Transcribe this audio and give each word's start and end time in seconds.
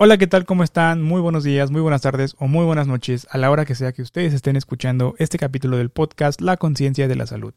Hola, 0.00 0.16
¿qué 0.16 0.28
tal? 0.28 0.44
¿Cómo 0.44 0.62
están? 0.62 1.02
Muy 1.02 1.20
buenos 1.20 1.42
días, 1.42 1.72
muy 1.72 1.80
buenas 1.80 2.02
tardes 2.02 2.36
o 2.38 2.46
muy 2.46 2.64
buenas 2.64 2.86
noches 2.86 3.26
a 3.32 3.36
la 3.36 3.50
hora 3.50 3.64
que 3.64 3.74
sea 3.74 3.90
que 3.92 4.02
ustedes 4.02 4.32
estén 4.32 4.54
escuchando 4.54 5.16
este 5.18 5.38
capítulo 5.38 5.76
del 5.76 5.90
podcast 5.90 6.40
La 6.40 6.56
conciencia 6.56 7.08
de 7.08 7.16
la 7.16 7.26
salud. 7.26 7.52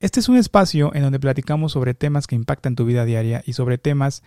Este 0.00 0.20
es 0.20 0.28
un 0.28 0.36
espacio 0.36 0.94
en 0.94 1.00
donde 1.00 1.18
platicamos 1.18 1.72
sobre 1.72 1.94
temas 1.94 2.26
que 2.26 2.34
impactan 2.34 2.76
tu 2.76 2.84
vida 2.84 3.06
diaria 3.06 3.42
y 3.46 3.54
sobre 3.54 3.78
temas 3.78 4.22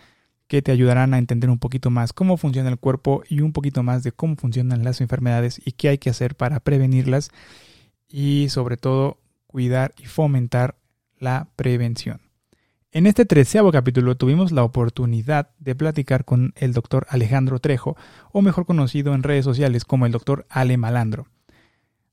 que 0.48 0.60
te 0.60 0.72
ayudarán 0.72 1.14
a 1.14 1.18
entender 1.18 1.50
un 1.50 1.60
poquito 1.60 1.88
más 1.88 2.12
cómo 2.12 2.36
funciona 2.36 2.68
el 2.68 2.80
cuerpo 2.80 3.22
y 3.28 3.42
un 3.42 3.52
poquito 3.52 3.84
más 3.84 4.02
de 4.02 4.10
cómo 4.10 4.34
funcionan 4.34 4.82
las 4.82 5.00
enfermedades 5.00 5.62
y 5.64 5.70
qué 5.70 5.90
hay 5.90 5.98
que 5.98 6.10
hacer 6.10 6.34
para 6.34 6.58
prevenirlas 6.58 7.30
y 8.08 8.48
sobre 8.48 8.76
todo 8.76 9.20
cuidar 9.46 9.94
y 9.98 10.06
fomentar 10.06 10.74
la 11.20 11.46
prevención. 11.54 12.23
En 12.96 13.08
este 13.08 13.24
treceavo 13.24 13.72
capítulo 13.72 14.16
tuvimos 14.16 14.52
la 14.52 14.62
oportunidad 14.62 15.50
de 15.58 15.74
platicar 15.74 16.24
con 16.24 16.54
el 16.54 16.72
doctor 16.72 17.08
Alejandro 17.10 17.58
Trejo, 17.58 17.96
o 18.30 18.40
mejor 18.40 18.66
conocido 18.66 19.14
en 19.14 19.24
redes 19.24 19.44
sociales 19.44 19.84
como 19.84 20.06
el 20.06 20.12
doctor 20.12 20.46
Ale 20.48 20.76
Malandro. 20.76 21.26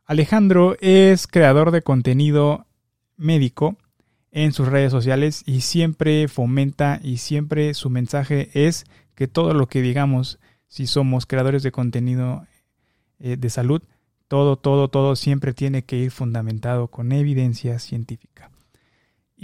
Alejandro 0.05 0.75
es 0.81 1.27
creador 1.27 1.69
de 1.69 1.83
contenido 1.83 2.65
médico 3.15 3.77
en 4.31 4.53
sus 4.53 4.69
redes 4.69 4.91
sociales 4.91 5.43
y 5.45 5.61
siempre 5.61 6.27
fomenta 6.27 6.99
y 7.03 7.17
siempre 7.17 7.75
su 7.75 7.91
mensaje 7.91 8.49
es 8.55 8.85
que 9.13 9.27
todo 9.27 9.53
lo 9.53 9.67
que 9.67 9.83
digamos, 9.83 10.39
si 10.67 10.87
somos 10.87 11.27
creadores 11.27 11.61
de 11.61 11.71
contenido 11.71 12.47
eh, 13.19 13.37
de 13.37 13.49
salud, 13.51 13.83
todo, 14.27 14.55
todo, 14.55 14.87
todo 14.87 15.15
siempre 15.15 15.53
tiene 15.53 15.83
que 15.83 15.97
ir 15.97 16.09
fundamentado 16.09 16.87
con 16.87 17.11
evidencia 17.11 17.77
científica. 17.77 18.49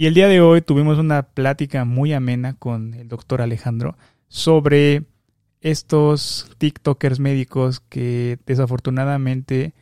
Y 0.00 0.06
el 0.06 0.14
día 0.14 0.28
de 0.28 0.40
hoy 0.40 0.60
tuvimos 0.60 0.96
una 0.98 1.24
plática 1.24 1.84
muy 1.84 2.12
amena 2.12 2.54
con 2.54 2.94
el 2.94 3.08
doctor 3.08 3.42
Alejandro 3.42 3.96
sobre 4.28 5.02
estos 5.60 6.48
TikTokers 6.58 7.18
médicos 7.18 7.80
que 7.80 8.38
desafortunadamente 8.46 9.74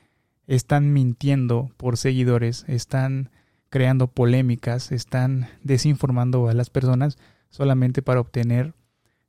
están 0.47 0.95
mintiendo 0.95 1.69
por 1.77 1.99
seguidores, 1.99 2.65
están 2.67 3.29
creando 3.69 4.07
polémicas, 4.07 4.91
están 4.91 5.49
desinformando 5.63 6.49
a 6.49 6.55
las 6.55 6.71
personas 6.71 7.19
solamente 7.51 8.01
para 8.01 8.21
obtener 8.21 8.73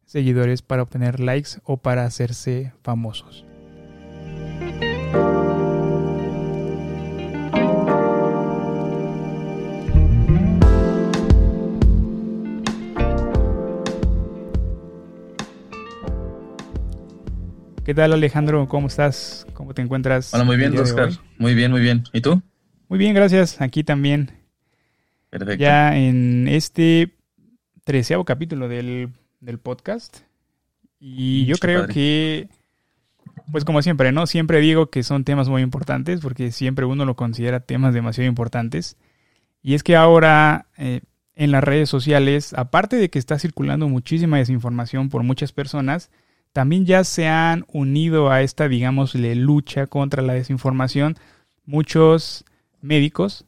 seguidores, 0.05 0.61
para 0.61 0.83
obtener 0.83 1.19
likes 1.19 1.59
o 1.65 1.75
para 1.75 2.05
hacerse 2.05 2.71
famosos. 2.81 3.46
¿Qué 17.87 17.93
tal 17.93 18.11
Alejandro? 18.11 18.67
¿Cómo 18.67 18.87
estás? 18.87 19.47
¿Cómo 19.53 19.73
te 19.73 19.81
encuentras? 19.81 20.33
Hola, 20.33 20.43
muy 20.43 20.57
bien, 20.57 20.77
Oscar. 20.77 21.09
Muy 21.37 21.55
bien, 21.55 21.71
muy 21.71 21.79
bien. 21.79 22.03
¿Y 22.11 22.19
tú? 22.19 22.41
Muy 22.89 22.99
bien, 22.99 23.15
gracias. 23.15 23.61
Aquí 23.61 23.85
también. 23.85 24.29
Perfecto. 25.29 25.63
Ya 25.63 25.97
en 25.97 26.49
este 26.49 27.15
treceavo 27.85 28.25
capítulo 28.25 28.67
del, 28.67 29.13
podcast. 29.63 30.17
Y 30.99 31.45
yo 31.45 31.55
creo 31.55 31.87
que, 31.87 32.49
pues 33.53 33.63
como 33.63 33.81
siempre, 33.81 34.11
¿no? 34.11 34.27
Siempre 34.27 34.59
digo 34.59 34.89
que 34.89 35.01
son 35.01 35.23
temas 35.23 35.47
muy 35.47 35.61
importantes 35.61 36.19
porque 36.19 36.51
siempre 36.51 36.83
uno 36.83 37.05
lo 37.05 37.15
considera 37.15 37.61
temas 37.61 37.93
demasiado 37.93 38.27
importantes. 38.27 38.97
Y 39.63 39.75
es 39.75 39.83
que 39.83 39.95
ahora 39.95 40.67
eh, 40.77 41.03
en 41.35 41.51
las 41.51 41.63
redes 41.63 41.87
sociales, 41.87 42.53
aparte 42.53 42.97
de 42.97 43.09
que 43.09 43.17
está 43.17 43.39
circulando 43.39 43.87
muchísima 43.87 44.39
desinformación 44.39 45.07
por 45.07 45.23
muchas 45.23 45.53
personas, 45.53 46.11
también 46.57 46.87
ya 46.87 47.03
se 47.03 47.27
han 47.27 47.65
unido 47.71 48.31
a 48.31 48.41
esta, 48.41 48.67
digamos, 48.67 49.13
lucha 49.13 49.85
contra 49.85 50.23
la 50.23 50.33
desinformación 50.33 51.15
muchos 51.67 52.45
médicos. 52.81 53.45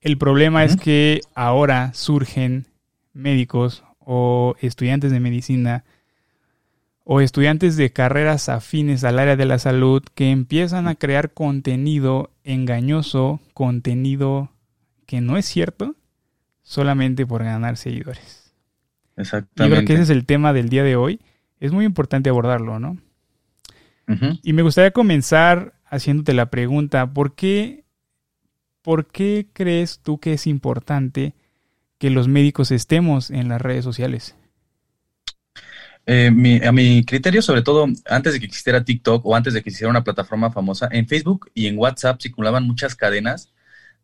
El 0.00 0.16
problema 0.16 0.64
es 0.64 0.76
que 0.76 1.20
ahora 1.34 1.92
surgen 1.92 2.64
médicos 3.12 3.84
o 3.98 4.54
estudiantes 4.62 5.12
de 5.12 5.20
medicina 5.20 5.84
o 7.04 7.20
estudiantes 7.20 7.76
de 7.76 7.92
carreras 7.92 8.48
afines 8.48 9.04
al 9.04 9.18
área 9.18 9.36
de 9.36 9.44
la 9.44 9.58
salud 9.58 10.02
que 10.14 10.30
empiezan 10.30 10.88
a 10.88 10.94
crear 10.94 11.34
contenido 11.34 12.30
engañoso, 12.42 13.40
contenido 13.52 14.50
que 15.04 15.20
no 15.20 15.36
es 15.36 15.44
cierto, 15.44 15.94
solamente 16.62 17.26
por 17.26 17.44
ganar 17.44 17.76
seguidores. 17.76 18.54
Exactamente. 19.18 19.62
Yo 19.62 19.68
creo 19.68 19.86
que 19.86 19.92
ese 19.92 20.04
es 20.04 20.08
el 20.10 20.24
tema 20.24 20.54
del 20.54 20.70
día 20.70 20.84
de 20.84 20.96
hoy 20.96 21.20
es 21.60 21.72
muy 21.72 21.84
importante 21.84 22.30
abordarlo, 22.30 22.78
¿no? 22.78 22.98
Y 24.42 24.54
me 24.54 24.62
gustaría 24.62 24.90
comenzar 24.90 25.74
haciéndote 25.84 26.34
la 26.34 26.50
pregunta, 26.50 27.12
¿por 27.12 27.36
qué, 27.36 27.84
¿por 28.82 29.06
qué 29.06 29.46
crees 29.52 30.00
tú 30.00 30.18
que 30.18 30.32
es 30.32 30.48
importante 30.48 31.34
que 31.96 32.10
los 32.10 32.26
médicos 32.26 32.72
estemos 32.72 33.30
en 33.30 33.48
las 33.48 33.62
redes 33.62 33.84
sociales? 33.84 34.34
Eh, 36.06 36.60
a 36.66 36.72
mi 36.72 37.04
criterio, 37.04 37.40
sobre 37.40 37.62
todo 37.62 37.86
antes 38.06 38.32
de 38.32 38.40
que 38.40 38.46
existiera 38.46 38.82
TikTok 38.82 39.24
o 39.24 39.36
antes 39.36 39.54
de 39.54 39.62
que 39.62 39.68
existiera 39.68 39.90
una 39.90 40.02
plataforma 40.02 40.50
famosa, 40.50 40.88
en 40.90 41.06
Facebook 41.06 41.48
y 41.54 41.68
en 41.68 41.78
WhatsApp 41.78 42.20
circulaban 42.20 42.66
muchas 42.66 42.96
cadenas 42.96 43.52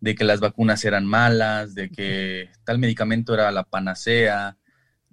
de 0.00 0.14
que 0.14 0.22
las 0.22 0.38
vacunas 0.38 0.84
eran 0.84 1.04
malas, 1.04 1.74
de 1.74 1.88
que 1.90 2.50
tal 2.64 2.78
medicamento 2.78 3.34
era 3.34 3.50
la 3.50 3.64
panacea, 3.64 4.56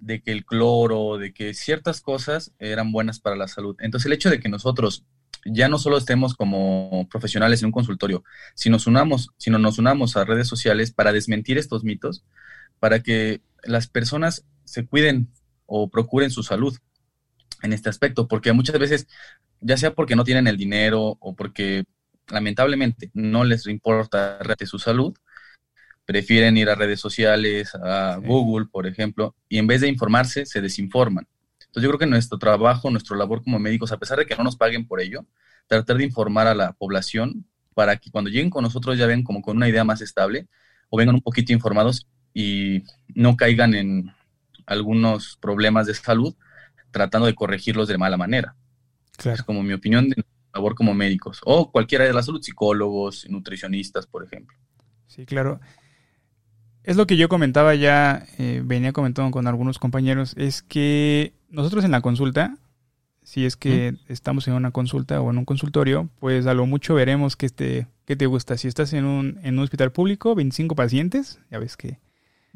de 0.04 0.20
que 0.20 0.32
el 0.32 0.44
cloro, 0.44 1.16
de 1.16 1.32
que 1.32 1.54
ciertas 1.54 2.02
cosas 2.02 2.52
eran 2.58 2.92
buenas 2.92 3.20
para 3.20 3.36
la 3.36 3.48
salud. 3.48 3.74
Entonces 3.80 4.06
el 4.06 4.12
hecho 4.12 4.28
de 4.28 4.38
que 4.38 4.50
nosotros 4.50 5.04
ya 5.46 5.68
no 5.68 5.78
solo 5.78 5.96
estemos 5.96 6.34
como 6.34 7.08
profesionales 7.10 7.60
en 7.60 7.66
un 7.66 7.72
consultorio, 7.72 8.22
sino, 8.54 8.76
unamos, 8.86 9.30
sino 9.38 9.58
nos 9.58 9.78
unamos 9.78 10.16
a 10.16 10.24
redes 10.24 10.46
sociales 10.46 10.92
para 10.92 11.12
desmentir 11.12 11.56
estos 11.56 11.84
mitos, 11.84 12.24
para 12.80 13.00
que 13.00 13.40
las 13.62 13.88
personas 13.88 14.44
se 14.64 14.86
cuiden 14.86 15.28
o 15.66 15.88
procuren 15.88 16.30
su 16.30 16.42
salud 16.42 16.76
en 17.62 17.72
este 17.72 17.88
aspecto, 17.88 18.28
porque 18.28 18.52
muchas 18.52 18.78
veces, 18.78 19.06
ya 19.60 19.78
sea 19.78 19.94
porque 19.94 20.16
no 20.16 20.24
tienen 20.24 20.46
el 20.46 20.58
dinero 20.58 21.16
o 21.18 21.34
porque 21.34 21.84
lamentablemente 22.28 23.10
no 23.14 23.44
les 23.44 23.66
importa 23.66 24.38
su 24.66 24.78
salud, 24.78 25.14
prefieren 26.04 26.56
ir 26.56 26.68
a 26.68 26.74
redes 26.74 27.00
sociales, 27.00 27.74
a 27.74 28.18
Google, 28.22 28.66
por 28.70 28.86
ejemplo, 28.86 29.34
y 29.48 29.58
en 29.58 29.66
vez 29.66 29.80
de 29.80 29.88
informarse, 29.88 30.46
se 30.46 30.60
desinforman. 30.60 31.26
Entonces 31.60 31.82
yo 31.82 31.88
creo 31.88 31.98
que 31.98 32.06
nuestro 32.06 32.38
trabajo, 32.38 32.90
nuestra 32.90 33.16
labor 33.16 33.42
como 33.42 33.58
médicos, 33.58 33.90
a 33.92 33.98
pesar 33.98 34.18
de 34.18 34.26
que 34.26 34.36
no 34.36 34.44
nos 34.44 34.56
paguen 34.56 34.86
por 34.86 35.00
ello, 35.00 35.26
tratar 35.66 35.96
de 35.96 36.04
informar 36.04 36.46
a 36.46 36.54
la 36.54 36.72
población 36.72 37.46
para 37.74 37.96
que 37.96 38.10
cuando 38.10 38.30
lleguen 38.30 38.50
con 38.50 38.62
nosotros 38.62 38.96
ya 38.96 39.06
ven 39.06 39.24
como 39.24 39.42
con 39.42 39.56
una 39.56 39.68
idea 39.68 39.82
más 39.84 40.00
estable 40.00 40.46
o 40.88 40.96
vengan 40.96 41.16
un 41.16 41.20
poquito 41.20 41.52
informados 41.52 42.06
y 42.32 42.84
no 43.08 43.36
caigan 43.36 43.74
en 43.74 44.12
algunos 44.66 45.36
problemas 45.40 45.86
de 45.86 45.94
salud 45.94 46.34
tratando 46.90 47.26
de 47.26 47.34
corregirlos 47.34 47.88
de 47.88 47.98
mala 47.98 48.16
manera. 48.16 48.54
Es 49.24 49.42
como 49.42 49.62
mi 49.62 49.72
opinión 49.72 50.10
de 50.10 50.24
labor 50.52 50.74
como 50.74 50.94
médicos 50.94 51.40
o 51.44 51.72
cualquiera 51.72 52.04
de 52.04 52.12
la 52.12 52.22
salud, 52.22 52.40
psicólogos, 52.40 53.26
nutricionistas, 53.28 54.06
por 54.06 54.24
ejemplo. 54.24 54.56
Sí, 55.08 55.26
claro. 55.26 55.60
Es 56.84 56.96
lo 56.96 57.06
que 57.06 57.16
yo 57.16 57.28
comentaba 57.28 57.74
ya, 57.74 58.26
eh, 58.38 58.62
venía 58.64 58.92
comentando 58.92 59.30
con 59.30 59.46
algunos 59.46 59.78
compañeros, 59.78 60.34
es 60.36 60.62
que 60.62 61.32
nosotros 61.48 61.84
en 61.84 61.90
la 61.90 62.02
consulta, 62.02 62.58
si 63.22 63.46
es 63.46 63.56
que 63.56 63.94
estamos 64.08 64.46
en 64.48 64.54
una 64.54 64.70
consulta 64.70 65.20
o 65.22 65.30
en 65.30 65.38
un 65.38 65.46
consultorio, 65.46 66.10
pues 66.20 66.46
a 66.46 66.52
lo 66.52 66.66
mucho 66.66 66.94
veremos 66.94 67.36
qué 67.36 67.48
te, 67.48 67.86
qué 68.04 68.16
te 68.16 68.26
gusta. 68.26 68.58
Si 68.58 68.68
estás 68.68 68.92
en 68.92 69.06
un, 69.06 69.38
en 69.42 69.58
un 69.58 69.64
hospital 69.64 69.92
público, 69.92 70.34
25 70.34 70.74
pacientes, 70.76 71.40
ya 71.50 71.58
ves 71.58 71.76
que 71.76 71.98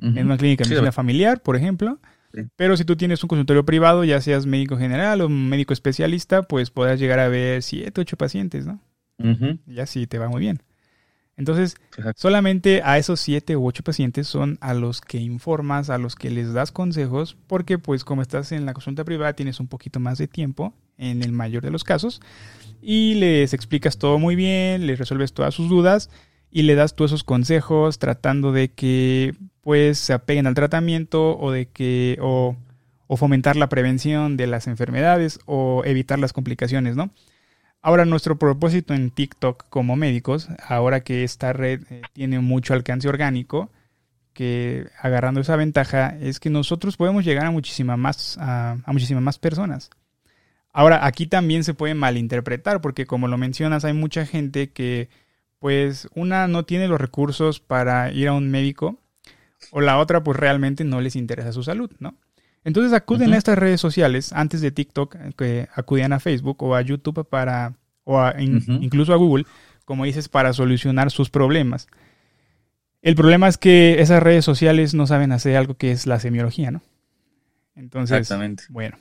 en 0.00 0.26
una 0.26 0.36
clínica 0.36 0.62
de 0.62 0.70
medicina 0.70 0.92
familiar, 0.92 1.42
por 1.42 1.56
ejemplo. 1.56 1.98
Pero 2.56 2.76
si 2.76 2.84
tú 2.84 2.96
tienes 2.96 3.22
un 3.24 3.28
consultorio 3.28 3.64
privado, 3.64 4.04
ya 4.04 4.20
seas 4.20 4.44
médico 4.44 4.76
general 4.76 5.22
o 5.22 5.28
médico 5.28 5.72
especialista, 5.72 6.42
pues 6.42 6.70
podrás 6.70 7.00
llegar 7.00 7.18
a 7.18 7.28
ver 7.28 7.62
7, 7.62 8.00
8 8.00 8.16
pacientes, 8.16 8.66
¿no? 8.66 8.80
Ya 9.66 9.86
sí 9.86 10.06
te 10.06 10.18
va 10.18 10.28
muy 10.28 10.40
bien. 10.40 10.60
Entonces, 11.38 11.76
solamente 12.16 12.82
a 12.84 12.98
esos 12.98 13.20
siete 13.20 13.56
u 13.56 13.64
ocho 13.64 13.84
pacientes 13.84 14.26
son 14.26 14.58
a 14.60 14.74
los 14.74 15.00
que 15.00 15.18
informas, 15.18 15.88
a 15.88 15.96
los 15.96 16.16
que 16.16 16.30
les 16.30 16.52
das 16.52 16.72
consejos, 16.72 17.36
porque 17.46 17.78
pues 17.78 18.04
como 18.04 18.22
estás 18.22 18.50
en 18.50 18.66
la 18.66 18.74
consulta 18.74 19.04
privada 19.04 19.34
tienes 19.34 19.60
un 19.60 19.68
poquito 19.68 20.00
más 20.00 20.18
de 20.18 20.26
tiempo, 20.26 20.74
en 20.98 21.22
el 21.22 21.30
mayor 21.30 21.62
de 21.62 21.70
los 21.70 21.84
casos, 21.84 22.20
y 22.82 23.14
les 23.14 23.54
explicas 23.54 23.98
todo 23.98 24.18
muy 24.18 24.34
bien, 24.34 24.88
les 24.88 24.98
resuelves 24.98 25.32
todas 25.32 25.54
sus 25.54 25.68
dudas 25.68 26.10
y 26.50 26.62
le 26.62 26.74
das 26.74 26.96
todos 26.96 27.12
esos 27.12 27.22
consejos 27.22 28.00
tratando 28.00 28.50
de 28.50 28.72
que 28.72 29.36
pues 29.60 29.98
se 29.98 30.14
apeguen 30.14 30.48
al 30.48 30.54
tratamiento 30.54 31.38
o 31.38 31.52
de 31.52 31.68
que 31.68 32.18
o, 32.20 32.56
o 33.06 33.16
fomentar 33.16 33.54
la 33.54 33.68
prevención 33.68 34.36
de 34.36 34.48
las 34.48 34.66
enfermedades 34.66 35.38
o 35.46 35.82
evitar 35.84 36.18
las 36.18 36.32
complicaciones, 36.32 36.96
¿no? 36.96 37.10
Ahora, 37.88 38.04
nuestro 38.04 38.38
propósito 38.38 38.92
en 38.92 39.10
TikTok 39.10 39.64
como 39.70 39.96
médicos, 39.96 40.50
ahora 40.62 41.00
que 41.00 41.24
esta 41.24 41.54
red 41.54 41.84
eh, 41.88 42.02
tiene 42.12 42.38
mucho 42.38 42.74
alcance 42.74 43.08
orgánico, 43.08 43.70
que 44.34 44.88
agarrando 45.00 45.40
esa 45.40 45.56
ventaja 45.56 46.14
es 46.20 46.38
que 46.38 46.50
nosotros 46.50 46.98
podemos 46.98 47.24
llegar 47.24 47.46
a 47.46 47.50
muchísimas 47.50 47.96
más, 47.96 48.36
a, 48.38 48.76
muchísimas 48.88 49.22
más 49.22 49.38
personas. 49.38 49.88
Ahora, 50.70 51.06
aquí 51.06 51.26
también 51.26 51.64
se 51.64 51.72
puede 51.72 51.94
malinterpretar, 51.94 52.82
porque 52.82 53.06
como 53.06 53.26
lo 53.26 53.38
mencionas, 53.38 53.86
hay 53.86 53.94
mucha 53.94 54.26
gente 54.26 54.68
que, 54.68 55.08
pues, 55.58 56.10
una 56.14 56.46
no 56.46 56.66
tiene 56.66 56.88
los 56.88 57.00
recursos 57.00 57.58
para 57.58 58.12
ir 58.12 58.28
a 58.28 58.34
un 58.34 58.50
médico, 58.50 58.98
o 59.70 59.80
la 59.80 59.96
otra, 59.96 60.22
pues, 60.22 60.36
realmente 60.38 60.84
no 60.84 61.00
les 61.00 61.16
interesa 61.16 61.52
su 61.52 61.62
salud, 61.62 61.90
¿no? 62.00 62.16
Entonces 62.68 62.92
acuden 62.92 63.32
a 63.32 63.38
estas 63.38 63.56
redes 63.56 63.80
sociales, 63.80 64.30
antes 64.34 64.60
de 64.60 64.70
TikTok, 64.70 65.16
que 65.38 65.68
acudían 65.74 66.12
a 66.12 66.20
Facebook 66.20 66.62
o 66.62 66.74
a 66.74 66.82
YouTube 66.82 67.26
para, 67.26 67.72
o 68.04 68.20
incluso 68.38 69.14
a 69.14 69.16
Google, 69.16 69.46
como 69.86 70.04
dices, 70.04 70.28
para 70.28 70.52
solucionar 70.52 71.10
sus 71.10 71.30
problemas. 71.30 71.88
El 73.00 73.14
problema 73.14 73.48
es 73.48 73.56
que 73.56 74.02
esas 74.02 74.22
redes 74.22 74.44
sociales 74.44 74.92
no 74.92 75.06
saben 75.06 75.32
hacer 75.32 75.56
algo 75.56 75.78
que 75.78 75.92
es 75.92 76.06
la 76.06 76.20
semiología, 76.20 76.70
¿no? 76.70 76.82
Entonces, 77.74 78.18
Exactamente. 78.18 78.64
bueno. 78.68 78.98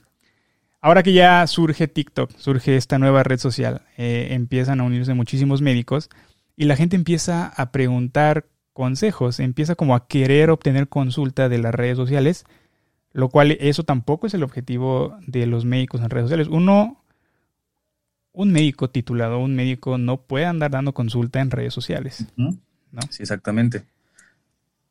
Ahora 0.80 1.04
que 1.04 1.12
ya 1.12 1.46
surge 1.46 1.90
TikTok, 1.90 2.38
surge 2.38 2.78
esta 2.78 3.00
nueva 3.00 3.24
red 3.24 3.38
social, 3.38 3.82
eh, 3.98 4.30
empiezan 4.32 4.80
a 4.80 4.84
unirse 4.84 5.14
muchísimos 5.14 5.62
médicos 5.62 6.10
y 6.56 6.68
la 6.68 6.78
gente 6.78 6.96
empieza 6.96 7.48
a 7.48 7.74
preguntar 7.74 8.46
consejos, 8.72 9.42
empieza 9.42 9.76
como 9.76 9.94
a 9.94 10.08
querer 10.08 10.52
obtener 10.52 10.88
consulta 10.88 11.50
de 11.50 11.58
las 11.58 11.76
redes 11.76 11.98
sociales, 11.98 12.46
lo 13.18 13.30
cual 13.30 13.58
eso 13.60 13.84
tampoco 13.84 14.28
es 14.28 14.36
el 14.36 14.44
objetivo 14.44 15.18
de 15.26 15.48
los 15.48 15.66
médicos 15.66 16.02
en 16.02 16.12
redes 16.12 16.26
sociales. 16.26 16.50
Uno, 16.50 17.04
un 18.32 18.52
médico 18.52 18.92
titulado, 18.92 19.40
un 19.40 19.56
médico 19.56 19.98
no 19.98 20.18
puede 20.18 20.46
andar 20.46 20.70
dando 20.70 20.94
consulta 20.94 21.42
en 21.42 21.50
redes 21.50 21.74
sociales. 21.74 22.28
Sí, 23.10 23.24
exactamente. 23.24 23.86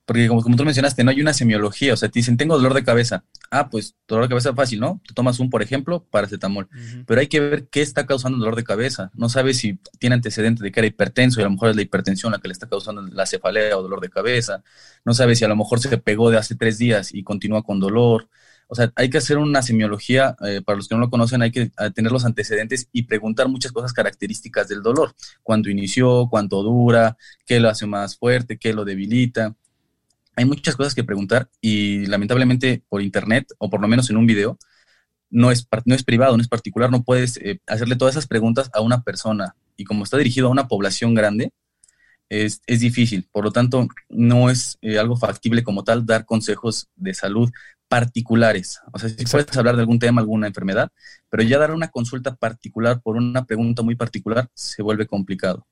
Porque 0.06 0.28
como, 0.28 0.40
como, 0.40 0.56
tú 0.56 0.64
mencionaste, 0.64 1.02
no 1.02 1.10
hay 1.10 1.20
una 1.20 1.32
semiología, 1.32 1.92
o 1.92 1.96
sea, 1.96 2.08
te 2.08 2.20
dicen, 2.20 2.36
tengo 2.36 2.56
dolor 2.56 2.74
de 2.74 2.84
cabeza. 2.84 3.24
Ah, 3.50 3.68
pues 3.68 3.96
dolor 4.06 4.24
de 4.24 4.28
cabeza 4.28 4.54
fácil, 4.54 4.78
¿no? 4.78 5.00
Tú 5.04 5.14
tomas 5.14 5.40
un, 5.40 5.50
por 5.50 5.62
ejemplo, 5.62 6.04
paracetamol. 6.10 6.68
Pero 7.06 7.20
hay 7.20 7.26
que 7.26 7.40
ver 7.40 7.66
qué 7.68 7.82
está 7.82 8.06
causando 8.06 8.36
el 8.36 8.40
dolor 8.40 8.54
de 8.54 8.62
cabeza. 8.62 9.10
No 9.14 9.28
sabes 9.28 9.58
si 9.58 9.80
tiene 9.98 10.14
antecedente 10.14 10.62
de 10.62 10.70
que 10.70 10.78
era 10.78 10.86
hipertenso 10.86 11.40
y 11.40 11.42
a 11.42 11.46
lo 11.46 11.52
mejor 11.52 11.70
es 11.70 11.76
la 11.76 11.82
hipertensión 11.82 12.30
la 12.30 12.38
que 12.38 12.46
le 12.46 12.52
está 12.52 12.68
causando 12.68 13.02
la 13.02 13.26
cefalea 13.26 13.76
o 13.76 13.82
dolor 13.82 14.00
de 14.00 14.08
cabeza. 14.08 14.62
No 15.04 15.12
sabes 15.12 15.38
si 15.40 15.44
a 15.44 15.48
lo 15.48 15.56
mejor 15.56 15.80
se 15.80 15.98
pegó 15.98 16.30
de 16.30 16.38
hace 16.38 16.54
tres 16.54 16.78
días 16.78 17.12
y 17.12 17.24
continúa 17.24 17.64
con 17.64 17.80
dolor. 17.80 18.28
O 18.68 18.74
sea, 18.74 18.92
hay 18.96 19.10
que 19.10 19.18
hacer 19.18 19.38
una 19.38 19.62
semiología, 19.62 20.36
eh, 20.44 20.60
para 20.64 20.76
los 20.76 20.88
que 20.88 20.94
no 20.94 21.00
lo 21.00 21.10
conocen, 21.10 21.42
hay 21.42 21.52
que 21.52 21.70
tener 21.94 22.10
los 22.10 22.24
antecedentes 22.24 22.88
y 22.92 23.04
preguntar 23.04 23.48
muchas 23.48 23.72
cosas 23.72 23.92
características 23.92 24.68
del 24.68 24.82
dolor. 24.82 25.14
Cuándo 25.42 25.70
inició, 25.70 26.28
cuánto 26.28 26.62
dura, 26.62 27.16
qué 27.44 27.60
lo 27.60 27.68
hace 27.68 27.86
más 27.86 28.16
fuerte, 28.16 28.58
qué 28.58 28.72
lo 28.72 28.84
debilita. 28.84 29.54
Hay 30.36 30.44
muchas 30.44 30.76
cosas 30.76 30.94
que 30.94 31.04
preguntar 31.04 31.50
y 31.60 32.06
lamentablemente 32.06 32.82
por 32.88 33.02
internet, 33.02 33.48
o 33.58 33.70
por 33.70 33.80
lo 33.80 33.88
menos 33.88 34.10
en 34.10 34.18
un 34.18 34.26
video, 34.26 34.58
no 35.30 35.50
es, 35.50 35.66
no 35.86 35.94
es 35.94 36.04
privado, 36.04 36.36
no 36.36 36.42
es 36.42 36.48
particular, 36.48 36.90
no 36.90 37.02
puedes 37.02 37.38
eh, 37.38 37.60
hacerle 37.66 37.96
todas 37.96 38.14
esas 38.14 38.26
preguntas 38.26 38.70
a 38.72 38.80
una 38.80 39.02
persona. 39.02 39.56
Y 39.76 39.84
como 39.84 40.04
está 40.04 40.18
dirigido 40.18 40.48
a 40.48 40.50
una 40.50 40.68
población 40.68 41.14
grande, 41.14 41.52
es, 42.28 42.60
es, 42.66 42.80
difícil. 42.80 43.28
Por 43.32 43.44
lo 43.44 43.52
tanto, 43.52 43.88
no 44.08 44.50
es 44.50 44.78
eh, 44.82 44.98
algo 44.98 45.16
factible 45.16 45.62
como 45.62 45.84
tal 45.84 46.06
dar 46.06 46.26
consejos 46.26 46.88
de 46.96 47.14
salud 47.14 47.50
particulares. 47.88 48.80
O 48.92 48.98
sea, 48.98 49.08
si 49.08 49.24
puedes 49.26 49.56
hablar 49.56 49.76
de 49.76 49.82
algún 49.82 49.98
tema, 49.98 50.20
alguna 50.20 50.48
enfermedad, 50.48 50.90
pero 51.30 51.42
ya 51.42 51.58
dar 51.58 51.70
una 51.70 51.88
consulta 51.88 52.34
particular 52.34 53.00
por 53.00 53.16
una 53.16 53.44
pregunta 53.44 53.82
muy 53.82 53.94
particular 53.94 54.48
se 54.54 54.82
vuelve 54.82 55.06
complicado. 55.06 55.66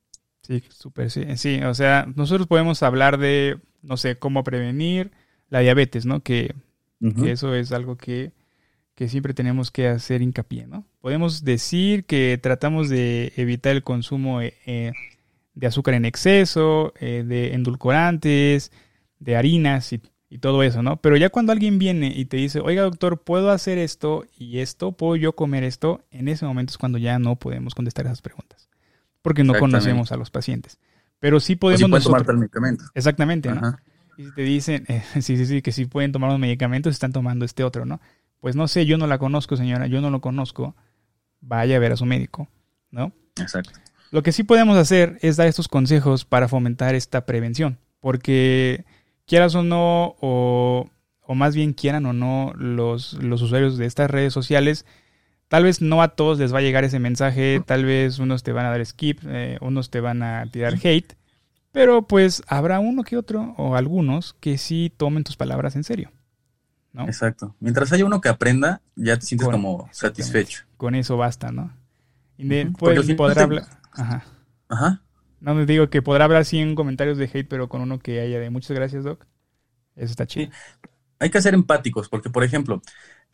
Sí, 0.45 0.63
súper, 0.69 1.11
sí. 1.11 1.25
Sí, 1.37 1.61
o 1.63 1.73
sea, 1.73 2.07
nosotros 2.15 2.47
podemos 2.47 2.83
hablar 2.83 3.17
de, 3.17 3.57
no 3.81 3.97
sé, 3.97 4.17
cómo 4.17 4.43
prevenir 4.43 5.11
la 5.49 5.59
diabetes, 5.59 6.05
¿no? 6.05 6.21
Que, 6.21 6.53
eso 7.25 7.53
es 7.53 7.71
algo 7.71 7.97
que, 7.97 8.31
que, 8.95 9.09
siempre 9.09 9.33
tenemos 9.33 9.69
que 9.69 9.87
hacer 9.87 10.21
hincapié, 10.21 10.65
¿no? 10.65 10.87
Podemos 11.01 11.43
decir 11.43 12.05
que 12.05 12.39
tratamos 12.41 12.89
de 12.89 13.31
evitar 13.35 13.75
el 13.75 13.83
consumo 13.83 14.41
eh, 14.41 14.93
de 15.53 15.67
azúcar 15.67 15.93
en 15.93 16.05
exceso, 16.05 16.93
eh, 16.99 17.23
de 17.25 17.53
endulcorantes, 17.53 18.71
de 19.19 19.35
harinas 19.35 19.93
y 19.93 20.01
y 20.35 20.39
todo 20.39 20.63
eso, 20.63 20.83
¿no? 20.83 20.97
Pero 20.97 21.17
ya 21.17 21.29
cuando 21.29 21.51
alguien 21.51 21.79
viene 21.79 22.11
y 22.13 22.25
te 22.25 22.37
dice, 22.37 22.59
oiga 22.59 22.83
doctor, 22.83 23.21
¿puedo 23.21 23.51
hacer 23.51 23.77
esto 23.77 24.25
y 24.37 24.59
esto? 24.59 24.91
¿Puedo 24.91 25.15
yo 25.15 25.33
comer 25.33 25.63
esto? 25.63 26.03
En 26.11 26.27
ese 26.27 26.45
momento 26.45 26.71
es 26.71 26.77
cuando 26.77 26.97
ya 26.97 27.19
no 27.19 27.37
podemos 27.37 27.75
contestar 27.75 28.05
esas 28.05 28.21
preguntas. 28.21 28.64
Porque 29.25 29.43
no 29.43 29.55
conocemos 29.55 30.11
a 30.11 30.17
los 30.17 30.29
pacientes. 30.29 30.77
Pero 31.17 31.39
sí 31.39 31.55
podemos... 31.55 32.05
O 32.05 32.09
tomar 32.11 32.23
el 32.29 32.37
medicamento. 32.37 32.83
Exactamente, 32.93 33.49
¿no? 33.49 33.75
Y 34.19 34.25
si 34.25 34.31
te 34.35 34.43
dicen, 34.43 34.85
eh, 34.87 35.03
sí, 35.19 35.35
sí, 35.35 35.47
sí, 35.47 35.63
que 35.63 35.71
si 35.71 35.85
pueden 35.85 36.11
tomar 36.11 36.29
un 36.29 36.39
medicamento, 36.39 36.91
están 36.91 37.11
tomando 37.11 37.43
este 37.43 37.63
otro, 37.63 37.87
¿no? 37.87 37.99
Pues 38.39 38.55
no 38.55 38.67
sé, 38.67 38.85
yo 38.85 38.99
no 38.99 39.07
la 39.07 39.17
conozco, 39.17 39.57
señora, 39.57 39.87
yo 39.87 39.99
no 39.99 40.11
lo 40.11 40.21
conozco. 40.21 40.75
Vaya 41.41 41.75
a 41.75 41.79
ver 41.79 41.91
a 41.91 41.97
su 41.97 42.05
médico, 42.05 42.47
¿no? 42.91 43.13
Exacto. 43.41 43.79
Lo 44.11 44.21
que 44.21 44.31
sí 44.31 44.43
podemos 44.43 44.77
hacer 44.77 45.17
es 45.21 45.37
dar 45.37 45.47
estos 45.47 45.69
consejos 45.69 46.23
para 46.23 46.47
fomentar 46.47 46.93
esta 46.93 47.25
prevención. 47.25 47.79
Porque 48.01 48.85
quieras 49.25 49.55
o 49.55 49.63
no, 49.63 50.17
o, 50.21 50.87
más 51.33 51.55
bien 51.55 51.73
quieran 51.73 52.05
o 52.05 52.13
no 52.13 52.53
los, 52.55 53.13
los 53.13 53.41
usuarios 53.41 53.79
de 53.79 53.87
estas 53.87 54.11
redes 54.11 54.33
sociales, 54.33 54.85
tal 55.47 55.63
vez 55.63 55.81
no 55.81 56.01
a 56.01 56.09
todos 56.09 56.39
les 56.39 56.53
va 56.53 56.59
a 56.59 56.61
llegar 56.61 56.83
ese 56.83 56.99
mensaje, 56.99 57.61
tal 57.65 57.85
vez 57.85 58.19
unos 58.19 58.43
te 58.43 58.51
van 58.51 58.65
a 58.65 58.71
dar 58.71 58.85
skip, 58.85 59.19
eh, 59.25 59.57
unos 59.61 59.89
te 59.89 59.99
van 59.99 60.23
a 60.23 60.45
tirar 60.51 60.75
hate, 60.75 61.15
pero 61.71 62.07
pues 62.07 62.43
habrá 62.47 62.79
uno 62.79 63.03
que 63.03 63.17
otro 63.17 63.53
o 63.57 63.75
algunos 63.75 64.33
que 64.39 64.57
sí 64.57 64.93
tomen 64.95 65.23
tus 65.23 65.37
palabras 65.37 65.75
en 65.75 65.83
serio. 65.83 66.11
¿no? 66.95 67.05
Exacto. 67.05 67.55
Mientras 67.59 67.91
haya 67.91 68.05
uno 68.05 68.21
que 68.21 68.29
aprenda, 68.29 68.81
ya 68.95 69.17
te 69.17 69.25
sientes 69.25 69.49
como 69.49 69.89
satisfecho. 69.91 70.63
Con 70.77 70.95
eso 70.95 71.17
basta, 71.17 71.51
¿no? 71.51 71.73
Y 72.37 72.47
de, 72.47 72.71
pues, 72.77 73.13
podrá 73.15 73.43
hablar. 73.43 73.65
Ajá. 73.91 74.23
Ajá. 74.69 75.01
No 75.41 75.53
me 75.53 75.65
digo 75.65 75.89
que 75.89 76.01
podrá 76.01 76.25
haber 76.25 76.45
100 76.45 76.75
comentarios 76.75 77.17
de 77.17 77.25
hate, 77.25 77.47
pero 77.47 77.67
con 77.67 77.81
uno 77.81 77.99
que 77.99 78.21
haya 78.21 78.39
de 78.39 78.49
muchas 78.49 78.75
gracias, 78.75 79.03
Doc. 79.03 79.25
Eso 79.95 80.11
está 80.11 80.25
chido. 80.25 80.51
Hay 81.19 81.29
que 81.29 81.41
ser 81.41 81.53
empáticos, 81.53 82.07
porque, 82.09 82.29
por 82.29 82.43
ejemplo, 82.43 82.81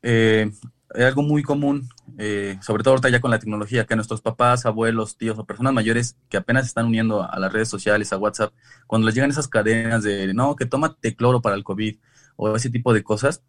eh, 0.02 0.52
hay 0.93 1.03
algo 1.03 1.21
muy 1.21 1.43
común, 1.43 1.89
eh, 2.17 2.57
sobre 2.61 2.83
todo 2.83 2.93
ahorita 2.93 3.09
ya 3.09 3.21
con 3.21 3.31
la 3.31 3.39
tecnología, 3.39 3.85
que 3.85 3.95
nuestros 3.95 4.21
papás, 4.21 4.65
abuelos, 4.65 5.17
tíos 5.17 5.38
o 5.38 5.45
personas 5.45 5.73
mayores 5.73 6.17
que 6.29 6.38
apenas 6.38 6.65
están 6.65 6.85
uniendo 6.88 7.23
a 7.23 7.39
las 7.39 7.51
redes 7.51 7.69
sociales, 7.69 8.11
a 8.11 8.17
WhatsApp, 8.17 8.53
cuando 8.88 9.05
les 9.05 9.15
llegan 9.15 9.29
esas 9.29 9.47
cadenas 9.47 10.03
de, 10.03 10.33
no, 10.33 10.55
que 10.55 10.65
tómate 10.65 11.15
cloro 11.15 11.41
para 11.41 11.55
el 11.55 11.63
COVID 11.63 11.97
o 12.35 12.55
ese 12.55 12.69
tipo 12.69 12.93
de 12.93 13.03
cosas, 13.03 13.43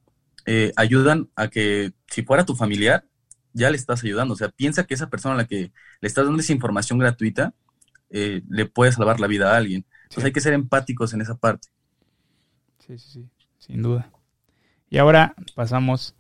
eh, 0.47 0.73
ayudan 0.77 1.31
a 1.37 1.49
que 1.49 1.93
si 2.09 2.23
fuera 2.23 2.45
tu 2.45 2.55
familiar, 2.55 3.05
ya 3.53 3.71
le 3.71 3.77
estás 3.77 4.03
ayudando. 4.05 4.35
O 4.35 4.37
sea, 4.37 4.49
piensa 4.49 4.85
que 4.85 4.95
esa 4.95 5.11
persona 5.11 5.35
a 5.35 5.39
la 5.39 5.47
que 5.47 5.73
le 6.01 6.09
estás 6.09 6.25
dando 6.25 6.41
esa 6.41 6.53
información 6.53 6.99
gratuita, 6.99 7.55
eh, 8.11 8.43
le 8.49 8.67
puede 8.67 8.93
salvar 8.93 9.21
la 9.21 9.27
vida 9.27 9.53
a 9.53 9.57
alguien. 9.57 9.87
Entonces 10.05 10.25
hay 10.25 10.33
que 10.33 10.41
ser 10.41 10.53
empáticos 10.53 11.13
en 11.15 11.21
esa 11.21 11.35
parte. 11.37 11.69
Sí, 12.79 12.99
sí, 12.99 13.11
sí, 13.11 13.29
sin 13.59 13.83
duda. 13.83 14.11
Y 14.91 14.99
ahora 14.99 15.35
pasamos 15.55 16.15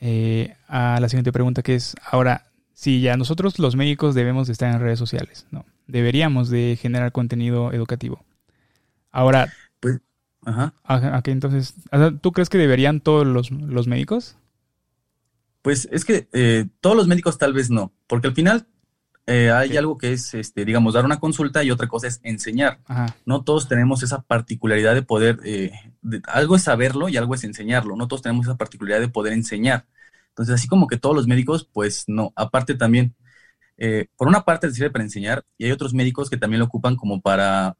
eh, 0.00 0.56
a 0.66 0.98
la 0.98 1.08
siguiente 1.08 1.32
pregunta 1.32 1.62
que 1.62 1.74
es, 1.74 1.94
ahora, 2.10 2.46
si 2.72 3.00
ya 3.00 3.16
nosotros 3.16 3.58
los 3.58 3.76
médicos 3.76 4.14
debemos 4.14 4.46
de 4.46 4.54
estar 4.54 4.72
en 4.74 4.80
redes 4.80 4.98
sociales, 4.98 5.46
¿no? 5.50 5.66
Deberíamos 5.86 6.48
de 6.48 6.78
generar 6.80 7.12
contenido 7.12 7.72
educativo. 7.72 8.24
Ahora, 9.10 9.52
pues, 9.80 10.00
ajá. 10.44 10.72
entonces, 11.26 11.74
¿tú 12.22 12.32
crees 12.32 12.48
que 12.48 12.58
deberían 12.58 13.00
todos 13.00 13.26
los, 13.26 13.86
médicos? 13.86 14.36
Pues 15.62 15.88
es 15.92 16.04
que 16.04 16.28
eh, 16.32 16.66
todos 16.80 16.96
los 16.96 17.06
médicos 17.06 17.36
tal 17.36 17.52
vez 17.52 17.68
no, 17.70 17.92
porque 18.06 18.28
al 18.28 18.34
final 18.34 18.66
eh, 19.30 19.52
hay 19.52 19.76
algo 19.76 19.96
que 19.96 20.12
es, 20.12 20.34
este, 20.34 20.64
digamos, 20.64 20.94
dar 20.94 21.04
una 21.04 21.20
consulta 21.20 21.62
y 21.62 21.70
otra 21.70 21.86
cosa 21.86 22.08
es 22.08 22.18
enseñar. 22.24 22.80
No 23.24 23.44
todos 23.44 23.68
tenemos 23.68 24.02
esa 24.02 24.22
particularidad 24.22 24.92
de 24.92 25.02
poder, 25.02 25.38
eh, 25.44 25.70
algo 26.26 26.56
es 26.56 26.62
saberlo 26.62 27.08
y 27.08 27.16
algo 27.16 27.36
es 27.36 27.44
enseñarlo. 27.44 27.94
No 27.94 28.08
todos 28.08 28.22
tenemos 28.22 28.46
esa 28.46 28.56
particularidad 28.56 29.00
de 29.00 29.08
poder 29.08 29.32
enseñar. 29.32 29.86
Entonces, 30.30 30.56
así 30.56 30.66
como 30.66 30.88
que 30.88 30.96
todos 30.96 31.14
los 31.14 31.28
médicos, 31.28 31.68
pues 31.72 32.06
no. 32.08 32.32
Aparte 32.34 32.74
también, 32.74 33.14
eh, 33.76 34.08
por 34.16 34.26
una 34.26 34.44
parte 34.44 34.68
sirve 34.72 34.90
para 34.90 35.04
enseñar 35.04 35.44
y 35.56 35.66
hay 35.66 35.70
otros 35.70 35.94
médicos 35.94 36.28
que 36.28 36.36
también 36.36 36.58
lo 36.58 36.66
ocupan 36.66 36.96
como 36.96 37.20
para 37.20 37.76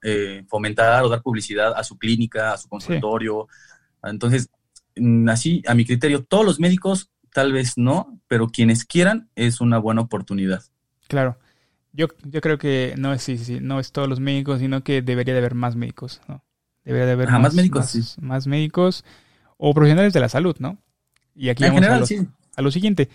fomentar 0.47 1.03
o 1.03 1.09
dar 1.09 1.21
publicidad 1.21 1.73
a 1.75 1.83
su 1.83 1.99
clínica, 1.99 2.53
a 2.53 2.59
su 2.59 2.69
consultorio. 2.69 3.49
Entonces, 4.05 4.51
mm, 4.95 5.29
así, 5.29 5.65
a 5.67 5.75
mi 5.75 5.85
criterio, 5.85 6.23
todos 6.25 6.45
los 6.45 6.61
médicos 6.61 7.11
tal 7.33 7.53
vez 7.53 7.77
no, 7.77 8.21
pero 8.29 8.49
quienes 8.49 8.85
quieran 8.85 9.31
es 9.35 9.61
una 9.61 9.79
buena 9.79 10.03
oportunidad. 10.03 10.63
Claro. 11.11 11.37
Yo, 11.93 12.07
yo 12.23 12.41
creo 12.41 12.57
que 12.57 12.95
no 12.97 13.13
es, 13.13 13.23
sí, 13.23 13.37
sí, 13.37 13.59
no 13.61 13.81
es 13.81 13.91
todos 13.91 14.09
los 14.09 14.21
médicos, 14.21 14.61
sino 14.61 14.85
que 14.85 15.03
debería 15.03 15.35
de 15.35 15.41
haber 15.41 15.57
más 15.57 15.75
médicos, 15.75 16.21
¿no? 16.29 16.45
Debería 16.85 17.05
de 17.05 17.13
haber 17.13 17.31
más, 17.31 17.53
médicos, 17.53 18.17
más, 18.21 18.47
médicos 18.47 19.05
o 19.57 19.75
profesionales 19.75 20.13
de 20.13 20.21
la 20.21 20.29
salud, 20.29 20.57
¿no? 20.61 20.79
Y 21.35 21.49
aquí 21.49 21.65
vamos 21.65 21.83
a, 21.83 21.99
lo, 21.99 22.07
a, 22.57 22.63
lo, 22.63 22.71
siguiente. 22.71 23.09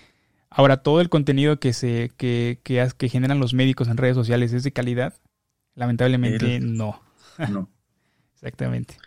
Ahora, 0.50 0.84
todo 0.84 1.00
el 1.00 1.10
contenido 1.10 1.58
que 1.58 1.72
se 1.72 2.12
que, 2.18 2.60
que, 2.64 2.86
que, 2.98 3.10
generan 3.10 3.40
los 3.40 3.54
médicos 3.54 3.88
en 3.88 3.96
redes 3.96 4.16
sociales 4.16 4.52
es 4.52 4.64
de 4.64 4.74
calidad. 4.74 5.14
Lamentablemente 5.74 6.60
no. 6.60 7.02
No. 7.50 7.70
Exactamente. 8.34 8.98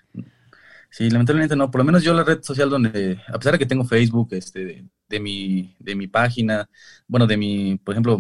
Sí, 0.91 1.11
lamentablemente 1.11 1.57
no. 1.57 1.71
Por 1.71 1.81
lo 1.81 1.85
menos 1.85 2.03
yo 2.03 2.15
la 2.15 2.25
red 2.25 2.43
social 2.43 2.71
donde, 2.71 3.21
a 3.29 3.39
pesar 3.39 3.53
de 3.53 3.59
que 3.59 3.67
tengo 3.67 3.85
Facebook, 3.85 4.29
este, 4.33 4.87
de 5.09 5.21
mi, 5.21 5.77
de 5.79 5.95
mi 5.95 6.09
página, 6.09 6.69
bueno, 7.07 7.27
de 7.27 7.37
mi, 7.37 7.77
por 7.77 7.95
ejemplo, 7.95 8.19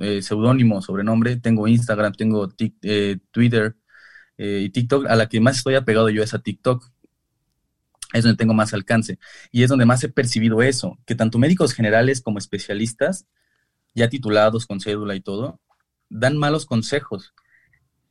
eh, 0.00 0.22
seudónimo, 0.22 0.82
sobrenombre, 0.82 1.36
tengo 1.36 1.68
Instagram, 1.68 2.12
tengo 2.12 2.48
eh, 2.82 3.18
Twitter 3.30 3.76
eh, 4.36 4.62
y 4.64 4.70
TikTok, 4.70 5.06
a 5.06 5.16
la 5.16 5.28
que 5.28 5.40
más 5.40 5.58
estoy 5.58 5.74
apegado 5.74 6.10
yo 6.10 6.22
es 6.22 6.34
a 6.34 6.40
TikTok. 6.40 6.90
Es 8.12 8.22
donde 8.22 8.36
tengo 8.36 8.54
más 8.54 8.72
alcance. 8.72 9.18
Y 9.50 9.62
es 9.62 9.68
donde 9.68 9.84
más 9.84 10.02
he 10.04 10.08
percibido 10.08 10.62
eso, 10.62 10.98
que 11.06 11.14
tanto 11.14 11.38
médicos 11.38 11.72
generales 11.74 12.20
como 12.20 12.38
especialistas, 12.38 13.26
ya 13.94 14.08
titulados 14.08 14.66
con 14.66 14.80
cédula 14.80 15.14
y 15.14 15.20
todo, 15.20 15.60
dan 16.08 16.36
malos 16.36 16.66
consejos. 16.66 17.34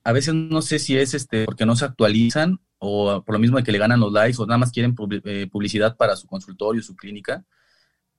A 0.03 0.11
veces 0.11 0.33
no 0.33 0.61
sé 0.61 0.79
si 0.79 0.97
es 0.97 1.13
este 1.13 1.45
porque 1.45 1.65
no 1.65 1.75
se 1.75 1.85
actualizan 1.85 2.59
o 2.77 3.23
por 3.23 3.33
lo 3.33 3.39
mismo 3.39 3.57
de 3.57 3.63
que 3.63 3.71
le 3.71 3.77
ganan 3.77 3.99
los 3.99 4.11
likes 4.11 4.41
o 4.41 4.45
nada 4.45 4.57
más 4.57 4.71
quieren 4.71 4.95
publicidad 4.95 5.95
para 5.97 6.15
su 6.15 6.27
consultorio, 6.27 6.81
su 6.83 6.95
clínica, 6.95 7.45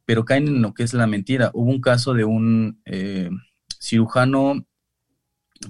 pero 0.05 0.25
caen 0.25 0.49
en 0.49 0.63
lo 0.63 0.75
que 0.75 0.83
es 0.83 0.95
la 0.95 1.07
mentira. 1.07 1.51
Hubo 1.55 1.71
un 1.71 1.81
caso 1.81 2.15
de 2.15 2.25
un 2.25 2.81
cirujano 3.87 4.67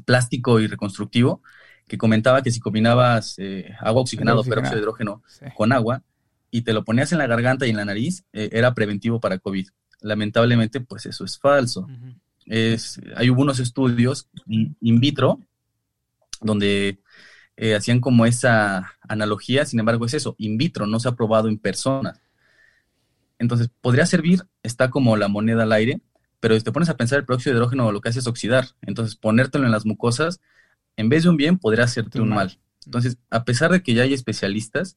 plástico 0.04 0.61
y 0.61 0.66
reconstructivo 0.66 1.42
que 1.87 1.99
comentaba 1.99 2.42
que 2.42 2.50
si 2.50 2.61
combinabas 2.61 3.38
eh, 3.38 3.75
agua 3.80 4.02
oxigenada 4.02 4.40
o 4.40 4.44
peróxido 4.44 4.76
de 4.76 4.82
hidrógeno 4.82 5.23
con 5.54 5.73
agua 5.73 6.02
y 6.50 6.62
te 6.62 6.73
lo 6.73 6.85
ponías 6.85 7.12
en 7.12 7.18
la 7.18 7.26
garganta 7.26 7.66
y 7.66 7.70
en 7.70 7.76
la 7.76 7.85
nariz, 7.85 8.25
eh, 8.32 8.49
era 8.52 8.75
preventivo 8.75 9.20
para 9.20 9.38
COVID. 9.38 9.68
Lamentablemente, 10.00 10.80
pues 10.80 11.06
eso 11.06 11.25
es 11.25 11.38
falso. 11.38 11.87
es, 12.44 13.00
hay 13.14 13.30
unos 13.30 13.58
estudios 13.61 14.28
in 14.46 15.00
vitro 15.00 15.40
donde 16.40 17.00
eh, 17.56 17.75
hacían 17.75 18.00
como 18.00 18.26
esa 18.26 18.92
analogía, 19.02 19.64
sin 19.64 19.80
embargo 19.80 20.06
es 20.06 20.14
eso, 20.14 20.35
in 20.38 20.56
vitro, 20.56 20.87
no 20.87 21.00
se 21.00 21.08
ha 21.08 21.12
probado 21.12 21.49
en 21.49 21.58
persona. 21.58 22.20
Entonces, 23.38 23.68
podría 23.80 24.06
servir, 24.06 24.42
está 24.62 24.90
como 24.90 25.16
la 25.16 25.28
moneda 25.28 25.64
al 25.64 25.73
aire, 25.73 26.00
pero 26.40 26.54
si 26.56 26.62
te 26.62 26.72
pones 26.72 26.88
a 26.88 26.96
pensar 26.96 27.18
el 27.18 27.24
peróxido 27.24 27.54
de 27.54 27.58
hidrógeno 27.58 27.92
lo 27.92 28.00
que 28.00 28.08
hace 28.08 28.18
es 28.18 28.26
oxidar. 28.26 28.68
Entonces, 28.82 29.16
ponértelo 29.16 29.64
en 29.64 29.72
las 29.72 29.86
mucosas, 29.86 30.40
en 30.96 31.08
vez 31.08 31.24
de 31.24 31.30
un 31.30 31.36
bien, 31.36 31.58
podría 31.58 31.84
hacerte 31.84 32.20
un 32.20 32.30
mal. 32.30 32.58
Entonces, 32.84 33.18
a 33.30 33.44
pesar 33.44 33.72
de 33.72 33.82
que 33.82 33.94
ya 33.94 34.02
hay 34.02 34.14
especialistas, 34.14 34.96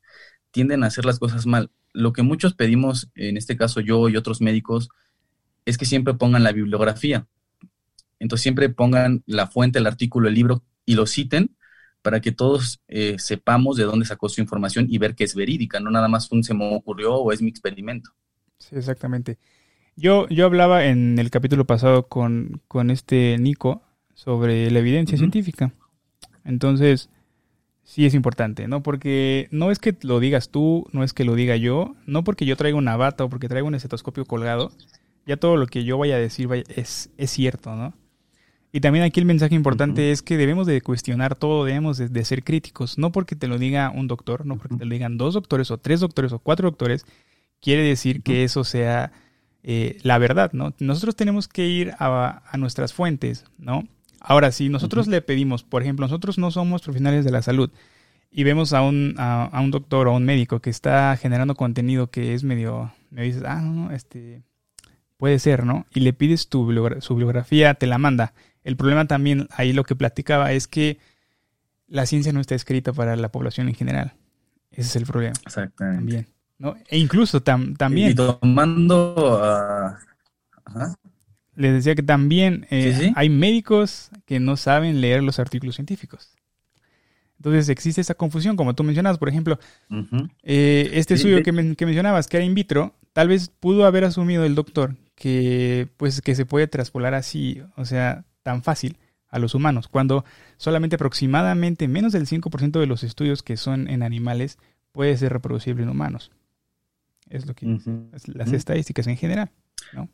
tienden 0.52 0.84
a 0.84 0.88
hacer 0.88 1.06
las 1.06 1.20
cosas 1.20 1.46
mal. 1.46 1.72
Lo 1.94 2.14
que 2.14 2.22
muchos 2.22 2.54
pedimos, 2.54 3.10
en 3.16 3.38
este 3.38 3.58
caso 3.58 3.80
yo 3.80 4.10
y 4.10 4.18
otros 4.18 4.42
médicos, 4.42 4.90
es 5.66 5.78
que 5.78 5.86
siempre 5.86 6.14
pongan 6.14 6.44
la 6.44 6.52
bibliografía. 6.52 7.28
Entonces, 8.20 8.44
siempre 8.44 8.70
pongan 8.70 9.24
la 9.26 9.48
fuente, 9.48 9.80
el 9.80 9.88
artículo, 9.88 10.28
el 10.28 10.36
libro 10.36 10.64
y 10.86 10.96
lo 10.96 11.06
citen 11.06 11.56
para 12.02 12.22
que 12.22 12.32
todos 12.32 12.82
eh, 12.88 13.16
sepamos 13.20 13.78
de 13.78 13.84
dónde 13.84 14.06
sacó 14.06 14.30
su 14.30 14.42
información 14.42 14.88
y 14.90 14.98
ver 14.98 15.16
que 15.16 15.24
es 15.24 15.36
verídica, 15.36 15.80
no 15.80 15.92
nada 15.92 16.08
más 16.08 16.32
un 16.32 16.44
se 16.44 16.54
me 16.54 16.76
ocurrió 16.76 17.16
o 17.16 17.32
es 17.32 17.42
mi 17.42 17.50
experimento. 17.50 18.12
Sí, 18.58 18.76
exactamente. 18.76 19.38
Yo, 20.00 20.30
yo 20.30 20.46
hablaba 20.46 20.86
en 20.86 21.20
el 21.20 21.30
capítulo 21.30 21.66
pasado 21.66 22.08
con, 22.08 22.62
este 22.90 23.38
Nico 23.38 23.82
sobre 24.14 24.72
la 24.72 24.80
evidencia 24.80 25.18
científica. 25.18 25.74
Entonces, 26.46 27.10
sí 27.84 28.06
es 28.06 28.14
importante, 28.14 28.70
¿no? 28.70 28.82
Porque 28.82 29.50
no 29.52 29.72
es 29.72 29.80
que 29.80 29.98
lo 30.04 30.22
digas 30.22 30.52
tú, 30.52 30.88
no 30.94 31.04
es 31.04 31.12
que 31.12 31.26
lo 31.26 31.36
diga 31.36 31.58
yo, 31.58 31.98
no 32.06 32.24
porque 32.24 32.46
yo 32.46 32.56
traiga 32.56 32.78
una 32.78 32.96
bata 32.96 33.26
o 33.26 33.30
porque 33.30 33.50
traigo 33.50 33.68
un 33.68 33.76
estetoscopio 33.76 34.24
colgado, 34.24 34.72
ya 35.26 35.36
todo 35.36 35.58
lo 35.58 35.68
que 35.68 35.84
yo 35.84 35.98
vaya 35.98 36.16
a 36.16 36.20
decir 36.20 36.48
es, 36.70 37.10
es 37.18 37.32
cierto, 37.32 37.76
¿no? 37.76 37.94
Y 38.72 38.80
también 38.80 39.04
aquí 39.04 39.20
el 39.20 39.26
mensaje 39.26 39.54
importante 39.54 40.12
es 40.12 40.22
que 40.22 40.38
debemos 40.38 40.66
de 40.66 40.80
cuestionar 40.80 41.36
todo, 41.36 41.66
debemos 41.66 41.98
de, 41.98 42.24
ser 42.24 42.46
críticos, 42.46 42.98
no 42.98 43.12
porque 43.12 43.36
te 43.36 43.48
lo 43.48 43.58
diga 43.58 43.92
un 43.94 44.08
doctor, 44.08 44.46
no 44.46 44.56
porque 44.58 44.78
te 44.78 44.86
lo 44.86 44.94
digan 44.94 45.18
dos 45.18 45.34
doctores 45.34 45.72
o 45.72 45.78
tres 45.78 46.00
doctores 46.00 46.32
o 46.32 46.40
cuatro 46.40 46.70
doctores, 46.70 47.06
quiere 47.60 47.84
decir 47.84 48.22
que 48.22 48.46
eso 48.46 48.64
sea 48.64 49.12
eh, 49.72 50.00
la 50.02 50.18
verdad, 50.18 50.52
¿no? 50.52 50.74
Nosotros 50.80 51.16
tenemos 51.16 51.48
que 51.48 51.68
ir 51.68 51.94
a, 52.00 52.42
nuestras 52.58 52.92
fuentes, 52.92 53.46
¿no? 53.60 53.88
Ahora, 54.20 54.52
si 54.52 54.68
nosotros 54.68 55.06
le 55.08 55.22
pedimos, 55.22 55.62
por 55.62 55.84
ejemplo, 55.84 56.08
nosotros 56.08 56.40
no 56.40 56.50
somos 56.50 56.82
profesionales 56.82 57.24
de 57.24 57.30
la 57.30 57.44
salud 57.44 57.70
y 58.32 58.44
vemos 58.46 58.74
a 58.74 58.82
un, 58.82 59.14
a, 59.20 59.62
un 59.62 59.70
doctor 59.70 60.08
o 60.08 60.14
a 60.14 60.16
un 60.16 60.26
médico 60.26 60.60
que 60.60 60.72
está 60.72 61.16
generando 61.18 61.54
contenido 61.54 62.10
que 62.10 62.34
es 62.34 62.44
medio, 62.44 62.92
me 63.12 63.22
dices, 63.22 63.44
ah, 63.46 63.62
no, 63.62 63.92
este, 63.92 64.42
puede 65.18 65.38
ser, 65.38 65.68
¿no? 65.68 65.86
Y 65.94 66.00
le 66.00 66.14
pides 66.14 66.50
tu 66.50 66.62
su 67.02 67.14
bibliografía, 67.14 67.76
te 67.76 67.86
la 67.86 68.00
manda. 68.00 68.34
El 68.64 68.76
problema 68.76 69.06
también, 69.06 69.50
ahí 69.52 69.72
lo 69.72 69.84
que 69.84 69.96
platicaba, 69.96 70.52
es 70.52 70.68
que 70.68 70.98
la 71.88 72.08
ciencia 72.08 72.34
no 72.34 72.42
está 72.42 72.56
escrita 72.56 72.92
para 72.92 73.16
la 73.16 73.32
población 73.32 73.70
en 73.70 73.76
general. 73.76 74.14
Ese 74.72 74.82
es 74.82 74.96
el 74.96 75.06
problema. 75.06 75.36
Exactamente. 75.46 75.98
También. 76.00 76.39
¿No? 76.60 76.76
E 76.88 76.98
incluso 76.98 77.42
también... 77.42 78.12
Y 78.12 78.16
tomando... 78.16 79.96
Les 81.56 81.74
decía 81.74 81.96
que 81.96 82.04
también 82.04 82.68
eh, 82.70 83.12
hay 83.16 83.30
médicos 83.30 84.12
que 84.26 84.40
no 84.40 84.56
saben 84.56 85.02
leer 85.02 85.24
los 85.24 85.40
artículos 85.40 85.76
científicos. 85.76 86.38
Entonces 87.38 87.70
existe 87.70 88.02
esa 88.02 88.16
confusión, 88.16 88.56
como 88.56 88.76
tú 88.76 88.84
mencionabas, 88.84 89.18
por 89.18 89.30
ejemplo, 89.30 89.60
eh, 90.44 90.90
este 90.94 91.16
estudio 91.16 91.42
que, 91.42 91.52
mencionabas, 91.52 92.28
que 92.28 92.38
era 92.38 92.46
in 92.46 92.54
vitro, 92.54 92.96
tal 93.14 93.30
vez 93.30 93.50
pudo 93.50 93.86
haber 93.86 94.04
asumido 94.04 94.46
el 94.46 94.56
doctor 94.56 94.96
que, 95.16 95.88
pues, 95.98 96.22
que 96.22 96.36
se 96.36 96.46
puede 96.46 96.68
traspolar 96.68 97.14
así, 97.14 97.62
o 97.76 97.86
sea, 97.86 98.26
tan 98.44 98.62
fácil 98.62 98.98
a 99.30 99.40
los 99.40 99.56
humanos, 99.56 99.88
cuando 99.88 100.26
solamente 100.58 100.96
aproximadamente 100.96 101.88
menos 101.88 102.12
del 102.12 102.26
5% 102.26 102.80
de 102.80 102.88
los 102.88 103.04
estudios 103.04 103.44
que 103.44 103.58
son 103.58 103.90
en 103.90 104.04
animales 104.04 104.58
puede 104.92 105.16
ser 105.18 105.32
reproducible 105.32 105.84
en 105.84 105.90
humanos. 105.90 106.32
Es 107.30 107.46
lo 107.46 107.54
que 107.54 107.80
las 108.34 108.52
estadísticas 108.52 109.08
en 109.08 109.18
general, 109.18 109.52
¿no? 109.94 110.10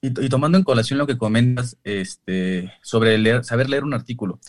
Y, 0.00 0.10
tomando 0.28 0.58
en 0.58 0.64
colación 0.64 0.98
lo 0.98 1.06
que 1.06 1.16
comentas 1.16 1.78
este, 1.84 2.72
sobre 2.82 3.16
leer, 3.18 3.44
saber 3.44 3.70
leer 3.70 3.84
un 3.84 3.94
artículo. 3.94 4.40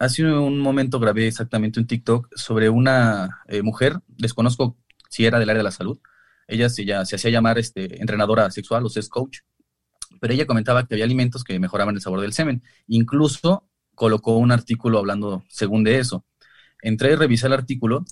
Hace 0.00 0.24
un 0.24 0.58
momento 0.58 0.98
grabé 0.98 1.28
exactamente 1.28 1.78
un 1.78 1.86
TikTok 1.86 2.28
sobre 2.34 2.70
una 2.70 3.42
eh, 3.46 3.62
mujer, 3.62 4.00
desconozco 4.08 4.76
si 5.08 5.24
era 5.24 5.38
del 5.38 5.48
área 5.48 5.60
de 5.60 5.64
la 5.64 5.70
salud, 5.70 6.00
ella 6.48 6.68
se, 6.68 6.84
ya, 6.84 7.04
se 7.04 7.16
hacía 7.16 7.30
llamar 7.30 7.58
este, 7.58 8.00
entrenadora 8.00 8.50
sexual 8.50 8.84
o 8.84 8.88
sex 8.88 9.08
coach, 9.08 9.38
pero 10.20 10.34
ella 10.34 10.46
comentaba 10.46 10.86
que 10.86 10.94
había 10.94 11.04
alimentos 11.04 11.44
que 11.44 11.58
mejoraban 11.60 11.94
el 11.94 12.00
sabor 12.00 12.20
del 12.20 12.32
semen. 12.32 12.62
Incluso 12.88 13.68
colocó 13.94 14.36
un 14.36 14.52
artículo 14.52 14.98
hablando 14.98 15.44
según 15.48 15.84
de 15.84 15.98
eso. 15.98 16.24
Entré 16.82 17.12
y 17.12 17.16
revisé 17.16 17.46
el 17.46 17.52
artículo 17.52 18.04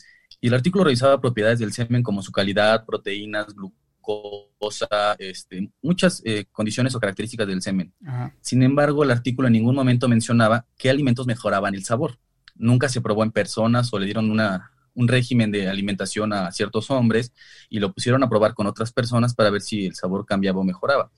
y 0.44 0.48
el 0.48 0.52
artículo 0.52 0.84
revisaba 0.84 1.22
propiedades 1.22 1.58
del 1.58 1.72
semen 1.72 2.02
como 2.02 2.20
su 2.20 2.30
calidad, 2.30 2.84
proteínas, 2.84 3.46
glucosa, 3.54 5.16
este, 5.18 5.70
muchas 5.80 6.20
eh, 6.26 6.44
condiciones 6.52 6.94
o 6.94 7.00
características 7.00 7.46
del 7.46 7.62
semen. 7.62 7.94
Sin 8.42 8.62
embargo, 8.62 9.04
el 9.04 9.10
artículo 9.10 9.48
en 9.48 9.54
ningún 9.54 9.74
momento 9.74 10.06
mencionaba 10.06 10.66
qué 10.76 10.90
alimentos 10.90 11.26
mejoraban 11.26 11.74
el 11.74 11.82
sabor. 11.82 12.18
Nunca 12.56 12.90
se 12.90 13.00
probó 13.00 13.22
en 13.22 13.30
personas 13.30 13.90
o 13.94 13.98
le 13.98 14.04
dieron 14.04 14.30
una, 14.30 14.70
un 14.92 15.08
régimen 15.08 15.50
de 15.50 15.66
alimentación 15.66 16.34
a 16.34 16.52
ciertos 16.52 16.90
hombres 16.90 17.32
y 17.70 17.78
lo 17.78 17.94
pusieron 17.94 18.22
a 18.22 18.28
probar 18.28 18.52
con 18.52 18.66
otras 18.66 18.92
personas 18.92 19.34
para 19.34 19.48
ver 19.48 19.62
si 19.62 19.86
el 19.86 19.94
sabor 19.94 20.26
cambiaba 20.26 20.60
o 20.60 20.62
mejoraba. 20.62 21.10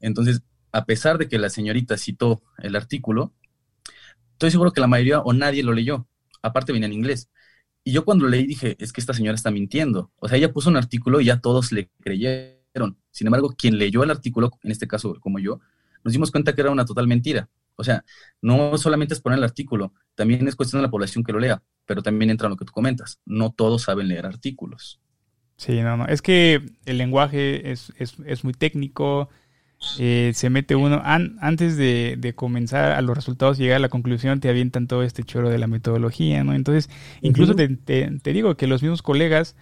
Entonces, 0.00 0.42
a 0.72 0.86
pesar 0.86 1.18
de 1.18 1.28
que 1.28 1.38
la 1.38 1.50
señorita 1.50 1.96
citó 1.96 2.42
el 2.58 2.74
artículo, 2.74 3.32
estoy 4.32 4.50
seguro 4.50 4.72
que 4.72 4.80
la 4.80 4.88
mayoría 4.88 5.20
o 5.20 5.32
nadie 5.32 5.62
lo 5.62 5.72
leyó. 5.72 6.08
Aparte 6.42 6.72
viene 6.72 6.86
en 6.86 6.94
inglés. 6.94 7.28
Y 7.84 7.92
yo 7.92 8.04
cuando 8.04 8.26
leí 8.28 8.46
dije, 8.46 8.76
es 8.78 8.92
que 8.92 9.00
esta 9.00 9.14
señora 9.14 9.34
está 9.34 9.50
mintiendo. 9.50 10.12
O 10.16 10.28
sea, 10.28 10.38
ella 10.38 10.52
puso 10.52 10.70
un 10.70 10.76
artículo 10.76 11.20
y 11.20 11.26
ya 11.26 11.40
todos 11.40 11.72
le 11.72 11.90
creyeron. 12.00 12.98
Sin 13.10 13.26
embargo, 13.26 13.54
quien 13.56 13.78
leyó 13.78 14.04
el 14.04 14.10
artículo, 14.10 14.50
en 14.62 14.70
este 14.70 14.86
caso 14.86 15.16
como 15.20 15.38
yo, 15.38 15.60
nos 16.04 16.12
dimos 16.12 16.30
cuenta 16.30 16.54
que 16.54 16.60
era 16.60 16.70
una 16.70 16.84
total 16.84 17.06
mentira. 17.08 17.48
O 17.76 17.84
sea, 17.84 18.04
no 18.40 18.76
solamente 18.78 19.14
es 19.14 19.20
poner 19.20 19.38
el 19.38 19.44
artículo, 19.44 19.92
también 20.14 20.46
es 20.46 20.56
cuestión 20.56 20.80
de 20.80 20.86
la 20.86 20.90
población 20.90 21.24
que 21.24 21.32
lo 21.32 21.40
lea, 21.40 21.62
pero 21.86 22.02
también 22.02 22.30
entra 22.30 22.46
en 22.46 22.50
lo 22.50 22.56
que 22.56 22.64
tú 22.64 22.72
comentas. 22.72 23.20
No 23.24 23.50
todos 23.52 23.82
saben 23.82 24.08
leer 24.08 24.26
artículos. 24.26 25.00
Sí, 25.56 25.80
no, 25.80 25.96
no. 25.96 26.06
Es 26.06 26.22
que 26.22 26.62
el 26.84 26.98
lenguaje 26.98 27.70
es, 27.72 27.92
es, 27.96 28.16
es 28.26 28.44
muy 28.44 28.52
técnico, 28.52 29.28
eh, 29.98 30.32
se 30.34 30.50
mete 30.50 30.74
uno, 30.74 31.02
antes 31.04 31.76
de, 31.76 32.32
comenzar 32.36 32.92
a 32.92 33.02
los 33.02 33.16
resultados 33.16 33.58
y 33.58 33.62
llegar 33.62 33.76
a 33.76 33.80
la 33.80 33.88
conclusión, 33.88 34.40
te 34.40 34.48
avientan 34.48 34.86
todo 34.86 35.02
este 35.02 35.24
choro 35.24 35.50
de 35.50 35.58
la 35.58 35.66
metodología, 35.66 36.44
¿no? 36.44 36.54
Entonces, 36.54 36.88
incluso 37.20 37.54
te, 37.54 38.32
digo 38.32 38.56
que 38.56 38.66
los 38.66 38.82
mismos 38.82 39.02
colegas 39.02 39.56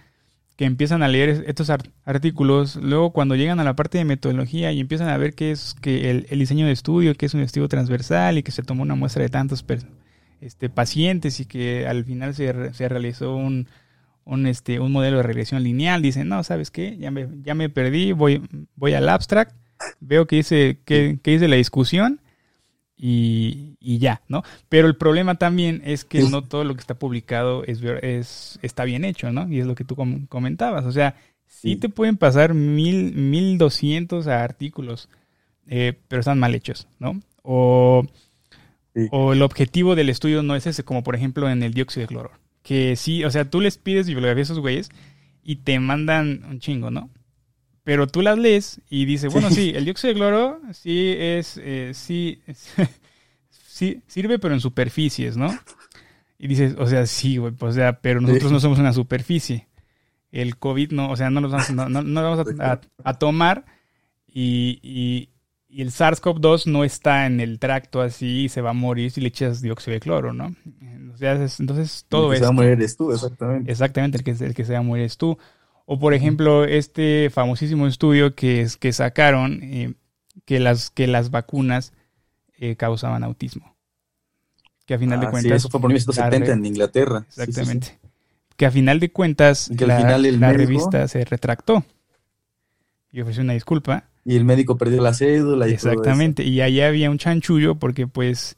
que 0.55 0.65
empiezan 0.65 1.01
a 1.01 1.07
leer 1.07 1.43
estos 1.47 1.71
artículos, 2.05 2.75
luego 2.75 3.11
cuando 3.11 3.35
llegan 3.35 3.59
a 3.59 3.63
la 3.63 3.75
parte 3.75 3.97
de 3.97 4.05
metodología 4.05 4.71
y 4.71 4.79
empiezan 4.79 5.09
a 5.09 5.17
ver 5.17 5.33
qué 5.33 5.51
es 5.51 5.75
que 5.81 6.11
el, 6.11 6.39
diseño 6.39 6.65
de 6.65 6.71
estudio, 6.71 7.15
que 7.15 7.25
es 7.25 7.33
un 7.33 7.41
estudio 7.41 7.67
transversal 7.67 8.37
y 8.37 8.43
que 8.43 8.51
se 8.51 8.63
tomó 8.63 8.83
una 8.83 8.95
muestra 8.95 9.23
de 9.23 9.29
tantos 9.29 9.65
este, 10.39 10.69
pacientes 10.69 11.39
y 11.39 11.45
que 11.45 11.87
al 11.87 12.05
final 12.05 12.35
se, 12.35 12.73
se 12.73 12.89
realizó 12.89 13.35
un, 13.35 13.67
un, 14.23 14.45
este, 14.45 14.79
un 14.79 14.91
modelo 14.91 15.17
de 15.17 15.23
regresión 15.23 15.63
lineal, 15.63 16.01
dicen, 16.01 16.27
no, 16.27 16.43
¿sabes 16.43 16.69
qué? 16.69 16.95
Ya 16.97 17.09
me, 17.09 17.27
ya 17.43 17.55
me 17.55 17.69
perdí, 17.69 18.11
voy, 18.11 18.41
voy 18.75 18.93
al 18.93 19.09
abstract 19.09 19.55
veo 19.99 20.27
que 20.27 20.37
dice, 20.37 20.79
que, 20.85 21.17
dice 21.23 21.47
la 21.47 21.55
discusión 21.55 22.21
y, 22.97 23.77
ya, 23.79 24.21
¿no? 24.27 24.43
Pero 24.69 24.87
el 24.87 24.95
problema 24.95 25.35
también 25.35 25.81
es 25.85 26.05
que 26.05 26.21
no 26.21 26.43
todo 26.43 26.63
lo 26.63 26.75
que 26.75 26.81
está 26.81 26.95
publicado 26.95 27.63
es, 27.63 27.81
es, 27.81 28.59
está 28.61 28.83
bien 28.83 29.05
hecho, 29.05 29.31
¿no? 29.31 29.51
Y 29.51 29.59
es 29.59 29.65
lo 29.65 29.73
que 29.73 29.83
tú 29.83 29.95
comentabas. 30.29 30.85
O 30.85 30.91
sea, 30.91 31.15
sí, 31.47 31.77
te 31.77 31.89
pueden 31.89 32.17
pasar 32.17 32.53
mil, 32.53 33.13
mil 33.13 33.57
doscientos 33.57 34.27
artículos, 34.27 35.09
eh, 35.67 35.93
pero 36.07 36.19
están 36.19 36.37
mal 36.37 36.53
hechos, 36.53 36.87
¿no? 36.99 37.19
O, 37.41 38.05
o 39.09 39.33
el 39.33 39.41
objetivo 39.41 39.95
del 39.95 40.09
estudio 40.09 40.43
no 40.43 40.55
es 40.55 40.67
ese, 40.67 40.83
como 40.83 41.03
por 41.03 41.15
ejemplo 41.15 41.49
en 41.49 41.63
el 41.63 41.73
dióxido 41.73 42.01
de 42.01 42.07
cloro. 42.07 42.31
Que 42.61 42.95
sí, 42.95 43.23
o 43.23 43.31
sea, 43.31 43.49
tú 43.49 43.61
les 43.61 43.79
pides 43.79 44.05
bibliografía 44.05 44.41
a 44.41 44.43
esos 44.43 44.59
güeyes 44.59 44.89
y 45.43 45.57
te 45.57 45.79
mandan 45.79 46.43
un 46.47 46.59
chingo, 46.59 46.91
¿no? 46.91 47.09
Pero 47.83 48.07
tú 48.07 48.21
las 48.21 48.37
lees 48.37 48.79
y 48.89 49.05
dices, 49.05 49.33
bueno, 49.33 49.49
sí, 49.49 49.71
el 49.75 49.85
dióxido 49.85 50.13
de 50.13 50.19
cloro 50.19 50.61
sí 50.71 51.15
es, 51.17 51.59
eh, 51.63 51.91
sí, 51.93 52.41
sí, 53.49 54.01
sirve, 54.07 54.37
pero 54.37 54.53
en 54.53 54.59
superficies, 54.59 55.35
¿no? 55.35 55.49
Y 56.37 56.47
dices, 56.47 56.75
o 56.77 56.85
sea, 56.87 57.05
sí, 57.05 57.37
güey, 57.37 57.53
pues, 57.53 57.71
o 57.71 57.75
sea, 57.75 57.99
pero 57.99 58.21
nosotros 58.21 58.51
no 58.51 58.59
somos 58.59 58.79
una 58.79 58.93
superficie. 58.93 59.67
El 60.31 60.57
COVID 60.57 60.91
no, 60.91 61.11
o 61.11 61.15
sea, 61.15 61.29
no 61.29 61.41
nos 61.41 61.51
vamos, 61.51 61.71
no, 61.71 61.89
no, 61.89 62.23
vamos 62.23 62.47
a, 63.03 63.13
tomar 63.15 63.65
y, 64.27 64.79
y, 64.81 65.29
y 65.67 65.81
el 65.81 65.89
SARS-CoV-2 65.89 66.67
no 66.67 66.83
está 66.83 67.25
en 67.25 67.39
el 67.39 67.59
tracto 67.59 68.01
así 68.01 68.43
y 68.43 68.49
se 68.49 68.61
va 68.61 68.71
a 68.71 68.73
morir 68.73 69.11
si 69.11 69.21
le 69.21 69.27
echas 69.29 69.61
dióxido 69.61 69.93
de 69.93 69.99
cloro, 69.99 70.33
¿no? 70.33 70.55
entonces 71.19 72.05
todo 72.09 72.33
el 72.33 72.33
que 72.33 72.37
se 72.39 72.43
va 72.43 72.49
a 72.49 72.53
morir 72.53 72.71
eres 72.71 72.97
tú, 72.97 73.11
exactamente. 73.11 73.71
Exactamente, 73.71 74.17
el 74.17 74.23
que, 74.23 74.31
el 74.31 74.53
que 74.53 74.65
se 74.65 74.73
va 74.73 74.79
a 74.79 74.83
morir 74.83 75.05
es 75.05 75.17
tú. 75.17 75.37
O 75.93 75.99
por 75.99 76.13
ejemplo, 76.13 76.63
este 76.63 77.29
famosísimo 77.31 77.85
estudio 77.85 78.33
que, 78.33 78.61
es, 78.61 78.77
que 78.77 78.93
sacaron 78.93 79.59
eh, 79.61 79.93
que, 80.45 80.61
las, 80.61 80.89
que 80.89 81.05
las 81.05 81.31
vacunas 81.31 81.91
eh, 82.57 82.77
causaban 82.77 83.25
autismo. 83.25 83.75
Que 84.85 84.93
a 84.93 84.99
final 84.99 85.19
de 85.19 85.29
cuentas... 85.29 85.49
Sí, 85.49 85.53
eso 85.53 85.69
fue 85.69 85.81
por 85.81 85.89
1970 85.89 86.53
en 86.53 86.65
Inglaterra. 86.65 87.25
Exactamente. 87.27 87.99
que 88.55 88.65
a 88.65 88.71
final 88.71 89.01
de 89.01 89.11
cuentas 89.11 89.69
la, 89.77 90.17
la 90.17 90.53
revista 90.53 91.05
se 91.09 91.25
retractó 91.25 91.83
y 93.11 93.19
ofreció 93.19 93.43
una 93.43 93.51
disculpa. 93.51 94.05
Y 94.23 94.37
el 94.37 94.45
médico 94.45 94.77
perdió 94.77 95.01
la 95.01 95.13
cédula 95.13 95.67
y 95.67 95.73
Exactamente, 95.73 96.45
y 96.45 96.61
allá 96.61 96.87
había 96.87 97.11
un 97.11 97.17
chanchullo 97.17 97.75
porque 97.75 98.07
pues 98.07 98.55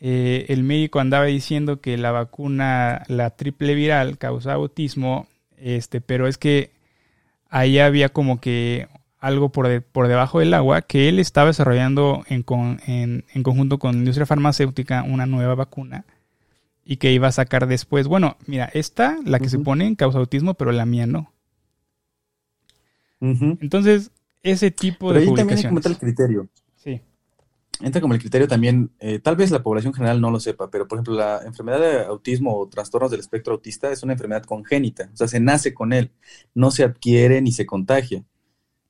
eh, 0.00 0.46
el 0.48 0.64
médico 0.64 0.98
andaba 0.98 1.26
diciendo 1.26 1.80
que 1.80 1.96
la 1.96 2.10
vacuna, 2.10 3.04
la 3.06 3.30
triple 3.36 3.76
viral, 3.76 4.18
causaba 4.18 4.56
autismo, 4.56 5.28
este, 5.60 6.00
pero 6.00 6.26
es 6.26 6.38
que 6.38 6.70
ahí 7.48 7.78
había 7.78 8.08
como 8.08 8.40
que 8.40 8.88
algo 9.18 9.50
por, 9.50 9.82
por 9.82 10.08
debajo 10.08 10.40
del 10.40 10.54
agua 10.54 10.82
que 10.82 11.08
él 11.08 11.18
estaba 11.18 11.48
desarrollando 11.48 12.24
en, 12.28 12.44
en, 12.86 13.42
conjunto 13.42 13.78
con 13.78 13.92
la 13.92 13.98
industria 13.98 14.26
farmacéutica 14.26 15.02
una 15.02 15.26
nueva 15.26 15.54
vacuna 15.54 16.04
y 16.84 16.96
que 16.96 17.12
iba 17.12 17.28
a 17.28 17.32
sacar 17.32 17.66
después. 17.66 18.08
Bueno, 18.08 18.36
mira, 18.46 18.70
esta, 18.72 19.18
la 19.24 19.38
que 19.38 19.50
se 19.50 19.58
pone, 19.58 19.94
causa 19.96 20.18
autismo, 20.18 20.54
pero 20.54 20.72
la 20.72 20.86
mía 20.86 21.06
no. 21.06 21.32
Entonces, 23.20 24.10
ese 24.42 24.70
tipo 24.70 25.12
de 25.12 25.20
ahí 25.20 25.26
publicaciones. 25.26 25.62
también 25.64 25.92
el 25.92 25.98
criterio. 25.98 26.48
Entra 27.80 28.00
como 28.00 28.14
el 28.14 28.20
criterio 28.20 28.46
también, 28.46 28.90
eh, 28.98 29.18
tal 29.18 29.36
vez 29.36 29.50
la 29.50 29.62
población 29.62 29.94
general 29.94 30.20
no 30.20 30.30
lo 30.30 30.38
sepa, 30.38 30.70
pero 30.70 30.86
por 30.86 30.98
ejemplo 30.98 31.14
la 31.14 31.40
enfermedad 31.44 31.80
de 31.80 32.04
autismo 32.04 32.56
o 32.56 32.68
trastornos 32.68 33.10
del 33.10 33.20
espectro 33.20 33.54
autista 33.54 33.90
es 33.90 34.02
una 34.02 34.12
enfermedad 34.12 34.42
congénita, 34.44 35.10
o 35.12 35.16
sea, 35.16 35.28
se 35.28 35.40
nace 35.40 35.72
con 35.72 35.92
él, 35.92 36.12
no 36.54 36.70
se 36.70 36.84
adquiere 36.84 37.40
ni 37.40 37.52
se 37.52 37.66
contagia. 37.66 38.24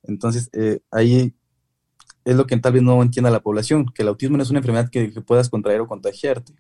Entonces, 0.02 0.50
eh, 0.52 0.80
ahí 0.90 1.34
es 2.24 2.36
lo 2.36 2.46
que 2.46 2.56
tal 2.56 2.72
vez 2.72 2.82
no 2.82 3.02
entienda 3.02 3.30
la 3.30 3.40
población, 3.40 3.86
que 3.86 4.02
el 4.02 4.08
autismo 4.08 4.36
no 4.36 4.42
es 4.42 4.50
una 4.50 4.58
enfermedad 4.58 4.90
que, 4.90 5.08
puedas 5.22 5.48
contraer 5.48 5.80
o 5.80 5.86
contagiarte. 5.86 6.52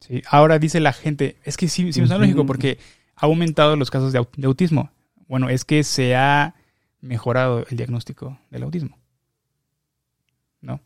Sí, 0.00 0.22
ahora 0.30 0.58
dice 0.58 0.80
la 0.80 0.92
gente, 0.92 1.38
es 1.44 1.56
que 1.56 1.68
sí, 1.68 1.92
sí 1.92 2.00
me 2.00 2.06
suena 2.06 2.22
lógico 2.22 2.44
porque 2.46 2.78
ha 3.16 3.26
aumentado 3.26 3.76
los 3.76 3.90
casos 3.90 4.12
de 4.12 4.46
autismo. 4.46 4.90
Bueno, 5.28 5.48
es 5.48 5.64
que 5.64 5.82
se 5.84 6.14
ha 6.16 6.54
mejorado 7.00 7.64
el 7.68 7.76
diagnóstico 7.76 8.38
del 8.50 8.62
autismo. 8.64 8.98
¿No? 10.60 10.80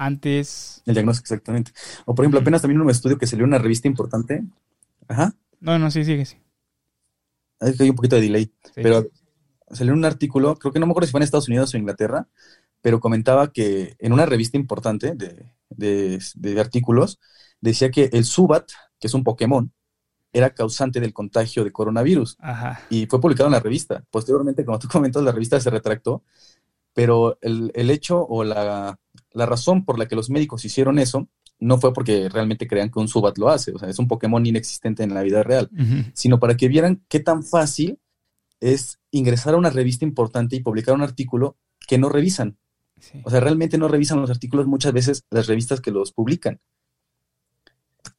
Antes. 0.00 0.80
El 0.86 0.94
diagnóstico, 0.94 1.24
exactamente. 1.24 1.72
O 2.04 2.14
por 2.14 2.24
ejemplo, 2.24 2.38
apenas 2.38 2.62
también 2.62 2.80
un 2.80 2.88
estudio 2.88 3.18
que 3.18 3.26
salió 3.26 3.44
en 3.44 3.50
una 3.50 3.58
revista 3.58 3.88
importante. 3.88 4.44
Ajá. 5.08 5.34
No, 5.58 5.76
no, 5.76 5.90
sí, 5.90 6.04
sigue, 6.04 6.24
sí. 6.24 6.36
Es 7.58 7.76
que 7.76 7.82
hay 7.82 7.90
un 7.90 7.96
poquito 7.96 8.14
de 8.14 8.22
delay. 8.22 8.52
Pero 8.76 9.08
salió 9.72 9.92
un 9.92 10.04
artículo, 10.04 10.54
creo 10.54 10.72
que 10.72 10.78
no 10.78 10.86
me 10.86 10.92
acuerdo 10.92 11.08
si 11.08 11.10
fue 11.10 11.18
en 11.18 11.24
Estados 11.24 11.48
Unidos 11.48 11.74
o 11.74 11.78
Inglaterra, 11.78 12.28
pero 12.80 13.00
comentaba 13.00 13.52
que 13.52 13.96
en 13.98 14.12
una 14.12 14.24
revista 14.24 14.56
importante 14.56 15.16
de, 15.68 16.60
artículos, 16.60 17.18
decía 17.60 17.90
que 17.90 18.08
el 18.12 18.24
Subat, 18.24 18.70
que 19.00 19.08
es 19.08 19.14
un 19.14 19.24
Pokémon, 19.24 19.72
era 20.32 20.50
causante 20.50 21.00
del 21.00 21.12
contagio 21.12 21.64
de 21.64 21.72
coronavirus. 21.72 22.36
Ajá. 22.38 22.82
Y 22.88 23.06
fue 23.06 23.20
publicado 23.20 23.48
en 23.48 23.54
la 23.54 23.60
revista. 23.60 24.04
Posteriormente, 24.12 24.64
como 24.64 24.78
tú 24.78 24.86
comentas, 24.86 25.24
la 25.24 25.32
revista 25.32 25.58
se 25.58 25.70
retractó, 25.70 26.22
pero 26.94 27.36
el, 27.40 27.72
el 27.74 27.90
hecho 27.90 28.24
o 28.24 28.44
la, 28.44 28.96
la 29.38 29.46
razón 29.46 29.84
por 29.84 29.98
la 29.98 30.06
que 30.06 30.16
los 30.16 30.30
médicos 30.30 30.64
hicieron 30.64 30.98
eso 30.98 31.28
no 31.60 31.78
fue 31.78 31.92
porque 31.92 32.28
realmente 32.28 32.66
crean 32.66 32.90
que 32.90 32.98
un 32.98 33.08
Subat 33.08 33.38
lo 33.38 33.48
hace, 33.48 33.72
o 33.72 33.78
sea, 33.78 33.88
es 33.88 33.98
un 33.98 34.08
Pokémon 34.08 34.44
inexistente 34.44 35.02
en 35.02 35.14
la 35.14 35.22
vida 35.22 35.42
real, 35.42 35.70
sino 36.12 36.38
para 36.38 36.56
que 36.56 36.68
vieran 36.68 37.02
qué 37.08 37.20
tan 37.20 37.42
fácil 37.42 37.98
es 38.60 38.98
ingresar 39.10 39.54
a 39.54 39.56
una 39.56 39.70
revista 39.70 40.04
importante 40.04 40.56
y 40.56 40.60
publicar 40.60 40.94
un 40.94 41.02
artículo 41.02 41.56
que 41.86 41.98
no 41.98 42.08
revisan. 42.08 42.58
O 43.22 43.30
sea, 43.30 43.40
realmente 43.40 43.78
no 43.78 43.86
revisan 43.86 44.20
los 44.20 44.30
artículos 44.30 44.66
muchas 44.66 44.92
veces 44.92 45.24
las 45.30 45.46
revistas 45.46 45.80
que 45.80 45.92
los 45.92 46.12
publican. 46.12 46.60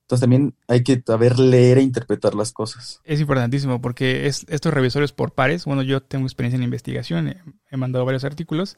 Entonces 0.10 0.22
también 0.22 0.56
hay 0.68 0.84
que 0.84 1.04
saber 1.06 1.38
leer 1.38 1.78
e 1.78 1.82
interpretar 1.84 2.34
las 2.34 2.52
cosas. 2.52 3.00
Es 3.04 3.20
importantísimo 3.20 3.80
porque 3.80 4.26
es, 4.26 4.46
estos 4.50 4.74
revisores 4.74 5.12
por 5.12 5.34
pares, 5.34 5.66
bueno, 5.66 5.84
yo 5.84 6.02
tengo 6.02 6.26
experiencia 6.26 6.58
en 6.58 6.64
investigación, 6.64 7.36
he, 7.70 7.78
mandado 7.78 8.06
varios 8.06 8.24
artículos 8.24 8.76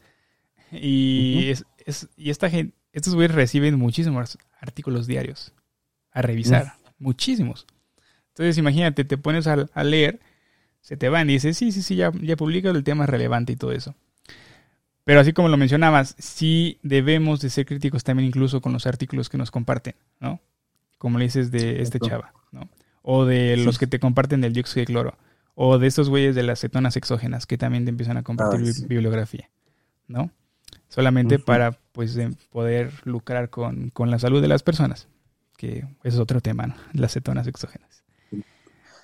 y 0.71 1.49
es, 1.49 1.65
y 2.15 2.29
esta 2.29 2.49
gente, 2.49 2.75
estos 2.93 3.15
güeyes 3.15 3.33
reciben 3.33 3.77
muchísimos 3.77 4.37
artículos 4.59 5.07
diarios 5.07 5.53
a 6.11 6.21
revisar, 6.21 6.73
muchísimos. 6.99 7.65
Entonces 8.29 8.57
imagínate, 8.57 9.03
te 9.03 9.17
pones 9.17 9.47
a, 9.47 9.83
leer, 9.83 10.19
se 10.81 10.97
te 10.97 11.09
van 11.09 11.29
y 11.29 11.33
dices, 11.33 11.57
sí, 11.57 11.71
sí, 11.71 11.81
sí, 11.81 11.95
ya, 11.95 12.11
ya 12.21 12.35
publicas 12.35 12.75
el 12.75 12.83
tema 12.83 13.05
relevante 13.05 13.53
y 13.53 13.55
todo 13.55 13.71
eso. 13.71 13.95
Pero 15.03 15.19
así 15.19 15.33
como 15.33 15.49
lo 15.49 15.57
mencionabas, 15.57 16.15
sí 16.19 16.79
debemos 16.83 17.41
de 17.41 17.49
ser 17.49 17.65
críticos 17.65 18.03
también 18.03 18.27
incluso 18.27 18.61
con 18.61 18.71
los 18.71 18.85
artículos 18.85 19.29
que 19.29 19.37
nos 19.37 19.51
comparten, 19.51 19.95
¿no? 20.19 20.39
Como 20.97 21.17
le 21.17 21.25
dices 21.25 21.51
de 21.51 21.81
este 21.81 21.99
chava, 21.99 22.33
¿no? 22.51 22.69
O 23.01 23.25
de 23.25 23.57
los 23.57 23.79
que 23.79 23.87
te 23.87 23.99
comparten 23.99 24.41
del 24.41 24.53
dióxido 24.53 24.81
de 24.81 24.85
cloro. 24.85 25.17
O 25.55 25.79
de 25.79 25.87
estos 25.87 26.09
güeyes 26.09 26.35
de 26.35 26.43
las 26.43 26.61
cetonas 26.61 26.95
exógenas 26.95 27.45
que 27.45 27.57
también 27.57 27.83
te 27.83 27.89
empiezan 27.89 28.17
a 28.17 28.23
compartir 28.23 28.87
bibliografía, 28.87 29.49
¿no? 30.07 30.31
Solamente 30.91 31.39
para 31.39 31.71
pues 31.93 32.19
poder 32.51 32.91
lucrar 33.05 33.49
con, 33.49 33.91
la 33.95 34.19
salud 34.19 34.41
de 34.41 34.49
las 34.49 34.61
personas, 34.61 35.07
que 35.57 35.85
es 36.03 36.19
otro 36.19 36.41
tema, 36.41 36.67
¿no? 36.67 36.75
las 36.93 37.13
cetonas 37.13 37.47
exógenas. 37.47 38.03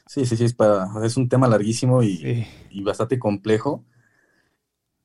Sí, 0.06 0.26
sí, 0.26 0.36
sí, 0.36 0.44
es, 0.44 0.54
para, 0.54 0.90
es 1.04 1.18
un 1.18 1.30
tema 1.30 1.48
larguísimo 1.48 2.04
y, 2.04 2.46
bastante 2.84 3.18
complejo, 3.18 3.86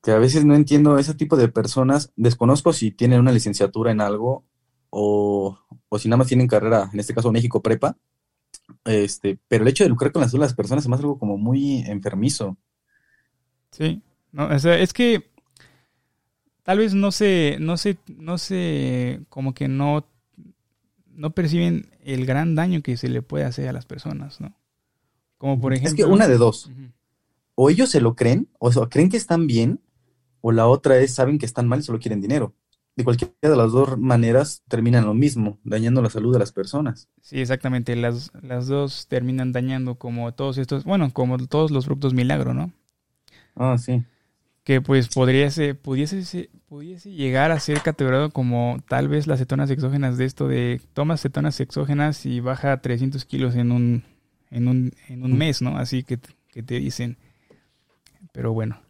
que 0.01 0.11
a 0.11 0.17
veces 0.17 0.43
no 0.43 0.55
entiendo 0.55 0.97
ese 0.97 1.13
tipo 1.13 1.37
de 1.37 1.47
personas, 1.47 2.11
desconozco 2.17 2.73
si 2.73 2.91
tienen 2.91 3.21
una 3.21 3.31
licenciatura 3.31 3.91
en 3.91 4.01
algo 4.01 4.43
o, 4.89 5.57
si 5.97 6.09
nada 6.09 6.17
más 6.17 6.27
tienen 6.27 6.47
carrera, 6.47 6.89
en 6.91 6.99
este 6.99 7.13
caso 7.13 7.31
México 7.31 7.61
Prepa, 7.61 7.97
este, 8.83 9.39
pero 9.47 9.63
el 9.63 9.69
hecho 9.69 9.85
de 9.85 9.89
lucrar 9.89 10.11
con 10.11 10.21
la 10.21 10.27
salud 10.27 10.41
de 10.41 10.47
las 10.47 10.55
personas 10.55 10.83
es 10.83 10.89
más 10.89 10.99
algo 10.99 11.17
como 11.17 11.37
muy 11.37 11.79
enfermizo. 11.87 12.57
Sí, 13.71 14.01
no, 14.33 14.51
es 14.51 14.93
que 14.93 15.32
tal 16.63 16.77
vez 16.79 16.93
no 16.93 17.11
se, 17.11 17.57
no 17.59 17.77
se, 17.77 17.97
no 18.17 18.37
se, 18.37 19.21
como 19.29 19.53
que 19.53 19.67
no, 19.67 20.05
no 21.13 21.31
perciben 21.31 21.89
el 22.03 22.25
gran 22.25 22.55
daño 22.55 22.81
que 22.81 22.97
se 22.97 23.09
le 23.09 23.21
puede 23.21 23.45
hacer 23.45 23.67
a 23.67 23.73
las 23.73 23.85
personas, 23.85 24.41
¿no? 24.41 24.53
Como 25.37 25.59
por 25.59 25.73
ejemplo. 25.73 25.89
Es 25.89 25.95
que 25.95 26.05
una 26.05 26.27
de 26.27 26.37
dos. 26.37 26.71
O 27.55 27.69
ellos 27.69 27.89
se 27.89 28.01
lo 28.01 28.15
creen, 28.15 28.47
o 28.57 28.71
sea, 28.71 28.87
creen 28.87 29.09
que 29.09 29.17
están 29.17 29.45
bien, 29.45 29.79
o 30.41 30.51
la 30.51 30.67
otra 30.67 30.97
es 30.97 31.13
saben 31.13 31.37
que 31.37 31.45
están 31.45 31.67
mal 31.67 31.79
y 31.79 31.83
solo 31.83 31.99
quieren 31.99 32.21
dinero. 32.21 32.53
De 32.95 33.03
cualquiera 33.03 33.33
de 33.41 33.55
las 33.55 33.71
dos 33.71 33.97
maneras 33.97 34.61
terminan 34.67 35.05
lo 35.05 35.13
mismo, 35.13 35.57
dañando 35.63 36.01
la 36.01 36.11
salud 36.11 36.31
de 36.31 36.39
las 36.39 36.51
personas. 36.51 37.09
Sí, 37.21 37.39
exactamente. 37.39 37.95
Las, 37.95 38.31
las 38.41 38.67
dos 38.67 39.07
terminan 39.07 39.51
dañando 39.51 39.95
como 39.95 40.31
todos 40.33 40.57
estos, 40.59 40.83
bueno, 40.83 41.11
como 41.11 41.37
todos 41.39 41.71
los 41.71 41.85
productos 41.85 42.13
milagro, 42.13 42.53
¿no? 42.53 42.71
Ah, 43.55 43.77
sí 43.79 44.03
que 44.63 44.81
pues 44.81 45.09
podría 45.09 45.49
ser, 45.51 45.77
pudiese, 45.77 46.49
pudiese 46.67 47.11
llegar 47.11 47.51
a 47.51 47.59
ser 47.59 47.81
categorizado 47.81 48.29
como 48.31 48.77
tal 48.87 49.07
vez 49.09 49.27
las 49.27 49.39
cetonas 49.39 49.69
exógenas 49.69 50.17
de 50.17 50.25
esto 50.25 50.47
de 50.47 50.81
tomas 50.93 51.21
cetonas 51.21 51.59
exógenas 51.59 52.25
y 52.25 52.39
baja 52.39 52.81
300 52.81 53.25
kilos 53.25 53.55
en 53.55 53.71
un, 53.71 54.03
en 54.51 54.67
un, 54.67 54.93
en 55.09 55.23
un 55.23 55.37
mes, 55.37 55.61
¿no? 55.61 55.77
Así 55.77 56.03
que, 56.03 56.19
que 56.49 56.63
te 56.63 56.79
dicen. 56.79 57.17
Pero 58.31 58.53
bueno. 58.53 58.81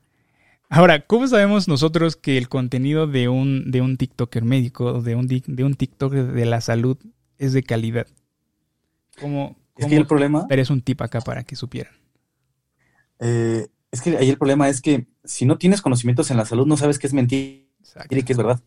Ahora, 0.70 1.06
¿cómo 1.06 1.28
sabemos 1.28 1.68
nosotros 1.68 2.16
que 2.16 2.38
el 2.38 2.50
contenido 2.50 3.06
de 3.08 3.30
un, 3.30 3.70
de 3.72 3.82
un 3.82 3.98
TikToker 3.98 4.44
médico, 4.44 5.02
de 5.02 5.16
un, 5.16 5.28
de 5.28 5.64
un 5.64 5.76
TikToker 5.76 6.32
de 6.34 6.46
la 6.46 6.62
salud 6.62 6.98
es 7.38 7.54
de 7.54 7.64
calidad? 7.64 8.08
¿Cómo, 9.20 9.56
es 9.78 9.86
que 9.88 9.96
el 9.98 10.08
problema... 10.08 10.48
Eres 10.50 10.70
un 10.70 10.82
tip 10.82 11.02
acá 11.02 11.22
para 11.22 11.44
que 11.44 11.56
supieran. 11.56 11.94
Eh, 13.20 13.68
Es 13.92 14.02
que 14.02 14.18
ahí 14.18 14.30
el 14.30 14.38
problema 14.38 14.70
es 14.70 14.82
que 14.82 15.06
si 15.24 15.46
no 15.46 15.58
tienes 15.58 15.82
conocimientos 15.82 16.32
en 16.32 16.38
la 16.38 16.46
salud, 16.46 16.68
no 16.68 16.78
sabes 16.78 17.00
qué 17.00 17.08
es 17.08 17.14
mentira 17.14 17.64
y 18.10 18.24
qué 18.24 18.34
es 18.34 18.38
verdad. 18.38 18.60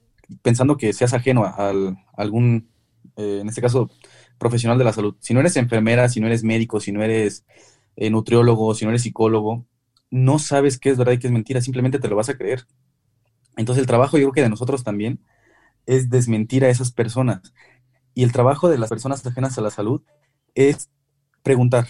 Pensando 0.42 0.76
que 0.76 0.92
seas 0.92 1.12
ajeno 1.12 1.44
a, 1.44 1.72
algún, 2.16 2.68
eh, 3.16 3.38
en 3.40 3.48
este 3.48 3.60
caso, 3.60 3.90
profesional 4.38 4.78
de 4.78 4.84
la 4.84 4.92
salud. 4.92 5.16
Si 5.20 5.34
no 5.34 5.40
eres 5.40 5.56
enfermera, 5.56 6.08
si 6.08 6.20
no 6.20 6.26
eres 6.26 6.44
médico, 6.44 6.80
si 6.80 6.92
no 6.92 7.02
eres 7.02 7.44
eh, 7.96 8.10
nutriólogo, 8.10 8.74
si 8.74 8.84
no 8.84 8.90
eres 8.90 9.02
psicólogo, 9.02 9.66
no 10.10 10.38
sabes 10.38 10.78
qué 10.78 10.90
es 10.90 10.98
verdad 10.98 11.12
y 11.12 11.18
qué 11.18 11.26
es 11.26 11.32
mentira, 11.32 11.60
simplemente 11.60 11.98
te 11.98 12.08
lo 12.08 12.16
vas 12.16 12.28
a 12.28 12.36
creer. 12.36 12.66
Entonces 13.56 13.80
el 13.80 13.86
trabajo 13.86 14.18
yo 14.18 14.24
creo 14.24 14.32
que 14.32 14.42
de 14.42 14.50
nosotros 14.50 14.84
también 14.84 15.20
es 15.86 16.10
desmentir 16.10 16.64
a 16.64 16.68
esas 16.68 16.92
personas. 16.92 17.52
Y 18.14 18.22
el 18.22 18.32
trabajo 18.32 18.68
de 18.68 18.78
las 18.78 18.88
personas 18.88 19.24
ajenas 19.26 19.56
a 19.58 19.60
la 19.60 19.70
salud 19.70 20.02
es 20.54 20.90
preguntar. 21.42 21.86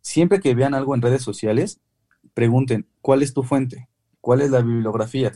Siempre 0.00 0.40
que 0.40 0.54
vean 0.54 0.74
algo 0.74 0.94
en 0.94 1.02
redes 1.02 1.22
sociales, 1.22 1.80
pregunten, 2.40 2.86
¿cuál 3.02 3.22
es 3.22 3.34
tu 3.34 3.42
fuente? 3.42 3.90
¿Cuál 4.22 4.40
es 4.40 4.50
la 4.50 4.62
bibliografía? 4.62 5.30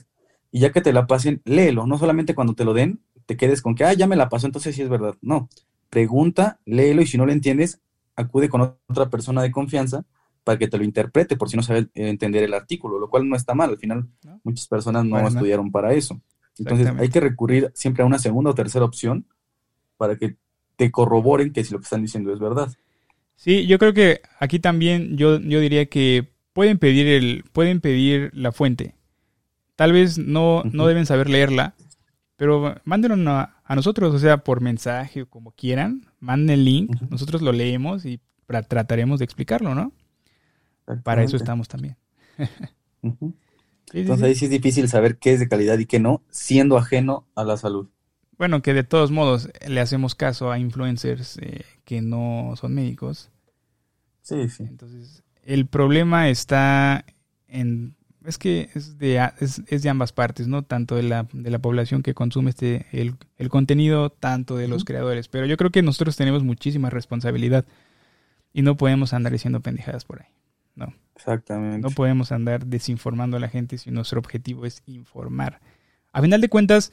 Y 0.50 0.60
ya 0.60 0.72
que 0.72 0.80
te 0.80 0.90
la 0.90 1.06
pasen, 1.06 1.42
léelo. 1.44 1.86
No 1.86 1.98
solamente 1.98 2.34
cuando 2.34 2.54
te 2.54 2.64
lo 2.64 2.72
den, 2.72 3.02
te 3.26 3.36
quedes 3.36 3.60
con 3.60 3.74
que, 3.74 3.84
ah, 3.84 3.92
ya 3.92 4.06
me 4.06 4.16
la 4.16 4.30
pasó, 4.30 4.46
entonces 4.46 4.74
sí 4.74 4.80
es 4.80 4.88
verdad. 4.88 5.14
No, 5.20 5.50
pregunta, 5.90 6.60
léelo 6.64 7.02
y 7.02 7.06
si 7.06 7.18
no 7.18 7.26
lo 7.26 7.32
entiendes, 7.32 7.82
acude 8.16 8.48
con 8.48 8.62
otra 8.62 9.10
persona 9.10 9.42
de 9.42 9.50
confianza 9.50 10.06
para 10.44 10.58
que 10.58 10.66
te 10.66 10.78
lo 10.78 10.84
interprete 10.84 11.36
por 11.36 11.50
si 11.50 11.58
no 11.58 11.62
sabes 11.62 11.88
entender 11.92 12.42
el 12.42 12.54
artículo, 12.54 12.98
lo 12.98 13.10
cual 13.10 13.28
no 13.28 13.36
está 13.36 13.54
mal. 13.54 13.68
Al 13.68 13.76
final, 13.76 14.08
muchas 14.42 14.66
personas 14.66 15.04
no 15.04 15.28
estudiaron 15.28 15.70
para 15.70 15.92
eso. 15.92 16.22
Entonces, 16.58 16.90
hay 16.98 17.10
que 17.10 17.20
recurrir 17.20 17.70
siempre 17.74 18.02
a 18.02 18.06
una 18.06 18.18
segunda 18.18 18.52
o 18.52 18.54
tercera 18.54 18.86
opción 18.86 19.26
para 19.98 20.16
que 20.16 20.36
te 20.76 20.90
corroboren 20.90 21.52
que 21.52 21.64
si 21.64 21.74
lo 21.74 21.80
que 21.80 21.84
están 21.84 22.00
diciendo 22.00 22.32
es 22.32 22.38
verdad. 22.38 22.72
Sí, 23.36 23.66
yo 23.66 23.78
creo 23.78 23.92
que 23.92 24.22
aquí 24.40 24.58
también 24.58 25.18
yo, 25.18 25.38
yo 25.38 25.60
diría 25.60 25.84
que 25.84 26.33
pueden 26.54 26.78
pedir 26.78 27.06
el, 27.06 27.44
pueden 27.52 27.82
pedir 27.82 28.30
la 28.32 28.52
fuente. 28.52 28.94
Tal 29.76 29.92
vez 29.92 30.16
no, 30.16 30.62
no 30.64 30.86
deben 30.86 31.04
saber 31.04 31.28
leerla, 31.28 31.74
pero 32.36 32.76
mándenlo 32.84 33.30
a, 33.30 33.60
a, 33.62 33.74
nosotros, 33.74 34.14
o 34.14 34.18
sea, 34.18 34.38
por 34.38 34.62
mensaje 34.62 35.22
o 35.22 35.28
como 35.28 35.50
quieran, 35.50 36.06
manden 36.20 36.60
el 36.60 36.64
link, 36.64 36.96
nosotros 37.10 37.42
lo 37.42 37.52
leemos 37.52 38.06
y 38.06 38.20
trataremos 38.46 39.18
de 39.18 39.24
explicarlo, 39.24 39.74
¿no? 39.74 39.92
Para 41.02 41.22
eso 41.22 41.36
estamos 41.36 41.68
también. 41.68 41.96
Entonces 43.92 44.24
ahí 44.24 44.34
sí 44.34 44.46
es 44.46 44.50
difícil 44.50 44.88
saber 44.88 45.18
qué 45.18 45.32
es 45.32 45.40
de 45.40 45.48
calidad 45.48 45.78
y 45.78 45.86
qué 45.86 45.98
no, 45.98 46.22
siendo 46.30 46.76
ajeno 46.76 47.26
a 47.34 47.44
la 47.44 47.56
salud. 47.56 47.88
Bueno, 48.38 48.62
que 48.62 48.74
de 48.74 48.82
todos 48.82 49.10
modos 49.10 49.48
le 49.66 49.80
hacemos 49.80 50.14
caso 50.14 50.50
a 50.50 50.58
influencers 50.58 51.38
eh, 51.38 51.64
que 51.84 52.00
no 52.00 52.54
son 52.56 52.74
médicos. 52.74 53.30
Sí, 54.22 54.48
sí. 54.48 54.64
Entonces, 54.64 55.22
el 55.46 55.66
problema 55.66 56.28
está 56.28 57.04
en... 57.48 57.94
Es 58.24 58.38
que 58.38 58.70
es 58.74 58.96
de, 58.98 59.20
es, 59.40 59.83
de 59.83 59.88
ambas 59.90 60.12
partes, 60.12 60.48
¿no? 60.48 60.62
Tanto 60.62 60.96
de 60.96 61.02
la, 61.02 61.26
de 61.33 61.50
la 61.50 61.59
población 61.59 62.02
que 62.02 62.14
consume 62.14 62.50
este 62.50 62.87
el, 62.90 63.16
el 63.37 63.50
contenido, 63.50 64.09
tanto 64.09 64.57
de 64.57 64.66
los 64.66 64.87
creadores. 64.87 65.28
Pero 65.28 65.44
yo 65.44 65.59
creo 65.59 65.70
que 65.70 65.83
nosotros 65.83 66.16
tenemos 66.16 66.42
muchísima 66.42 66.88
responsabilidad 66.88 67.66
y 68.54 68.62
no 68.62 68.78
podemos 68.78 69.12
andar 69.12 69.33
diciendo 69.33 69.61
pendejadas 69.61 70.07
por 70.07 70.22
ahí. 70.22 70.28
No. 70.74 70.94
Exactamente. 71.14 71.87
No 71.87 71.90
podemos 71.94 72.33
andar 72.33 72.64
desinformando 72.64 73.37
a 73.37 73.40
la 73.40 73.48
gente 73.48 73.76
si 73.76 73.90
nuestro 73.90 74.20
objetivo 74.20 74.64
es 74.64 74.83
informar. 74.87 75.61
A 76.12 76.22
final 76.22 76.40
de 76.40 76.48
cuentas, 76.48 76.92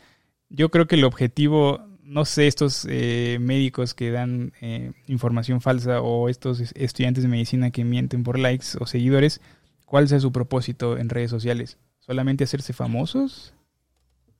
yo 0.50 0.70
creo 0.70 0.86
que 0.88 0.96
el 0.96 1.06
objetivo, 1.06 1.82
no 2.12 2.26
sé, 2.26 2.48
estos 2.48 2.86
eh, 2.90 3.38
médicos 3.40 3.94
que 3.94 4.12
dan 4.12 4.52
eh, 4.60 4.92
información 5.08 5.62
falsa 5.62 6.02
o 6.02 6.28
estos 6.28 6.60
estudiantes 6.76 7.24
de 7.24 7.30
medicina 7.30 7.72
que 7.72 7.86
mienten 7.86 8.24
por 8.24 8.38
likes 8.38 8.66
o 8.82 8.86
seguidores, 8.86 9.40
¿cuál 9.86 10.10
sea 10.10 10.20
su 10.20 10.34
propósito 10.34 10.98
en 10.98 11.08
redes 11.08 11.32
sociales? 11.32 11.78
¿Solamente 12.00 12.44
hacerse 12.44 12.74
famosos? 12.74 13.54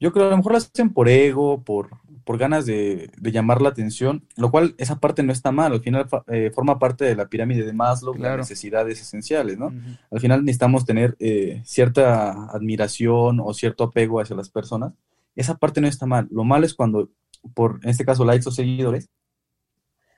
Yo 0.02 0.12
creo 0.12 0.26
que 0.26 0.28
a 0.28 0.32
lo 0.32 0.38
mejor 0.38 0.52
lo 0.52 0.58
hacen 0.58 0.92
por 0.92 1.08
ego, 1.08 1.64
por, 1.64 1.92
por 2.26 2.38
ganas 2.38 2.66
de, 2.66 3.10
llamar 3.22 3.62
la 3.62 3.70
atención, 3.70 4.28
lo 4.36 4.52
cual 4.52 4.76
esa 4.78 5.00
parte 5.00 5.24
no 5.24 5.32
está 5.32 5.54
mal, 5.54 5.72
al 5.72 5.82
final 5.82 6.08
eh, 6.28 6.52
forma 6.54 6.78
parte 6.78 7.06
de 7.06 7.16
la 7.16 7.30
pirámide 7.30 7.64
de 7.64 7.72
Maslow, 7.72 8.16
las 8.16 8.38
necesidades 8.38 9.00
esenciales, 9.00 9.58
¿no? 9.58 9.72
Al 10.12 10.20
final 10.20 10.44
necesitamos 10.44 10.86
tener 10.86 11.16
cierta 11.64 12.48
admiración 12.52 13.40
o 13.40 13.54
cierto 13.54 13.86
apego 13.86 14.20
hacia 14.20 14.36
las 14.36 14.50
personas, 14.50 14.92
esa 15.36 15.56
parte 15.56 15.80
no 15.80 15.88
está 15.88 16.06
mal, 16.06 16.28
lo 16.32 16.44
malo 16.44 16.66
es 16.66 16.74
cuando, 16.74 17.10
por 17.54 17.80
en 17.84 17.90
este 17.90 18.06
caso 18.06 18.26
likes 18.26 18.48
o 18.48 18.52
seguidores, 18.52 19.10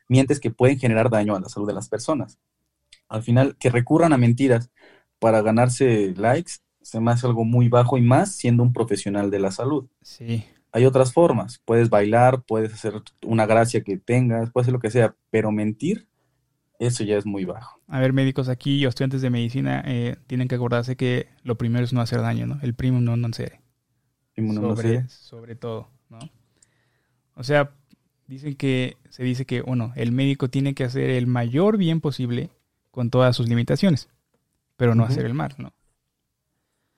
mientes 0.07 0.39
que 0.39 0.51
pueden 0.51 0.79
generar 0.79 1.09
daño 1.09 1.35
a 1.35 1.39
la 1.39 1.49
salud 1.49 1.67
de 1.67 1.73
las 1.73 1.89
personas. 1.89 2.37
Al 3.07 3.23
final, 3.23 3.55
que 3.57 3.69
recurran 3.69 4.13
a 4.13 4.17
mentiras 4.17 4.71
para 5.19 5.41
ganarse 5.41 6.13
likes 6.17 6.53
se 6.81 6.99
me 6.99 7.11
hace 7.11 7.25
algo 7.25 7.45
muy 7.45 7.69
bajo 7.69 7.97
y 7.97 8.01
más 8.01 8.35
siendo 8.35 8.61
un 8.61 8.73
profesional 8.73 9.31
de 9.31 9.39
la 9.39 9.51
salud. 9.51 9.87
Sí. 10.01 10.43
Hay 10.71 10.85
otras 10.85 11.13
formas. 11.13 11.61
Puedes 11.65 11.89
bailar, 11.89 12.43
puedes 12.43 12.73
hacer 12.73 13.01
una 13.25 13.45
gracia 13.45 13.83
que 13.83 13.97
tengas, 13.97 14.51
puedes 14.51 14.65
hacer 14.65 14.73
lo 14.73 14.79
que 14.79 14.91
sea, 14.91 15.15
pero 15.29 15.51
mentir, 15.51 16.07
eso 16.79 17.03
ya 17.03 17.17
es 17.17 17.25
muy 17.25 17.45
bajo. 17.45 17.79
A 17.87 17.99
ver, 17.99 18.11
médicos 18.11 18.49
aquí 18.49 18.85
o 18.85 18.89
estudiantes 18.89 19.21
de 19.21 19.29
medicina 19.29 19.83
eh, 19.85 20.17
tienen 20.27 20.47
que 20.47 20.55
acordarse 20.55 20.97
que 20.97 21.27
lo 21.43 21.57
primero 21.57 21.85
es 21.85 21.93
no 21.93 22.01
hacer 22.01 22.21
daño, 22.21 22.47
¿no? 22.47 22.59
El 22.61 22.73
primo 22.73 22.99
no 22.99 23.15
non 23.15 23.33
sobre, 23.33 25.07
sobre 25.09 25.55
todo, 25.55 25.89
¿no? 26.09 26.19
O 27.35 27.43
sea, 27.43 27.71
dicen 28.27 28.55
que, 28.55 28.97
se 29.09 29.23
dice 29.23 29.45
que, 29.45 29.61
bueno, 29.61 29.93
el 29.95 30.11
médico 30.11 30.49
tiene 30.49 30.73
que 30.73 30.83
hacer 30.83 31.09
el 31.09 31.27
mayor 31.27 31.77
bien 31.77 32.01
posible 32.01 32.49
con 32.91 33.09
todas 33.09 33.35
sus 33.35 33.49
limitaciones, 33.49 34.09
pero 34.77 34.95
no 34.95 35.03
hacer 35.03 35.25
el 35.25 35.33
mal, 35.33 35.55
¿no? 35.57 35.73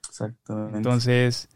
Exactamente. 0.07 0.77
Entonces, 0.77 1.49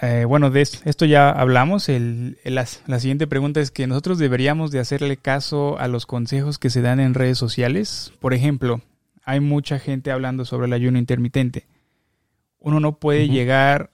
eh, 0.00 0.24
bueno, 0.26 0.50
de 0.50 0.60
esto 0.62 1.04
ya 1.04 1.30
hablamos. 1.30 1.88
la, 1.88 2.66
siguiente 2.66 3.26
pregunta 3.26 3.60
es 3.60 3.70
que 3.70 3.86
nosotros 3.86 4.18
deberíamos 4.18 4.70
de 4.70 4.78
hacerle 4.78 5.16
caso 5.16 5.78
a 5.78 5.88
los 5.88 6.06
consejos 6.06 6.58
que 6.58 6.70
se 6.70 6.82
dan 6.82 7.00
en 7.00 7.14
redes 7.14 7.38
sociales. 7.38 8.12
Por 8.20 8.32
ejemplo, 8.32 8.80
hay 9.24 9.40
mucha 9.40 9.78
gente 9.78 10.10
hablando 10.10 10.44
sobre 10.44 10.66
el 10.66 10.72
ayuno 10.72 10.98
intermitente. 10.98 11.66
Uno 12.60 12.80
no 12.80 12.98
puede 12.98 13.28
llegar 13.28 13.90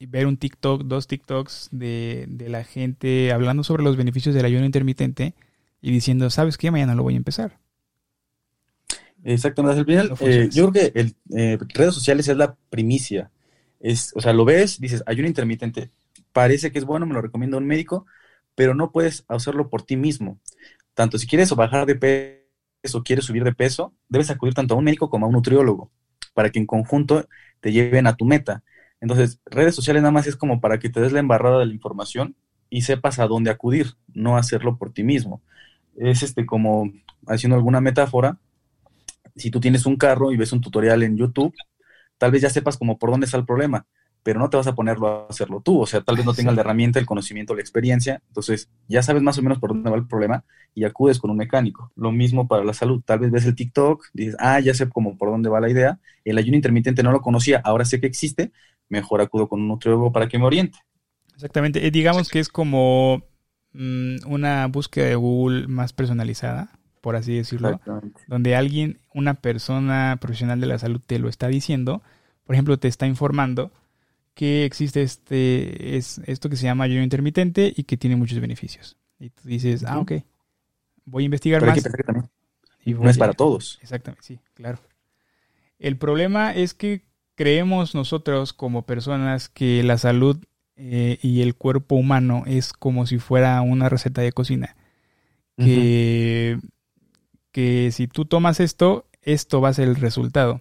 ver 0.00 0.26
un 0.26 0.36
TikTok, 0.36 0.82
dos 0.84 1.06
TikToks 1.06 1.68
de, 1.70 2.24
de, 2.28 2.48
la 2.48 2.64
gente 2.64 3.32
hablando 3.32 3.64
sobre 3.64 3.82
los 3.82 3.96
beneficios 3.96 4.34
del 4.34 4.44
ayuno 4.44 4.64
intermitente 4.64 5.34
y 5.82 5.90
diciendo, 5.90 6.30
¿sabes 6.30 6.56
qué? 6.56 6.70
Mañana 6.70 6.94
lo 6.94 7.02
voy 7.02 7.14
a 7.14 7.18
empezar. 7.18 7.58
Exactamente. 9.24 9.80
Al 9.80 9.86
final, 9.86 10.14
eh, 10.20 10.48
yo 10.52 10.70
creo 10.70 10.92
que 10.92 11.00
el, 11.00 11.14
eh, 11.36 11.58
redes 11.74 11.94
sociales 11.94 12.28
es 12.28 12.36
la 12.36 12.54
primicia. 12.70 13.30
Es, 13.80 14.12
o 14.14 14.20
sea, 14.20 14.32
lo 14.32 14.44
ves, 14.44 14.78
dices, 14.80 15.02
ayuno 15.06 15.28
intermitente, 15.28 15.90
parece 16.32 16.70
que 16.70 16.78
es 16.78 16.84
bueno, 16.84 17.06
me 17.06 17.14
lo 17.14 17.22
recomienda 17.22 17.58
un 17.58 17.66
médico, 17.66 18.06
pero 18.54 18.74
no 18.74 18.92
puedes 18.92 19.24
hacerlo 19.28 19.68
por 19.68 19.82
ti 19.82 19.96
mismo. 19.96 20.38
Tanto 20.94 21.18
si 21.18 21.26
quieres 21.26 21.50
bajar 21.54 21.86
de 21.86 21.96
peso 21.96 22.98
o 22.98 23.02
quieres 23.02 23.24
subir 23.24 23.44
de 23.44 23.54
peso, 23.54 23.92
debes 24.08 24.30
acudir 24.30 24.54
tanto 24.54 24.74
a 24.74 24.78
un 24.78 24.84
médico 24.84 25.10
como 25.10 25.26
a 25.26 25.28
un 25.28 25.34
nutriólogo 25.34 25.90
para 26.34 26.50
que 26.50 26.58
en 26.58 26.66
conjunto 26.66 27.26
te 27.60 27.72
lleven 27.72 28.06
a 28.06 28.16
tu 28.16 28.24
meta. 28.24 28.62
Entonces, 29.00 29.40
redes 29.46 29.74
sociales 29.74 30.02
nada 30.02 30.12
más 30.12 30.26
es 30.26 30.36
como 30.36 30.60
para 30.60 30.78
que 30.78 30.88
te 30.88 31.00
des 31.00 31.12
la 31.12 31.20
embarrada 31.20 31.58
de 31.58 31.66
la 31.66 31.74
información 31.74 32.36
y 32.70 32.82
sepas 32.82 33.18
a 33.18 33.26
dónde 33.26 33.50
acudir, 33.50 33.94
no 34.12 34.36
hacerlo 34.36 34.76
por 34.78 34.92
ti 34.92 35.04
mismo. 35.04 35.42
Es 35.96 36.22
este 36.22 36.46
como 36.46 36.90
haciendo 37.26 37.56
alguna 37.56 37.80
metáfora, 37.80 38.38
si 39.36 39.50
tú 39.50 39.60
tienes 39.60 39.86
un 39.86 39.96
carro 39.96 40.32
y 40.32 40.36
ves 40.36 40.52
un 40.52 40.60
tutorial 40.60 41.02
en 41.02 41.16
YouTube, 41.16 41.54
tal 42.18 42.30
vez 42.30 42.42
ya 42.42 42.50
sepas 42.50 42.76
como 42.76 42.98
por 42.98 43.10
dónde 43.10 43.26
está 43.26 43.36
el 43.36 43.44
problema, 43.44 43.86
pero 44.22 44.40
no 44.40 44.48
te 44.48 44.56
vas 44.56 44.66
a 44.66 44.74
ponerlo 44.74 45.06
a 45.06 45.26
hacerlo 45.28 45.60
tú, 45.60 45.80
o 45.80 45.86
sea, 45.86 46.00
tal 46.00 46.16
vez 46.16 46.24
no 46.24 46.34
tengas 46.34 46.54
la 46.54 46.62
herramienta, 46.62 46.98
el 46.98 47.06
conocimiento, 47.06 47.54
la 47.54 47.60
experiencia, 47.60 48.22
entonces 48.28 48.70
ya 48.88 49.02
sabes 49.02 49.22
más 49.22 49.38
o 49.38 49.42
menos 49.42 49.58
por 49.58 49.70
dónde 49.70 49.90
va 49.90 49.96
el 49.96 50.06
problema 50.06 50.44
y 50.74 50.84
acudes 50.84 51.18
con 51.18 51.30
un 51.30 51.36
mecánico. 51.36 51.92
Lo 51.94 52.10
mismo 52.10 52.48
para 52.48 52.64
la 52.64 52.72
salud, 52.72 53.02
tal 53.04 53.18
vez 53.18 53.30
ves 53.30 53.44
el 53.44 53.54
TikTok, 53.54 54.06
dices, 54.14 54.36
ah, 54.38 54.58
ya 54.60 54.72
sé 54.72 54.88
como 54.88 55.18
por 55.18 55.30
dónde 55.30 55.50
va 55.50 55.60
la 55.60 55.70
idea, 55.70 56.00
el 56.24 56.38
ayuno 56.38 56.56
intermitente 56.56 57.02
no 57.02 57.12
lo 57.12 57.20
conocía, 57.20 57.60
ahora 57.64 57.84
sé 57.84 58.00
que 58.00 58.06
existe, 58.06 58.52
mejor 58.88 59.20
acudo 59.20 59.48
con 59.48 59.60
un 59.60 59.68
nutriólogo 59.68 60.12
para 60.12 60.28
que 60.28 60.38
me 60.38 60.44
oriente. 60.44 60.78
Exactamente, 61.34 61.86
eh, 61.86 61.90
digamos 61.90 62.28
que 62.28 62.38
es 62.38 62.48
como 62.48 63.22
mm, 63.72 64.16
una 64.26 64.66
búsqueda 64.68 65.06
de 65.06 65.16
Google 65.16 65.66
más 65.68 65.92
personalizada 65.92 66.78
por 67.04 67.16
así 67.16 67.36
decirlo, 67.36 67.82
donde 68.28 68.56
alguien, 68.56 68.98
una 69.12 69.34
persona 69.34 70.16
profesional 70.22 70.58
de 70.58 70.66
la 70.66 70.78
salud 70.78 71.02
te 71.06 71.18
lo 71.18 71.28
está 71.28 71.48
diciendo, 71.48 72.02
por 72.44 72.54
ejemplo, 72.54 72.78
te 72.78 72.88
está 72.88 73.06
informando 73.06 73.72
que 74.32 74.64
existe 74.64 75.02
este, 75.02 75.98
es 75.98 76.22
esto 76.24 76.48
que 76.48 76.56
se 76.56 76.64
llama 76.64 76.84
ayuno 76.84 77.02
intermitente 77.02 77.70
y 77.76 77.84
que 77.84 77.98
tiene 77.98 78.16
muchos 78.16 78.40
beneficios. 78.40 78.96
Y 79.18 79.28
tú 79.28 79.42
dices, 79.46 79.84
ah, 79.84 79.98
ok, 79.98 80.12
voy 81.04 81.24
a 81.24 81.26
investigar 81.26 81.62
más. 81.66 81.86
Y 82.86 82.94
no 82.94 83.10
es 83.10 83.18
para 83.18 83.34
todos. 83.34 83.78
Exactamente, 83.82 84.24
sí, 84.24 84.40
claro. 84.54 84.78
El 85.78 85.98
problema 85.98 86.54
es 86.54 86.72
que 86.72 87.04
creemos 87.34 87.94
nosotros 87.94 88.52
como 88.52 88.86
personas 88.86 89.48
que 89.48 89.82
la 89.82 89.98
salud 89.98 90.38
eh, 90.76 91.18
y 91.22 91.42
el 91.42 91.54
cuerpo 91.54 91.94
humano 91.94 92.44
es 92.46 92.72
como 92.72 93.06
si 93.06 93.18
fuera 93.18 93.60
una 93.62 93.88
receta 93.88 94.22
de 94.22 94.32
cocina. 94.32 94.76
Que 95.56 96.58
que 97.54 97.92
si 97.92 98.08
tú 98.08 98.24
tomas 98.24 98.58
esto, 98.58 99.06
esto 99.22 99.60
va 99.60 99.68
a 99.68 99.74
ser 99.74 99.86
el 99.86 99.94
resultado. 99.94 100.60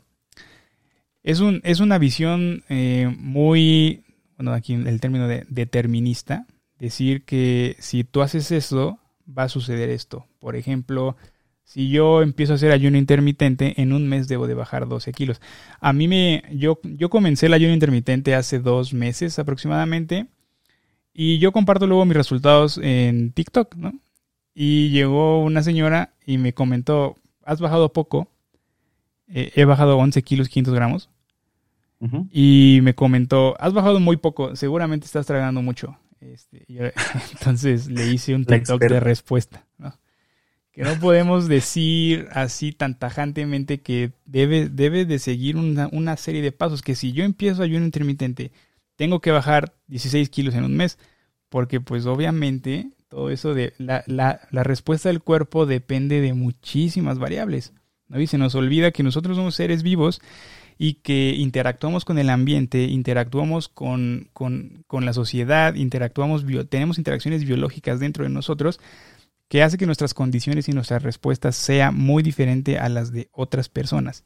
Es, 1.23 1.39
un, 1.39 1.59
es 1.63 1.79
una 1.79 1.97
visión 1.97 2.63
eh, 2.69 3.11
muy, 3.17 4.03
bueno, 4.37 4.53
aquí 4.53 4.75
el 4.75 5.01
término 5.01 5.27
de 5.27 5.43
determinista, 5.49 6.45
decir 6.77 7.23
que 7.23 7.75
si 7.79 8.03
tú 8.03 8.21
haces 8.21 8.51
eso, 8.51 8.99
va 9.27 9.43
a 9.43 9.49
suceder 9.49 9.89
esto. 9.89 10.27
Por 10.37 10.55
ejemplo, 10.55 11.17
si 11.63 11.89
yo 11.89 12.21
empiezo 12.21 12.53
a 12.53 12.55
hacer 12.55 12.71
ayuno 12.71 12.97
intermitente, 12.97 13.81
en 13.81 13.93
un 13.93 14.07
mes 14.07 14.27
debo 14.27 14.47
de 14.47 14.53
bajar 14.53 14.87
12 14.87 15.11
kilos. 15.13 15.41
A 15.79 15.93
mí 15.93 16.07
me, 16.07 16.43
yo, 16.51 16.79
yo 16.83 17.09
comencé 17.09 17.47
el 17.47 17.53
ayuno 17.53 17.73
intermitente 17.73 18.35
hace 18.35 18.59
dos 18.59 18.93
meses 18.93 19.39
aproximadamente 19.39 20.27
y 21.13 21.39
yo 21.39 21.51
comparto 21.51 21.87
luego 21.87 22.05
mis 22.05 22.17
resultados 22.17 22.79
en 22.81 23.31
TikTok, 23.31 23.75
¿no? 23.75 23.93
Y 24.55 24.89
llegó 24.89 25.43
una 25.43 25.63
señora 25.63 26.13
y 26.25 26.37
me 26.37 26.53
comentó, 26.53 27.15
has 27.43 27.59
bajado 27.59 27.91
poco, 27.93 28.27
eh, 29.27 29.51
he 29.55 29.65
bajado 29.65 29.97
11 29.97 30.21
kilos 30.23 30.49
500 30.49 30.73
gramos. 30.73 31.09
Y 32.33 32.81
me 32.83 32.95
comentó, 32.95 33.55
has 33.61 33.71
bajado 33.71 34.01
muy 34.01 34.17
poco, 34.17 34.57
seguramente 34.57 35.05
estás 35.05 35.25
tragando 35.25 35.61
mucho. 35.61 35.97
Este, 36.19 36.65
entonces 37.31 37.87
le 37.87 38.07
hice 38.07 38.35
un 38.35 38.43
TikTok 38.43 38.81
de 38.81 38.99
respuesta, 38.99 39.65
¿no? 39.77 39.97
Que 40.73 40.81
no 40.81 40.99
podemos 40.99 41.47
decir 41.47 42.27
así 42.31 42.71
tan 42.71 42.97
tajantemente 42.97 43.81
que 43.81 44.11
debe, 44.25 44.69
debe 44.69 45.05
de 45.05 45.19
seguir 45.19 45.55
una, 45.55 46.17
serie 46.17 46.41
de 46.41 46.51
pasos, 46.51 46.81
que 46.81 46.95
si 46.95 47.13
yo 47.13 47.23
empiezo 47.23 47.61
ayuno 47.61 47.85
intermitente, 47.85 48.51
tengo 48.95 49.21
que 49.21 49.29
bajar 49.29 49.75
16 49.87 50.29
kilos 50.29 50.55
en 50.55 50.63
un 50.63 50.75
mes, 50.75 50.97
porque 51.49 51.79
pues 51.79 52.07
obviamente 52.07 52.89
todo 53.07 53.29
eso 53.29 53.53
de 53.53 53.73
la, 53.77 54.03
la, 54.07 54.41
la 54.49 54.63
respuesta 54.63 55.09
del 55.09 55.21
cuerpo 55.21 55.67
depende 55.67 56.21
de 56.21 56.33
muchísimas 56.33 57.19
variables. 57.19 57.73
¿no? 58.07 58.19
Y 58.19 58.25
se 58.25 58.39
nos 58.39 58.55
olvida 58.55 58.91
que 58.91 59.03
nosotros 59.03 59.37
somos 59.37 59.53
seres 59.53 59.83
vivos 59.83 60.21
y 60.79 60.95
que 60.95 61.35
interactuamos 61.37 62.03
con 62.03 62.17
el 62.17 62.31
ambiente, 62.31 62.85
interactuamos 62.85 63.67
con, 63.67 64.29
con, 64.33 64.83
con 64.87 65.05
la 65.05 65.13
sociedad, 65.13 65.75
interactuamos, 65.75 66.43
tenemos 66.67 66.97
interacciones 66.97 67.45
biológicas 67.45 67.99
dentro 67.99 68.23
de 68.23 68.31
nosotros 68.31 68.79
que 69.53 69.61
hace 69.61 69.77
que 69.77 69.85
nuestras 69.85 70.15
condiciones 70.15 70.67
y 70.67 70.71
nuestras 70.71 71.03
respuestas 71.03 71.55
sean 71.55 71.95
muy 71.95 72.23
diferentes 72.23 72.79
a 72.79 72.89
las 72.89 73.11
de 73.11 73.29
otras 73.31 73.69
personas. 73.69 74.23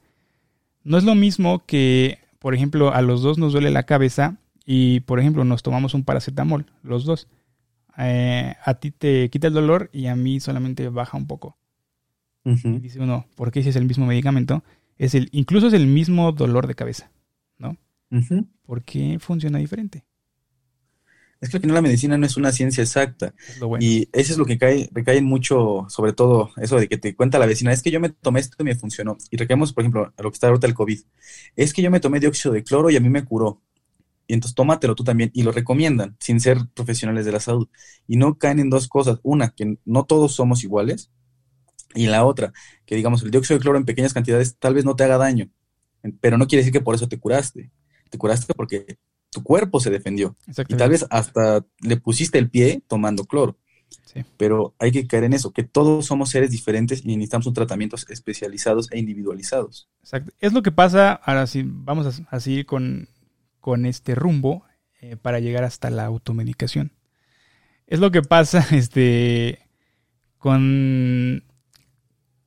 No 0.85 0.97
es 0.97 1.03
lo 1.03 1.15
mismo 1.15 1.65
que, 1.65 2.19
por 2.39 2.55
ejemplo, 2.55 2.93
a 2.93 3.01
los 3.01 3.23
dos 3.23 3.37
nos 3.37 3.51
duele 3.51 3.69
la 3.69 3.83
cabeza 3.83 4.37
y, 4.65 5.01
por 5.01 5.19
ejemplo, 5.19 5.43
nos 5.43 5.63
tomamos 5.63 5.93
un 5.95 6.05
paracetamol, 6.05 6.67
los 6.81 7.03
dos. 7.03 7.27
Eh, 7.97 8.55
a 8.63 8.75
ti 8.75 8.91
te 8.91 9.29
quita 9.29 9.47
el 9.47 9.53
dolor 9.53 9.89
y 9.91 10.05
a 10.05 10.15
mí 10.15 10.39
solamente 10.39 10.87
baja 10.87 11.17
un 11.17 11.27
poco. 11.27 11.57
dice 12.45 13.01
uno, 13.01 13.27
¿por 13.35 13.51
qué 13.51 13.61
si 13.63 13.67
es 13.67 13.75
el 13.75 13.83
mismo 13.83 14.05
medicamento? 14.05 14.63
Es 14.97 15.13
el, 15.13 15.27
incluso 15.33 15.67
es 15.67 15.73
el 15.73 15.87
mismo 15.87 16.31
dolor 16.31 16.67
de 16.67 16.75
cabeza, 16.75 17.11
¿no? 17.57 17.75
¿Por 18.61 18.81
qué 18.85 19.19
funciona 19.19 19.59
diferente? 19.59 20.05
Es 21.39 21.49
que 21.49 21.57
al 21.57 21.61
final 21.61 21.75
la 21.75 21.81
medicina 21.81 22.17
no 22.17 22.25
es 22.25 22.35
una 22.35 22.51
ciencia 22.51 22.81
exacta. 22.81 23.33
Y 23.79 24.09
eso 24.11 24.33
es 24.33 24.37
lo 24.37 24.45
que 24.45 24.57
cae, 24.57 24.89
recae 24.91 25.21
mucho, 25.21 25.85
sobre 25.89 26.13
todo 26.13 26.51
eso 26.57 26.79
de 26.79 26.87
que 26.87 26.97
te 26.97 27.15
cuenta 27.15 27.37
la 27.37 27.45
vecina, 27.45 27.71
es 27.71 27.83
que 27.83 27.91
yo 27.91 27.99
me 27.99 28.09
tomé 28.09 28.39
esto 28.39 28.57
y 28.59 28.63
me 28.63 28.75
funcionó. 28.75 29.17
Y 29.29 29.37
recaemos, 29.37 29.71
por 29.73 29.83
ejemplo, 29.83 30.13
a 30.17 30.23
lo 30.23 30.31
que 30.31 30.35
está 30.35 30.47
ahorita 30.47 30.65
el 30.65 30.73
COVID. 30.73 30.99
Es 31.55 31.73
que 31.73 31.81
yo 31.81 31.91
me 31.91 31.99
tomé 31.99 32.19
dióxido 32.19 32.53
de 32.53 32.63
cloro 32.63 32.89
y 32.89 32.95
a 32.95 32.99
mí 32.99 33.09
me 33.09 33.23
curó. 33.23 33.61
Y 34.25 34.33
entonces 34.33 34.55
tómatelo 34.55 34.95
tú 34.95 35.03
también. 35.03 35.29
Y 35.33 35.43
lo 35.43 35.51
recomiendan, 35.51 36.17
sin 36.19 36.39
ser 36.39 36.57
profesionales 36.73 37.25
de 37.25 37.31
la 37.31 37.39
salud. 37.39 37.69
Y 38.07 38.17
no 38.17 38.37
caen 38.37 38.59
en 38.59 38.69
dos 38.69 38.87
cosas. 38.87 39.19
Una, 39.23 39.49
que 39.49 39.77
no 39.85 40.05
todos 40.05 40.33
somos 40.33 40.63
iguales. 40.63 41.11
Y 41.95 42.07
la 42.07 42.25
otra, 42.25 42.51
que 42.85 42.95
digamos, 42.95 43.23
el 43.23 43.31
dióxido 43.31 43.57
de 43.57 43.61
cloro 43.61 43.77
en 43.77 43.85
pequeñas 43.85 44.13
cantidades 44.13 44.57
tal 44.57 44.73
vez 44.73 44.85
no 44.85 44.95
te 44.95 45.03
haga 45.03 45.17
daño. 45.17 45.49
Pero 46.19 46.37
no 46.37 46.47
quiere 46.47 46.61
decir 46.61 46.73
que 46.73 46.81
por 46.81 46.95
eso 46.95 47.07
te 47.07 47.19
curaste. 47.19 47.71
Te 48.09 48.17
curaste 48.17 48.53
porque 48.53 48.97
tu 49.29 49.43
cuerpo 49.43 49.79
se 49.79 49.89
defendió. 49.89 50.35
Y 50.67 50.75
tal 50.75 50.89
vez 50.89 51.05
hasta 51.09 51.65
le 51.81 51.97
pusiste 51.97 52.37
el 52.37 52.49
pie 52.49 52.81
tomando 52.87 53.25
cloro. 53.25 53.57
Pero 54.37 54.73
hay 54.79 54.91
que 54.91 55.05
caer 55.05 55.25
en 55.25 55.33
eso, 55.33 55.51
que 55.51 55.63
todos 55.63 56.07
somos 56.07 56.29
seres 56.29 56.49
diferentes 56.49 57.01
y 57.03 57.15
necesitamos 57.15 57.53
tratamientos 57.53 58.05
especializados 58.09 58.91
e 58.91 58.97
individualizados. 58.97 59.89
Exacto. 60.01 60.33
Es 60.39 60.53
lo 60.53 60.63
que 60.63 60.71
pasa, 60.71 61.13
ahora 61.13 61.45
sí, 61.45 61.63
vamos 61.65 62.21
a, 62.29 62.39
seguir 62.39 62.65
con, 62.65 63.09
con, 63.59 63.85
este 63.85 64.15
rumbo 64.15 64.65
eh, 65.01 65.17
para 65.17 65.39
llegar 65.39 65.63
hasta 65.63 65.91
la 65.91 66.05
automedicación. 66.05 66.93
Es 67.85 67.99
lo 67.99 68.09
que 68.09 68.23
pasa 68.23 68.65
este, 68.71 69.59
con 70.39 71.43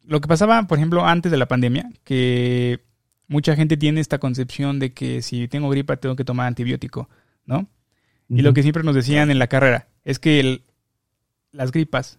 lo 0.03 0.21
que 0.21 0.29
pasaba, 0.29 0.67
por 0.67 0.79
ejemplo, 0.79 1.07
antes 1.07 1.31
de 1.31 1.39
la 1.39 1.47
pandemia, 1.47 1.89
que 2.03 2.81
mucha 3.31 3.55
gente 3.55 3.77
tiene 3.77 4.01
esta 4.01 4.19
concepción 4.19 4.81
de 4.81 4.93
que 4.93 5.23
si 5.23 5.47
tengo 5.47 5.71
gripa 5.71 5.97
tengo 5.97 6.17
que 6.17 6.25
tomar 6.25 6.49
antibiótico, 6.49 7.09
¿no? 7.47 7.69
Y 8.29 8.43
lo 8.43 8.53
que 8.53 8.63
siempre 8.63 8.83
nos 8.83 8.95
decían 8.95 9.31
en 9.31 9.39
la 9.39 9.47
carrera 9.47 9.89
es 10.05 10.19
que 10.19 10.63
las 11.53 11.73
gripas 11.73 12.19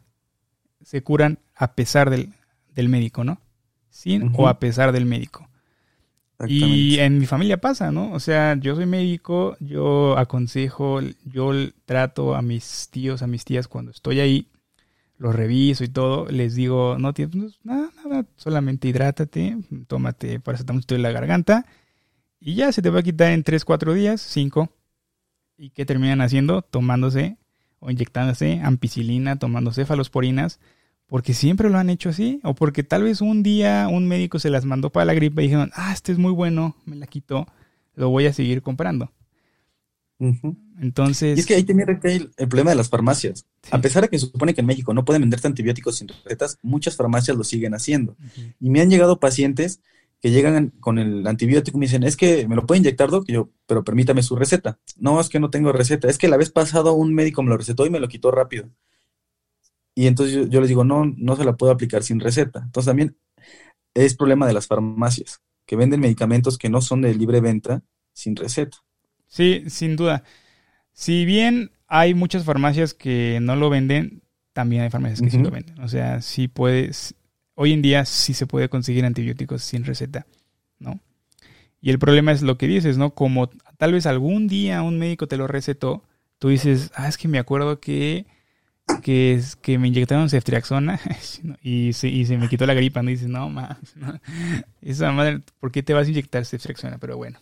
se 0.81 1.03
curan 1.03 1.39
a 1.55 1.75
pesar 1.75 2.09
del, 2.09 2.33
médico, 2.89 3.23
¿no? 3.23 3.39
Sin 3.89 4.31
o 4.35 4.47
a 4.47 4.59
pesar 4.59 4.91
del 4.93 5.05
médico. 5.05 5.49
Y 6.47 6.97
en 6.99 7.19
mi 7.19 7.25
familia 7.25 7.61
pasa, 7.61 7.91
¿no? 7.91 8.11
O 8.13 8.19
sea, 8.19 8.55
yo 8.59 8.75
soy 8.75 8.85
médico, 8.85 9.55
yo 9.59 10.17
aconsejo, 10.17 11.01
yo 11.25 11.51
trato 11.85 12.35
a 12.35 12.41
mis 12.41 12.89
tíos, 12.89 13.21
a 13.21 13.27
mis 13.27 13.45
tías 13.45 13.67
cuando 13.67 13.91
estoy 13.91 14.21
ahí 14.21 14.47
los 15.21 15.35
reviso 15.35 15.83
y 15.83 15.87
todo, 15.87 16.25
les 16.29 16.55
digo, 16.55 16.97
no 16.97 17.13
tienes 17.13 17.35
pues, 17.35 17.59
nada, 17.63 17.91
nada, 18.03 18.25
solamente 18.37 18.87
hidrátate, 18.87 19.55
tómate 19.85 20.39
paracetamol 20.39 20.83
en 20.89 21.01
la 21.03 21.11
garganta 21.11 21.67
y 22.39 22.55
ya 22.55 22.71
se 22.71 22.81
te 22.81 22.89
va 22.89 23.01
a 23.01 23.03
quitar 23.03 23.31
en 23.31 23.43
3, 23.43 23.63
4 23.63 23.93
días, 23.93 24.19
5. 24.19 24.69
¿Y 25.57 25.69
qué 25.69 25.85
terminan 25.85 26.21
haciendo? 26.21 26.63
Tomándose 26.63 27.37
o 27.77 27.91
inyectándose 27.91 28.61
ampicilina, 28.63 29.37
tomando 29.37 29.71
cefalosporinas, 29.71 30.59
porque 31.05 31.35
siempre 31.35 31.69
lo 31.69 31.77
han 31.77 31.91
hecho 31.91 32.09
así, 32.09 32.39
o 32.43 32.55
porque 32.55 32.81
tal 32.83 33.03
vez 33.03 33.21
un 33.21 33.43
día 33.43 33.87
un 33.91 34.07
médico 34.07 34.39
se 34.39 34.49
las 34.49 34.65
mandó 34.65 34.89
para 34.89 35.05
la 35.05 35.13
gripe 35.13 35.43
y 35.43 35.45
dijeron, 35.45 35.71
ah, 35.75 35.93
este 35.93 36.11
es 36.11 36.17
muy 36.17 36.31
bueno, 36.31 36.75
me 36.85 36.95
la 36.95 37.05
quitó, 37.05 37.45
lo 37.93 38.09
voy 38.09 38.25
a 38.25 38.33
seguir 38.33 38.63
comprando. 38.63 39.11
Entonces. 40.79 41.37
Y 41.37 41.41
es 41.41 41.45
que 41.45 41.55
ahí 41.55 41.63
también 41.63 41.87
recae 41.87 42.15
el, 42.15 42.47
problema 42.47 42.71
de 42.71 42.75
las 42.75 42.89
farmacias. 42.89 43.45
A 43.71 43.81
pesar 43.81 44.03
de 44.03 44.09
que 44.09 44.19
se 44.19 44.27
supone 44.27 44.53
que 44.53 44.61
en 44.61 44.67
México 44.67 44.93
no 44.93 45.03
pueden 45.03 45.21
venderte 45.21 45.47
antibióticos 45.47 45.97
sin 45.97 46.07
recetas, 46.07 46.57
muchas 46.61 46.95
farmacias 46.95 47.35
lo 47.35 47.43
siguen 47.43 47.73
haciendo. 47.73 48.15
Y 48.59 48.69
me 48.69 48.81
han 48.81 48.89
llegado 48.89 49.19
pacientes 49.19 49.81
que 50.21 50.29
llegan 50.29 50.69
con 50.79 50.99
el 50.99 51.25
antibiótico 51.25 51.77
y 51.77 51.79
me 51.79 51.85
dicen, 51.87 52.03
es 52.03 52.15
que 52.15 52.47
me 52.47 52.55
lo 52.55 52.67
puede 52.67 52.79
inyectar, 52.79 53.09
Doc, 53.09 53.25
yo, 53.27 53.49
pero 53.65 53.83
permítame 53.83 54.21
su 54.21 54.35
receta. 54.35 54.79
No, 54.97 55.19
es 55.19 55.29
que 55.29 55.39
no 55.39 55.49
tengo 55.49 55.71
receta. 55.71 56.07
Es 56.07 56.19
que 56.19 56.27
la 56.27 56.37
vez 56.37 56.51
pasada 56.51 56.91
un 56.91 57.13
médico 57.15 57.41
me 57.41 57.49
lo 57.49 57.57
recetó 57.57 57.87
y 57.87 57.89
me 57.89 57.99
lo 57.99 58.07
quitó 58.07 58.29
rápido. 58.29 58.69
Y 59.95 60.05
entonces 60.05 60.35
yo, 60.35 60.45
yo 60.45 60.59
les 60.61 60.69
digo, 60.69 60.83
no, 60.83 61.05
no 61.17 61.35
se 61.35 61.43
la 61.43 61.57
puedo 61.57 61.71
aplicar 61.71 62.03
sin 62.03 62.19
receta. 62.19 62.61
Entonces 62.63 62.87
también 62.87 63.17
es 63.95 64.15
problema 64.15 64.45
de 64.45 64.53
las 64.53 64.67
farmacias, 64.67 65.41
que 65.65 65.75
venden 65.75 65.99
medicamentos 65.99 66.59
que 66.59 66.69
no 66.69 66.81
son 66.81 67.01
de 67.01 67.15
libre 67.15 67.41
venta 67.41 67.83
sin 68.13 68.35
receta. 68.35 68.77
Sí, 69.31 69.63
sin 69.69 69.95
duda. 69.95 70.23
Si 70.91 71.23
bien 71.23 71.71
hay 71.87 72.13
muchas 72.13 72.43
farmacias 72.43 72.93
que 72.93 73.39
no 73.41 73.55
lo 73.55 73.69
venden, 73.69 74.23
también 74.51 74.83
hay 74.83 74.89
farmacias 74.89 75.21
que 75.21 75.29
sí 75.29 75.37
lo 75.37 75.49
venden. 75.49 75.79
O 75.79 75.87
sea, 75.87 76.21
sí 76.21 76.49
puedes, 76.49 77.15
hoy 77.55 77.71
en 77.71 77.81
día 77.81 78.03
sí 78.03 78.33
se 78.33 78.45
puede 78.45 78.67
conseguir 78.67 79.05
antibióticos 79.05 79.63
sin 79.63 79.85
receta, 79.85 80.27
¿no? 80.79 80.99
Y 81.79 81.91
el 81.91 81.97
problema 81.97 82.33
es 82.33 82.41
lo 82.41 82.57
que 82.57 82.67
dices, 82.67 82.97
¿no? 82.97 83.15
Como 83.15 83.49
tal 83.77 83.93
vez 83.93 84.05
algún 84.05 84.49
día 84.49 84.83
un 84.83 84.99
médico 84.99 85.27
te 85.27 85.37
lo 85.37 85.47
recetó, 85.47 86.03
tú 86.37 86.49
dices, 86.49 86.91
ah, 86.93 87.07
es 87.07 87.17
que 87.17 87.29
me 87.29 87.39
acuerdo 87.39 87.79
que, 87.79 88.25
que, 89.01 89.41
que 89.61 89.77
me 89.79 89.87
inyectaron 89.87 90.29
ceftriaxona 90.29 90.99
y 91.61 91.93
se, 91.93 92.09
y 92.09 92.25
se 92.25 92.37
me 92.37 92.49
quitó 92.49 92.65
la 92.65 92.73
gripa, 92.73 93.01
¿no? 93.01 93.09
Y 93.09 93.13
dices, 93.13 93.29
no, 93.29 93.49
ma, 93.49 93.79
esa 94.81 95.09
madre, 95.13 95.39
¿por 95.61 95.71
qué 95.71 95.83
te 95.83 95.93
vas 95.93 96.07
a 96.07 96.09
inyectar 96.09 96.45
ceftriaxona? 96.45 96.97
Pero 96.97 97.15
bueno, 97.15 97.39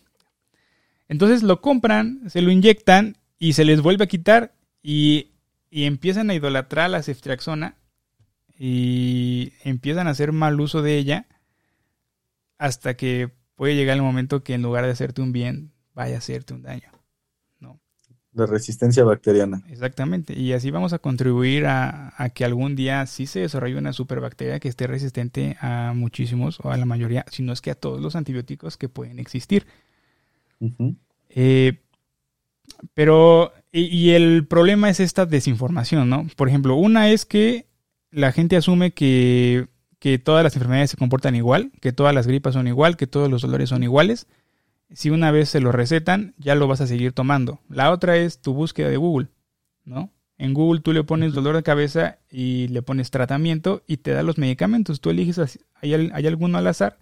entonces 1.09 1.41
lo 1.43 1.59
compran, 1.59 2.29
se 2.29 2.41
lo 2.41 2.51
inyectan 2.51 3.17
y 3.39 3.53
se 3.53 3.65
les 3.65 3.81
vuelve 3.81 4.05
a 4.05 4.07
quitar 4.07 4.53
y, 4.81 5.31
empiezan 5.71 6.29
a 6.29 6.33
idolatrar 6.33 6.89
la 6.89 7.03
ceftriaxona 7.03 7.75
y 8.57 9.53
empiezan 9.63 10.07
a 10.07 10.11
hacer 10.11 10.31
mal 10.31 10.59
uso 10.59 10.81
de 10.81 10.97
ella 10.97 11.27
hasta 12.57 12.95
que 12.95 13.29
puede 13.55 13.75
llegar 13.75 13.95
el 13.95 14.01
momento 14.01 14.43
que 14.43 14.55
en 14.55 14.63
lugar 14.63 14.85
de 14.85 14.91
hacerte 14.91 15.21
un 15.21 15.31
bien, 15.31 15.71
vaya 15.93 16.15
a 16.15 16.17
hacerte 16.17 16.55
un 16.55 16.63
daño. 16.63 16.89
¿no? 17.59 17.79
La 18.33 18.47
resistencia 18.47 19.03
bacteriana. 19.03 19.61
Exactamente. 19.69 20.33
Y 20.33 20.53
así 20.53 20.71
vamos 20.71 20.93
a 20.93 20.99
contribuir 20.99 21.67
a, 21.67 22.31
que 22.33 22.45
algún 22.45 22.75
día 22.75 23.05
sí 23.05 23.27
se 23.27 23.41
desarrolle 23.41 23.77
una 23.77 23.93
superbacteria 23.93 24.59
que 24.59 24.69
esté 24.69 24.87
resistente 24.87 25.55
a 25.61 25.93
muchísimos 25.95 26.59
o 26.63 26.71
a 26.71 26.77
la 26.77 26.85
mayoría, 26.85 27.25
si 27.29 27.43
no 27.43 27.53
es 27.53 27.61
que 27.61 27.71
a 27.71 27.75
todos 27.75 28.01
los 28.01 28.15
antibióticos 28.15 28.75
que 28.75 28.89
pueden 28.89 29.19
existir. 29.19 29.67
Eh, 31.29 31.81
pero, 32.93 33.53
y, 33.71 34.11
el 34.11 34.47
problema 34.47 34.89
es 34.89 34.99
esta 34.99 35.25
desinformación, 35.25 36.09
¿no? 36.09 36.27
Por 36.35 36.49
ejemplo, 36.49 36.75
una 36.75 37.09
es 37.09 37.25
que 37.25 37.67
la 38.11 38.31
gente 38.31 38.57
asume 38.57 38.91
que, 38.91 39.67
que 39.99 40.17
todas 40.17 40.43
las 40.43 40.55
enfermedades 40.55 40.91
se 40.91 40.97
comportan 40.97 41.35
igual, 41.35 41.71
que 41.81 41.91
todas 41.91 42.15
las 42.15 42.27
gripas 42.27 42.53
son 42.53 42.67
igual, 42.67 42.97
que 42.97 43.07
todos 43.07 43.29
los 43.29 43.41
dolores 43.41 43.69
son 43.69 43.83
iguales. 43.83 44.27
Si 44.91 45.09
una 45.09 45.31
vez 45.31 45.49
se 45.49 45.59
lo 45.59 45.71
recetan, 45.71 46.33
ya 46.37 46.55
lo 46.55 46.67
vas 46.67 46.81
a 46.81 46.87
seguir 46.87 47.13
tomando. 47.13 47.59
La 47.69 47.91
otra 47.91 48.17
es 48.17 48.41
tu 48.41 48.53
búsqueda 48.53 48.89
de 48.89 48.97
Google, 48.97 49.27
¿no? 49.85 50.11
En 50.37 50.53
Google 50.53 50.79
tú 50.79 50.93
le 50.93 51.03
pones 51.03 51.33
dolor 51.33 51.55
de 51.57 51.63
cabeza 51.63 52.19
y 52.31 52.69
le 52.69 52.81
pones 52.81 53.11
tratamiento 53.11 53.83
y 53.87 53.97
te 53.97 54.11
da 54.11 54.23
los 54.23 54.37
medicamentos. 54.37 55.01
Tú 55.01 55.09
eliges, 55.09 55.59
hay, 55.81 55.93
hay 55.93 56.27
alguno 56.27 56.57
al 56.57 56.67
azar 56.67 56.97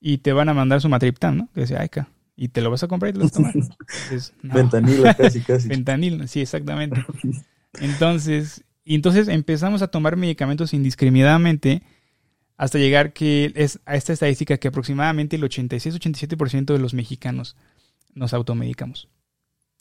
y 0.00 0.18
te 0.18 0.32
van 0.32 0.48
a 0.48 0.54
mandar 0.54 0.80
su 0.80 0.88
matriptán, 0.88 1.36
¿no? 1.36 1.48
Que 1.52 1.62
dice 1.62 1.76
Aica. 1.76 2.08
Y 2.36 2.48
te 2.48 2.62
lo 2.62 2.70
vas 2.70 2.82
a 2.82 2.88
comprar 2.88 3.10
y 3.10 3.12
te 3.12 3.18
lo 3.18 3.24
vas 3.24 3.32
a 3.32 3.36
tomar. 3.36 3.54
Fentanilo, 4.52 5.02
casi, 5.16 5.40
casi. 5.46 5.68
Fentanilo, 5.68 6.26
sí, 6.26 6.40
exactamente. 6.40 7.04
Entonces, 7.80 8.64
y 8.84 8.96
entonces 8.96 9.28
empezamos 9.28 9.82
a 9.82 9.88
tomar 9.88 10.16
medicamentos 10.16 10.74
indiscriminadamente 10.74 11.82
hasta 12.56 12.78
llegar 12.78 13.12
que 13.12 13.52
es 13.54 13.78
a 13.86 13.94
esta 13.94 14.12
estadística 14.12 14.58
que 14.58 14.68
aproximadamente 14.68 15.36
el 15.36 15.42
86-87% 15.44 16.72
de 16.72 16.78
los 16.78 16.92
mexicanos 16.92 17.56
nos 18.14 18.34
automedicamos. 18.34 19.08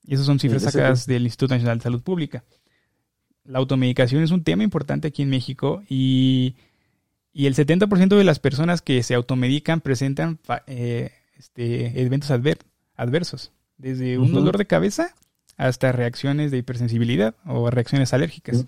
Y 0.04 0.14
esas 0.14 0.26
son 0.26 0.40
cifras 0.40 0.64
sacadas 0.64 1.06
del 1.06 1.24
Instituto 1.24 1.56
Nacional 1.56 1.80
de 1.80 1.84
Salud 1.84 2.02
Pública. 2.02 2.44
La 3.44 3.60
automedicación 3.60 4.24
es 4.24 4.32
un 4.32 4.44
tema 4.44 4.64
importante 4.64 5.08
aquí 5.08 5.24
en 5.24 5.30
México 5.30 5.84
y, 5.90 6.56
el 7.34 7.56
70% 7.56 8.18
de 8.18 8.24
las 8.24 8.40
personas 8.40 8.82
que 8.82 9.02
se 9.02 9.16
automedican 9.16 9.82
presentan 9.82 10.40
eh, 10.68 11.12
este, 11.40 12.02
eventos 12.02 12.30
adversos, 12.30 13.52
desde 13.78 14.18
un 14.18 14.34
dolor 14.34 14.58
de 14.58 14.68
cabeza 14.68 15.16
hasta 15.58 15.92
reacciones 15.92 16.52
de 16.52 16.58
hipersensibilidad 16.58 17.36
o 17.46 17.70
reacciones 17.70 18.14
alérgicas. 18.14 18.66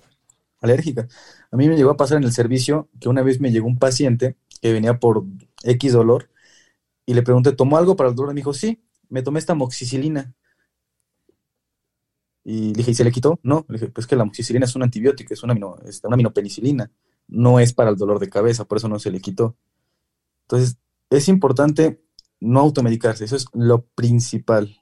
Alérgica. 0.62 1.08
A 1.52 1.58
mí 1.58 1.68
me 1.68 1.76
llegó 1.76 1.92
a 1.92 1.98
pasar 1.98 2.18
en 2.18 2.24
el 2.24 2.32
servicio 2.32 2.90
que 3.00 3.10
una 3.10 3.24
vez 3.24 3.42
me 3.42 3.52
llegó 3.52 3.68
un 3.68 3.78
paciente 3.78 4.36
que 4.62 4.72
venía 4.72 5.00
por 5.00 5.24
X 5.64 5.94
dolor 5.94 6.30
y 7.06 7.14
le 7.14 7.24
pregunté, 7.24 7.52
¿tomó 7.52 7.78
algo 7.78 7.96
para 7.96 8.10
el 8.10 8.16
dolor? 8.16 8.32
Y 8.32 8.36
me 8.36 8.40
dijo, 8.40 8.54
sí, 8.54 8.82
me 9.10 9.22
tomé 9.22 9.40
esta 9.40 9.54
moxicilina. 9.54 10.34
Y 12.44 12.70
le 12.70 12.78
dije, 12.78 12.92
¿y 12.92 12.96
se 12.96 13.04
le 13.04 13.12
quitó? 13.12 13.40
No, 13.44 13.66
le 13.68 13.80
dije, 13.80 13.92
pues 13.92 14.08
que 14.08 14.16
la 14.16 14.24
moxicilina 14.24 14.66
es 14.66 14.76
un 14.76 14.84
antibiótico, 14.84 15.34
es 15.34 15.44
una, 15.44 15.52
amino, 15.52 15.78
una 16.04 16.14
aminopenicilina, 16.14 16.90
no 17.28 17.60
es 17.60 17.74
para 17.74 17.90
el 17.90 17.98
dolor 17.98 18.20
de 18.20 18.30
cabeza, 18.30 18.66
por 18.66 18.78
eso 18.78 18.88
no 18.88 18.98
se 18.98 19.12
le 19.12 19.20
quitó. 19.20 19.56
Entonces, 20.44 20.78
es 21.10 21.28
importante 21.28 22.02
no 22.42 22.60
automedicarse, 22.60 23.24
eso 23.24 23.38
es 23.38 23.46
lo 23.54 23.86
principal. 23.96 24.82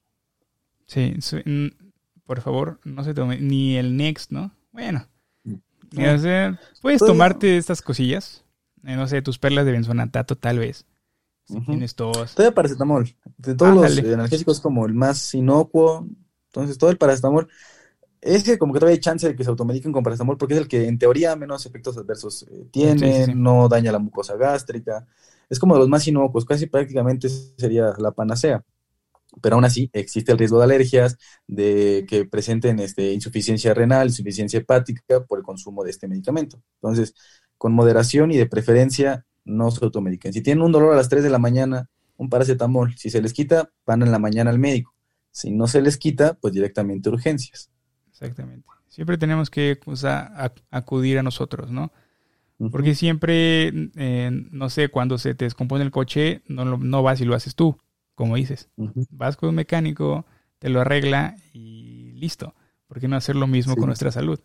Sí, 0.88 1.13
por 2.26 2.41
favor, 2.41 2.80
no 2.84 3.04
se 3.04 3.13
tome 3.13 3.39
ni 3.39 3.78
el 3.78 3.95
Next, 3.95 4.32
¿no? 4.32 4.52
Bueno, 4.72 5.06
puedes 6.82 7.00
tomarte 7.00 7.58
estas 7.58 7.84
cosillas, 7.84 8.43
eh, 8.84 8.95
no 8.95 9.08
sé, 9.08 9.22
tus 9.22 9.38
perlas 9.38 9.65
de 9.65 9.74
benzonatato 9.74 10.36
tal 10.36 10.58
vez. 10.58 10.86
Si 11.45 11.60
tienes 11.62 11.95
tos. 11.95 12.36
Todavía 12.36 12.54
paracetamol. 12.54 13.15
De 13.38 13.56
todos 13.56 13.74
los 13.74 13.98
analgésicos 13.98 14.60
como 14.60 14.86
el 14.86 14.93
más 14.93 15.34
inocuo, 15.34 16.08
entonces, 16.50 16.78
todo 16.78 16.89
el 16.89 16.98
paracetamol 16.98 17.48
es 18.22 18.43
que 18.43 18.58
como 18.58 18.74
que 18.74 18.80
todavía 18.80 18.95
hay 18.95 19.00
chance 19.00 19.28
de 19.28 19.36
que 19.36 19.43
se 19.43 19.50
automediquen 19.50 19.91
con 19.91 20.04
paracetamol 20.04 20.38
porque 20.38 20.56
es 20.56 20.60
el 20.60 20.67
que 20.67 20.88
en 20.88 21.00
teoría 21.00 21.36
menos 21.36 21.65
efectos 21.65 21.98
adversos 21.98 22.43
eh, 22.43 22.67
tiene, 22.72 23.34
no 23.34 23.69
daña 23.69 23.91
la 23.91 24.00
mucosa 24.00 24.36
gástrica. 24.36 25.08
Es 25.49 25.59
como 25.59 25.73
de 25.75 25.79
los 25.79 25.89
más 25.89 26.07
inocuos, 26.07 26.45
casi 26.45 26.67
prácticamente 26.67 27.29
sería 27.29 27.93
la 27.97 28.12
panacea. 28.12 28.63
Pero 29.41 29.55
aún 29.55 29.65
así 29.65 29.89
existe 29.93 30.31
el 30.31 30.38
riesgo 30.38 30.57
de 30.57 30.63
alergias, 30.65 31.17
de 31.47 32.05
que 32.07 32.25
presenten 32.25 32.79
este, 32.79 33.13
insuficiencia 33.13 33.73
renal, 33.73 34.07
insuficiencia 34.07 34.59
hepática 34.59 35.25
por 35.25 35.39
el 35.39 35.43
consumo 35.43 35.83
de 35.83 35.91
este 35.91 36.07
medicamento. 36.07 36.62
Entonces, 36.81 37.13
con 37.57 37.73
moderación 37.73 38.31
y 38.31 38.38
de 38.38 38.47
preferencia, 38.47 39.25
no 39.45 39.71
se 39.71 39.83
automediquen. 39.83 40.33
Si 40.33 40.41
tienen 40.41 40.63
un 40.63 40.71
dolor 40.71 40.93
a 40.93 40.97
las 40.97 41.09
3 41.09 41.23
de 41.23 41.29
la 41.29 41.39
mañana, 41.39 41.89
un 42.17 42.29
paracetamol. 42.29 42.95
Si 42.97 43.09
se 43.09 43.21
les 43.21 43.33
quita, 43.33 43.71
van 43.85 44.03
en 44.03 44.12
la 44.12 44.19
mañana 44.19 44.51
al 44.51 44.59
médico. 44.59 44.93
Si 45.31 45.51
no 45.51 45.67
se 45.67 45.81
les 45.81 45.97
quita, 45.97 46.35
pues 46.35 46.53
directamente 46.53 47.09
urgencias. 47.09 47.71
Exactamente. 48.09 48.67
Siempre 48.88 49.17
tenemos 49.17 49.49
que 49.49 49.79
acudir 50.69 51.17
a 51.17 51.23
nosotros, 51.23 51.71
¿no? 51.71 51.91
Porque 52.72 52.93
siempre, 52.93 53.72
eh, 53.95 54.30
no 54.52 54.69
sé, 54.69 54.89
cuando 54.89 55.17
se 55.17 55.34
te 55.34 55.45
descompone 55.45 55.84
el 55.84 55.91
coche, 55.91 56.41
no, 56.48 56.65
no 56.65 57.04
vas 57.04 57.22
y 57.22 57.26
lo 57.26 57.34
haces 57.34 57.56
tú, 57.56 57.80
como 58.15 58.36
dices. 58.36 58.69
Vas 59.12 59.38
con 59.38 59.50
un 59.50 59.56
mecánico, 59.56 60.26
te 60.60 60.67
lo 60.69 60.82
arregla 60.82 61.38
y 61.54 62.12
listo. 62.15 62.54
¿Por 62.88 63.00
qué 63.00 63.08
no 63.08 63.15
hacer 63.15 63.38
lo 63.38 63.48
mismo 63.48 63.78
con 63.78 63.86
nuestra 63.86 64.12
salud? 64.12 64.39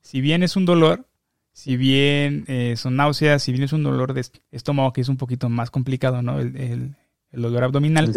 Si 0.00 0.22
bien 0.22 0.42
es 0.42 0.56
un 0.56 0.64
dolor, 0.64 1.06
si 1.52 1.76
bien 1.76 2.44
eh, 2.48 2.76
son 2.76 2.96
náuseas, 2.96 3.42
si 3.42 3.52
bien 3.52 3.64
es 3.64 3.74
un 3.74 3.82
dolor 3.82 4.14
de 4.14 4.24
estómago 4.50 4.92
que 4.94 5.02
es 5.02 5.08
un 5.10 5.18
poquito 5.18 5.50
más 5.50 5.70
complicado, 5.70 6.22
¿no? 6.22 6.40
El, 6.40 6.56
el, 6.56 6.96
dolor 7.42 7.64
abdominal. 7.64 8.10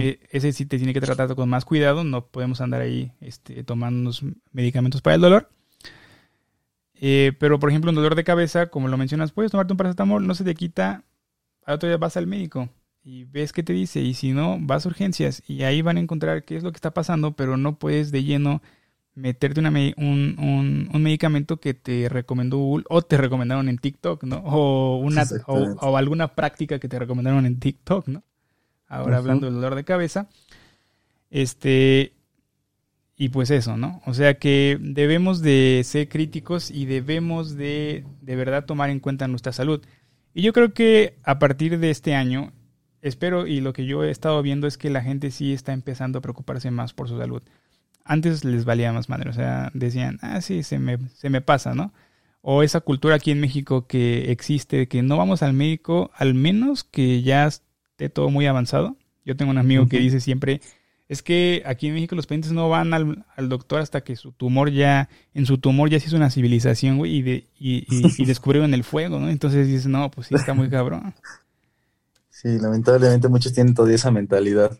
Eh, 0.00 0.20
ese 0.30 0.52
sí 0.52 0.66
te 0.66 0.76
tiene 0.76 0.92
que 0.92 1.00
tratar 1.00 1.34
con 1.34 1.48
más 1.48 1.64
cuidado, 1.64 2.04
no 2.04 2.26
podemos 2.26 2.60
andar 2.60 2.82
ahí 2.82 3.12
este, 3.20 3.64
tomando 3.64 4.10
medicamentos 4.52 5.00
para 5.00 5.14
el 5.14 5.22
dolor. 5.22 5.48
Eh, 7.02 7.32
pero, 7.38 7.58
por 7.58 7.70
ejemplo, 7.70 7.90
un 7.90 7.96
dolor 7.96 8.14
de 8.14 8.24
cabeza, 8.24 8.66
como 8.66 8.88
lo 8.88 8.98
mencionas, 8.98 9.32
puedes 9.32 9.50
tomarte 9.50 9.72
un 9.72 9.78
paracetamol, 9.78 10.26
no 10.26 10.34
se 10.34 10.44
te 10.44 10.54
quita, 10.54 11.04
al 11.64 11.76
otro 11.76 11.88
día 11.88 11.96
vas 11.96 12.16
al 12.16 12.26
médico 12.26 12.68
y 13.02 13.24
ves 13.24 13.52
qué 13.52 13.62
te 13.62 13.72
dice, 13.72 14.00
y 14.00 14.12
si 14.12 14.32
no, 14.32 14.58
vas 14.60 14.84
a 14.84 14.90
urgencias 14.90 15.42
y 15.48 15.62
ahí 15.62 15.80
van 15.80 15.96
a 15.96 16.00
encontrar 16.00 16.44
qué 16.44 16.56
es 16.56 16.62
lo 16.62 16.70
que 16.70 16.76
está 16.76 16.92
pasando, 16.92 17.32
pero 17.32 17.56
no 17.56 17.78
puedes 17.78 18.12
de 18.12 18.22
lleno 18.22 18.60
meterte 19.14 19.60
un, 19.60 20.90
medicamento 20.92 21.58
que 21.58 21.72
te 21.72 22.08
recomendó 22.10 22.58
Google 22.58 22.84
o 22.90 23.00
te 23.00 23.16
recomendaron 23.16 23.70
en 23.70 23.78
TikTok, 23.78 24.24
¿no? 24.24 24.36
O, 24.44 24.98
una, 24.98 25.24
o 25.46 25.96
alguna 25.96 26.34
práctica 26.34 26.78
que 26.78 26.88
te 26.88 26.98
recomendaron 26.98 27.46
en 27.46 27.58
TikTok, 27.58 28.08
¿no? 28.08 28.22
ahora 28.90 29.18
hablando 29.18 29.46
del 29.46 29.54
dolor 29.54 29.76
de 29.76 29.84
cabeza. 29.84 30.28
Este, 31.30 32.12
y 33.20 33.28
pues 33.28 33.50
eso, 33.50 33.76
¿no? 33.76 34.00
O 34.06 34.14
sea 34.14 34.38
que 34.38 34.78
debemos 34.80 35.42
de 35.42 35.82
ser 35.84 36.08
críticos 36.08 36.70
y 36.70 36.86
debemos 36.86 37.54
de 37.54 38.06
de 38.22 38.34
verdad 38.34 38.64
tomar 38.64 38.88
en 38.88 38.98
cuenta 38.98 39.28
nuestra 39.28 39.52
salud. 39.52 39.82
Y 40.32 40.40
yo 40.40 40.54
creo 40.54 40.72
que 40.72 41.18
a 41.22 41.38
partir 41.38 41.78
de 41.78 41.90
este 41.90 42.14
año, 42.14 42.54
espero 43.02 43.46
y 43.46 43.60
lo 43.60 43.74
que 43.74 43.84
yo 43.84 44.04
he 44.04 44.10
estado 44.10 44.40
viendo 44.40 44.66
es 44.66 44.78
que 44.78 44.88
la 44.88 45.02
gente 45.02 45.30
sí 45.32 45.52
está 45.52 45.74
empezando 45.74 46.18
a 46.18 46.22
preocuparse 46.22 46.70
más 46.70 46.94
por 46.94 47.10
su 47.10 47.18
salud. 47.18 47.42
Antes 48.06 48.42
les 48.42 48.64
valía 48.64 48.90
más 48.90 49.10
madre, 49.10 49.28
o 49.28 49.34
sea, 49.34 49.70
decían, 49.74 50.18
ah, 50.22 50.40
sí, 50.40 50.62
se 50.62 50.78
me, 50.78 50.96
se 51.14 51.28
me 51.28 51.42
pasa, 51.42 51.74
¿no? 51.74 51.92
O 52.40 52.62
esa 52.62 52.80
cultura 52.80 53.16
aquí 53.16 53.32
en 53.32 53.40
México 53.40 53.86
que 53.86 54.32
existe, 54.32 54.88
que 54.88 55.02
no 55.02 55.18
vamos 55.18 55.42
al 55.42 55.52
médico, 55.52 56.10
al 56.14 56.32
menos 56.32 56.84
que 56.84 57.20
ya 57.20 57.50
todo 58.14 58.30
muy 58.30 58.46
avanzado. 58.46 58.96
Yo 59.26 59.36
tengo 59.36 59.50
un 59.50 59.58
amigo 59.58 59.88
que 59.88 59.98
dice 59.98 60.20
siempre, 60.20 60.62
es 61.10 61.24
que 61.24 61.64
aquí 61.66 61.88
en 61.88 61.94
México 61.94 62.14
los 62.14 62.26
pacientes 62.26 62.52
no 62.52 62.68
van 62.68 62.94
al, 62.94 63.48
doctor 63.48 63.80
hasta 63.80 64.02
que 64.02 64.14
su 64.14 64.30
tumor 64.30 64.70
ya, 64.70 65.08
en 65.34 65.44
su 65.44 65.58
tumor 65.58 65.90
ya 65.90 65.98
se 65.98 66.06
hizo 66.06 66.14
una 66.14 66.30
civilización, 66.30 66.98
güey, 66.98 67.16
y, 67.16 67.22
de, 67.22 67.46
y, 67.58 67.84
y, 68.16 68.24
descubrieron 68.26 68.72
el 68.74 68.84
fuego, 68.84 69.18
¿no? 69.18 69.28
Entonces 69.28 69.66
dices, 69.66 69.88
no, 69.88 70.08
pues 70.12 70.28
sí, 70.28 70.36
está 70.36 70.54
muy 70.54 70.70
cabrón. 70.70 71.12
Sí, 72.32 72.58
lamentablemente 72.58 73.28
muchos 73.28 73.52
tienen 73.52 73.74
todavía 73.74 73.96
esa 73.96 74.10
mentalidad. 74.10 74.78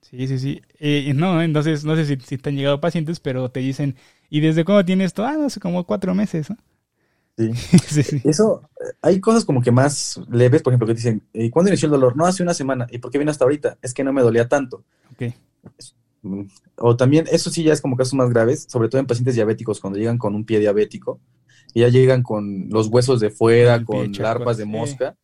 Sí, 0.00 0.28
sí, 0.28 0.38
sí. 0.38 0.62
Eh, 0.78 1.12
no, 1.12 1.42
entonces 1.42 1.84
no 1.84 1.96
sé 1.96 2.04
si, 2.04 2.16
si 2.24 2.38
te 2.38 2.50
han 2.50 2.56
llegado 2.56 2.80
pacientes, 2.80 3.18
pero 3.18 3.50
te 3.50 3.58
dicen, 3.58 3.96
¿y 4.30 4.38
desde 4.38 4.64
cuándo 4.64 4.84
tienes 4.84 5.06
esto? 5.06 5.24
Ah, 5.24 5.32
no 5.32 5.50
sé, 5.50 5.58
como 5.58 5.82
cuatro 5.82 6.14
meses, 6.14 6.50
¿no? 6.50 6.56
Sí. 7.36 7.50
Eso, 8.24 8.62
hay 9.02 9.18
cosas 9.18 9.44
como 9.44 9.60
que 9.60 9.72
más 9.72 10.20
leves, 10.30 10.62
por 10.62 10.72
ejemplo, 10.72 10.86
que 10.86 10.94
dicen, 10.94 11.22
¿y 11.32 11.50
cuándo 11.50 11.70
inició 11.70 11.86
el 11.86 11.92
dolor? 11.92 12.16
No, 12.16 12.26
hace 12.26 12.44
una 12.44 12.54
semana. 12.54 12.86
¿Y 12.92 12.98
por 12.98 13.10
qué 13.10 13.18
viene 13.18 13.32
hasta 13.32 13.44
ahorita? 13.44 13.78
Es 13.82 13.92
que 13.92 14.04
no 14.04 14.12
me 14.12 14.22
dolía 14.22 14.46
tanto. 14.46 14.84
O 16.76 16.96
también, 16.96 17.26
eso 17.30 17.50
sí 17.50 17.62
ya 17.62 17.72
es 17.72 17.80
como 17.80 17.96
casos 17.96 18.14
más 18.14 18.30
graves, 18.30 18.66
sobre 18.68 18.88
todo 18.88 19.00
en 19.00 19.06
pacientes 19.06 19.34
diabéticos, 19.34 19.80
cuando 19.80 19.98
llegan 19.98 20.18
con 20.18 20.34
un 20.34 20.44
pie 20.44 20.58
diabético, 20.58 21.20
y 21.74 21.80
ya 21.80 21.88
llegan 21.88 22.22
con 22.22 22.68
los 22.70 22.88
huesos 22.88 23.20
de 23.20 23.30
fuera, 23.30 23.84
con 23.84 24.12
larvas 24.12 24.56
de 24.56 24.64
mosca, 24.64 25.16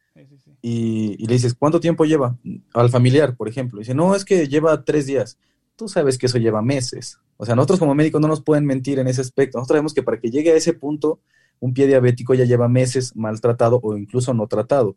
y, 0.63 1.17
y, 1.19 1.27
le 1.27 1.35
dices, 1.35 1.55
¿cuánto 1.55 1.81
tiempo 1.81 2.05
lleva? 2.05 2.37
Al 2.75 2.91
familiar, 2.91 3.35
por 3.35 3.49
ejemplo. 3.49 3.79
dice, 3.79 3.95
no, 3.95 4.15
es 4.15 4.27
que 4.27 4.47
lleva 4.47 4.85
tres 4.85 5.07
días. 5.07 5.39
Tú 5.75 5.89
sabes 5.89 6.19
que 6.19 6.27
eso 6.27 6.37
lleva 6.37 6.61
meses. 6.61 7.19
O 7.39 7.47
sea, 7.47 7.55
nosotros 7.55 7.79
como 7.79 7.95
médicos 7.95 8.21
no 8.21 8.29
nos 8.29 8.43
pueden 8.43 8.67
mentir 8.67 8.99
en 8.99 9.09
ese 9.09 9.23
aspecto. 9.23 9.57
Nosotros 9.57 9.77
sabemos 9.77 9.95
que 9.95 10.03
para 10.03 10.21
que 10.21 10.31
llegue 10.31 10.51
a 10.51 10.57
ese 10.57 10.75
punto, 10.75 11.21
un 11.61 11.73
pie 11.73 11.87
diabético 11.87 12.35
ya 12.35 12.45
lleva 12.45 12.69
meses 12.69 13.17
maltratado 13.17 13.81
o 13.83 13.97
incluso 13.97 14.35
no 14.35 14.47
tratado. 14.47 14.97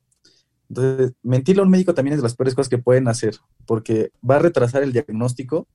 Entonces, 0.70 1.14
mentirle 1.22 1.62
a 1.62 1.66
un 1.66 1.72
médico 1.72 1.94
también 1.94 2.14
es 2.14 2.20
de 2.20 2.24
las 2.24 2.36
peores 2.36 2.56
cosas 2.56 2.70
que 2.70 2.78
pueden 2.78 3.08
hacer, 3.08 3.36
porque 3.66 4.12
va 4.28 4.38
a 4.38 4.40
retrasar 4.40 4.84
el 4.84 4.94
diagnóstico 4.94 5.68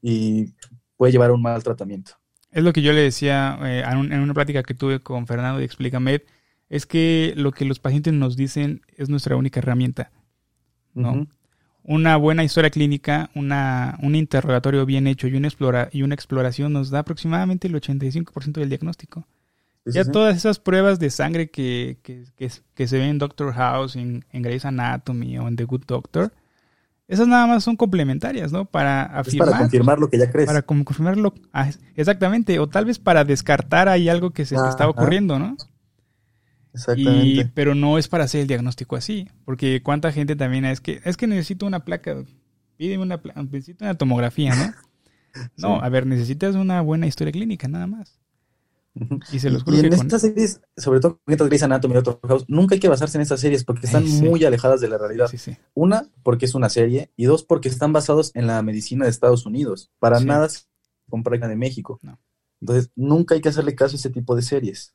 y 0.00 0.54
puede 0.96 1.12
llevar 1.12 1.30
a 1.30 1.34
un 1.34 1.42
mal 1.42 1.62
tratamiento. 1.62 2.12
Es 2.50 2.62
lo 2.62 2.72
que 2.72 2.82
yo 2.82 2.92
le 2.92 3.00
decía 3.00 3.58
eh, 3.62 3.82
en 3.86 4.20
una 4.20 4.34
plática 4.34 4.62
que 4.62 4.74
tuve 4.74 5.00
con 5.00 5.26
Fernando 5.26 5.58
de 5.58 5.64
Explícame, 5.64 6.22
es 6.68 6.86
que 6.86 7.34
lo 7.36 7.52
que 7.52 7.64
los 7.64 7.78
pacientes 7.78 8.14
nos 8.14 8.36
dicen 8.36 8.82
es 8.96 9.08
nuestra 9.08 9.36
única 9.36 9.60
herramienta. 9.60 10.10
¿no? 10.94 11.26
Una 11.82 12.16
buena 12.16 12.44
historia 12.44 12.70
clínica, 12.70 13.30
una, 13.34 13.98
un 14.02 14.14
interrogatorio 14.14 14.86
bien 14.86 15.06
hecho 15.06 15.26
y 15.26 15.34
una, 15.34 15.48
explora, 15.48 15.88
y 15.92 16.02
una 16.02 16.14
exploración 16.14 16.72
nos 16.72 16.90
da 16.90 17.00
aproximadamente 17.00 17.68
el 17.68 17.74
85% 17.74 18.52
del 18.52 18.68
diagnóstico. 18.68 19.26
Ya 19.84 20.04
todas 20.04 20.36
esas 20.36 20.58
pruebas 20.58 20.98
de 20.98 21.10
sangre 21.10 21.50
que, 21.50 21.98
que, 22.02 22.24
que, 22.74 22.86
se 22.86 22.98
ven 22.98 23.08
en 23.08 23.18
Doctor 23.18 23.52
House, 23.52 23.96
en, 23.96 24.24
en 24.30 24.42
Grey's 24.42 24.64
Anatomy 24.64 25.38
o 25.38 25.48
en 25.48 25.56
The 25.56 25.64
Good 25.64 25.84
Doctor, 25.86 26.32
esas 27.08 27.28
nada 27.28 27.46
más 27.46 27.64
son 27.64 27.76
complementarias, 27.76 28.52
¿no? 28.52 28.64
Para 28.64 29.02
afirmar. 29.02 29.48
para 29.48 29.60
confirmar 29.60 29.98
lo 29.98 30.08
que 30.08 30.18
ya 30.18 30.30
crees. 30.30 30.46
Para 30.46 30.62
confirmarlo. 30.62 31.34
Ah, 31.52 31.70
exactamente. 31.94 32.58
O 32.58 32.68
tal 32.68 32.86
vez 32.86 32.98
para 32.98 33.24
descartar 33.24 33.88
ahí 33.88 34.08
algo 34.08 34.30
que 34.30 34.46
se 34.46 34.54
estaba 34.54 34.88
ocurriendo, 34.88 35.38
¿no? 35.38 35.56
Exactamente. 36.72 37.50
pero 37.52 37.74
no 37.74 37.98
es 37.98 38.08
para 38.08 38.24
hacer 38.24 38.40
el 38.40 38.46
diagnóstico 38.46 38.96
así. 38.96 39.28
Porque 39.44 39.82
cuánta 39.82 40.10
gente 40.10 40.36
también 40.36 40.64
es 40.64 40.80
que, 40.80 41.02
es 41.04 41.18
que 41.18 41.26
necesito 41.26 41.66
una 41.66 41.84
placa. 41.84 42.24
Pídeme 42.78 43.02
una, 43.02 43.20
necesito 43.36 43.84
una 43.84 43.94
tomografía, 43.94 44.54
¿no? 44.54 44.72
No, 45.56 45.82
a 45.82 45.88
ver, 45.88 46.06
necesitas 46.06 46.54
una 46.56 46.82
buena 46.82 47.06
historia 47.06 47.32
clínica, 47.32 47.66
nada 47.66 47.86
más. 47.86 48.21
Y, 49.32 49.38
se 49.38 49.50
los 49.50 49.64
y 49.66 49.78
en 49.78 49.92
estas 49.92 50.20
series, 50.20 50.60
sobre 50.76 51.00
todo 51.00 51.20
en 51.26 51.36
Grey's 51.36 51.62
Anatomy 51.62 51.94
y 51.94 51.98
otro 51.98 52.20
House, 52.28 52.44
nunca 52.48 52.74
hay 52.74 52.80
que 52.80 52.88
basarse 52.88 53.16
en 53.16 53.22
estas 53.22 53.40
series 53.40 53.64
porque 53.64 53.86
están 53.86 54.06
muy 54.20 54.44
alejadas 54.44 54.80
de 54.80 54.88
la 54.88 54.98
realidad. 54.98 55.30
Una, 55.74 56.08
porque 56.22 56.44
es 56.44 56.54
una 56.54 56.68
serie, 56.68 57.10
y 57.16 57.24
dos, 57.24 57.42
porque 57.42 57.68
están 57.68 57.92
basados 57.92 58.32
en 58.34 58.46
la 58.46 58.60
medicina 58.62 59.04
de 59.04 59.10
Estados 59.10 59.46
Unidos. 59.46 59.90
Para 59.98 60.20
nada 60.20 60.48
se 60.48 60.60
compra 61.08 61.38
de 61.38 61.56
México. 61.56 61.98
Entonces, 62.60 62.90
nunca 62.94 63.34
hay 63.34 63.40
que 63.40 63.48
hacerle 63.48 63.74
caso 63.74 63.96
a 63.96 63.98
ese 63.98 64.10
tipo 64.10 64.36
de 64.36 64.42
series. 64.42 64.94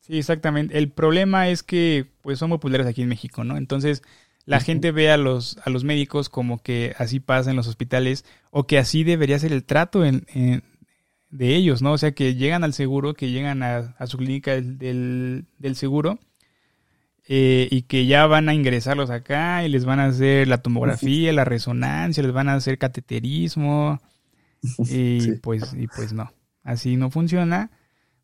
Sí, 0.00 0.18
exactamente. 0.18 0.76
El 0.76 0.90
problema 0.90 1.48
es 1.48 1.62
que 1.62 2.10
pues 2.22 2.38
son 2.38 2.50
populares 2.50 2.86
aquí 2.86 3.02
en 3.02 3.08
México, 3.08 3.42
¿no? 3.44 3.56
Entonces, 3.56 4.02
la 4.44 4.60
gente 4.60 4.92
ve 4.92 5.10
a 5.10 5.16
los, 5.16 5.58
a 5.64 5.70
los 5.70 5.82
médicos 5.82 6.28
como 6.28 6.62
que 6.62 6.94
así 6.98 7.18
pasa 7.18 7.50
en 7.50 7.56
los 7.56 7.66
hospitales 7.66 8.24
o 8.50 8.66
que 8.66 8.78
así 8.78 9.02
debería 9.02 9.38
ser 9.40 9.52
el 9.52 9.64
trato 9.64 10.04
en, 10.04 10.24
de 11.30 11.56
ellos, 11.56 11.82
¿no? 11.82 11.92
O 11.92 11.98
sea, 11.98 12.12
que 12.12 12.34
llegan 12.34 12.64
al 12.64 12.72
seguro, 12.72 13.14
que 13.14 13.30
llegan 13.30 13.62
a, 13.62 13.94
su 14.06 14.18
clínica 14.18 14.52
del, 14.52 15.46
del, 15.58 15.76
seguro 15.76 16.18
eh, 17.26 17.68
y 17.70 17.82
que 17.82 18.06
ya 18.06 18.26
van 18.26 18.48
a 18.48 18.54
ingresarlos 18.54 19.10
acá 19.10 19.64
y 19.64 19.68
les 19.68 19.84
van 19.84 20.00
a 20.00 20.06
hacer 20.06 20.48
la 20.48 20.58
tomografía, 20.58 21.32
la 21.32 21.44
resonancia, 21.44 22.22
les 22.22 22.32
van 22.32 22.48
a 22.48 22.54
hacer 22.54 22.78
cateterismo 22.78 24.00
y 24.90 25.32
pues 25.36 25.74
y 25.74 25.86
pues 25.88 26.12
no, 26.12 26.32
así 26.62 26.96
no 26.96 27.10
funciona 27.10 27.70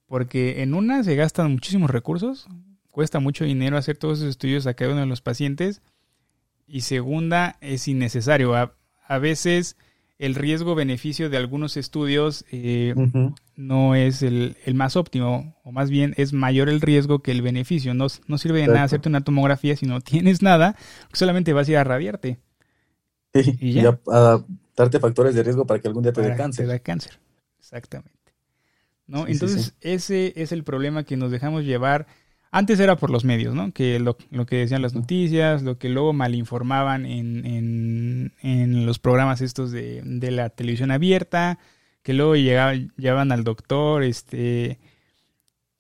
porque 0.06 0.62
en 0.62 0.74
una 0.74 1.02
se 1.04 1.16
gastan 1.16 1.52
muchísimos 1.52 1.90
recursos, 1.90 2.46
cuesta 2.90 3.18
mucho 3.18 3.44
dinero 3.44 3.76
hacer 3.76 3.96
todos 3.96 4.18
esos 4.18 4.30
estudios 4.30 4.66
a 4.66 4.74
cada 4.74 4.92
uno 4.92 5.00
de 5.00 5.06
los 5.06 5.22
pacientes 5.22 5.82
y 6.66 6.82
segunda 6.82 7.56
es 7.60 7.88
innecesario. 7.88 8.54
a 8.54 9.18
veces 9.18 9.76
el 10.22 10.36
riesgo-beneficio 10.36 11.30
de 11.30 11.36
algunos 11.36 11.76
estudios 11.76 12.44
eh, 12.52 12.94
no 13.56 13.96
es 13.96 14.22
el, 14.22 14.54
más 14.72 14.94
óptimo, 14.94 15.56
o 15.64 15.72
más 15.72 15.90
bien 15.90 16.14
es 16.16 16.32
mayor 16.32 16.68
el 16.68 16.80
riesgo 16.80 17.24
que 17.24 17.32
el 17.32 17.42
beneficio. 17.42 17.92
No, 17.92 18.06
no 18.28 18.38
sirve 18.38 18.60
de 18.60 18.68
nada 18.68 18.84
hacerte 18.84 19.08
una 19.08 19.22
tomografía 19.22 19.74
si 19.74 19.84
no 19.84 20.00
tienes 20.00 20.40
nada, 20.40 20.76
solamente 21.12 21.52
vas 21.52 21.66
a 21.66 21.72
ir 21.72 21.76
a 21.76 21.82
radiarte. 21.82 22.38
y, 23.34 23.72
ya. 23.72 23.98
a, 24.12 24.44
darte 24.76 25.00
factores 25.00 25.34
de 25.34 25.42
riesgo 25.42 25.66
para 25.66 25.80
que 25.80 25.88
algún 25.88 26.04
día 26.04 26.12
te 26.12 26.22
dé 26.22 26.36
cáncer. 26.36 26.66
Te 26.66 26.72
da 26.72 26.78
cáncer, 26.78 27.18
exactamente. 27.58 28.32
¿no? 29.08 29.26
Entonces, 29.26 29.74
ese 29.80 30.34
es 30.36 30.52
el 30.52 30.62
problema 30.62 31.02
que 31.02 31.16
nos 31.16 31.32
dejamos 31.32 31.64
llevar 31.64 32.06
antes 32.54 32.78
era 32.80 32.96
por 32.96 33.10
los 33.10 33.24
medios, 33.24 33.54
¿no? 33.54 33.72
Que 33.72 33.98
lo, 33.98 34.14
que 34.14 34.56
decían 34.56 34.82
las 34.82 34.94
noticias, 34.94 35.62
lo 35.62 35.78
que 35.78 35.88
luego 35.88 36.12
malinformaban 36.12 37.06
en, 37.06 37.46
en, 37.46 38.34
en 38.42 38.84
los 38.86 38.98
programas 38.98 39.40
estos 39.40 39.72
de, 39.72 40.02
de, 40.04 40.30
la 40.30 40.50
televisión 40.50 40.90
abierta, 40.90 41.58
que 42.02 42.12
luego 42.12 42.36
llegaban, 42.36 42.92
llevaban 42.96 43.32
al 43.32 43.42
doctor, 43.42 44.04
este... 44.04 44.78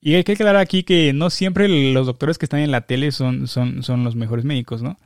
Y 0.00 0.14
hay 0.14 0.24
que 0.24 0.32
aclarar 0.32 0.56
aquí 0.56 0.82
que 0.82 1.12
no 1.12 1.30
siempre 1.30 1.68
los 1.92 2.06
doctores 2.06 2.38
que 2.38 2.46
están 2.46 2.60
en 2.60 2.72
la 2.72 2.86
tele 2.86 3.12
son, 3.12 3.46
son, 3.46 3.82
son 3.82 4.02
los 4.02 4.16
mejores 4.16 4.44
médicos, 4.44 4.82
¿no? 4.82 4.96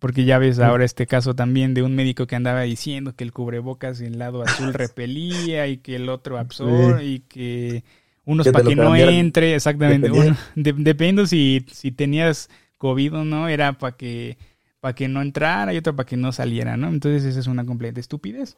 Porque 0.00 0.24
ya 0.24 0.38
ves 0.38 0.58
ahora 0.58 0.84
este 0.84 1.06
caso 1.06 1.34
también 1.34 1.72
de 1.72 1.82
un 1.82 1.94
médico 1.94 2.26
que 2.26 2.36
andaba 2.36 2.62
diciendo 2.62 3.14
que 3.14 3.24
el 3.24 3.32
cubrebocas 3.32 4.00
en 4.00 4.18
lado 4.18 4.42
azul 4.42 4.74
repelía 4.74 5.68
y 5.68 5.78
que 5.78 5.96
el 5.96 6.08
otro 6.08 6.36
absorbe 6.36 7.04
y 7.04 7.20
que 7.20 7.84
unos 8.24 8.48
para 8.48 8.64
que 8.64 8.76
no 8.76 8.94
entre, 8.96 9.54
exactamente. 9.54 10.10
Dependiendo, 10.54 11.26
si, 11.26 11.64
si 11.70 11.90
tenías 11.92 12.48
COVID 12.78 13.14
o 13.14 13.24
no, 13.24 13.48
era 13.48 13.74
para 13.74 13.96
que, 13.96 14.38
para 14.80 14.94
que 14.94 15.08
no 15.08 15.22
entrara 15.22 15.74
y 15.74 15.78
otro 15.78 15.96
para 15.96 16.06
que 16.06 16.16
no 16.16 16.32
saliera, 16.32 16.76
¿no? 16.76 16.88
Entonces 16.88 17.24
esa 17.24 17.40
es 17.40 17.46
una 17.46 17.64
completa 17.64 18.00
estupidez. 18.00 18.56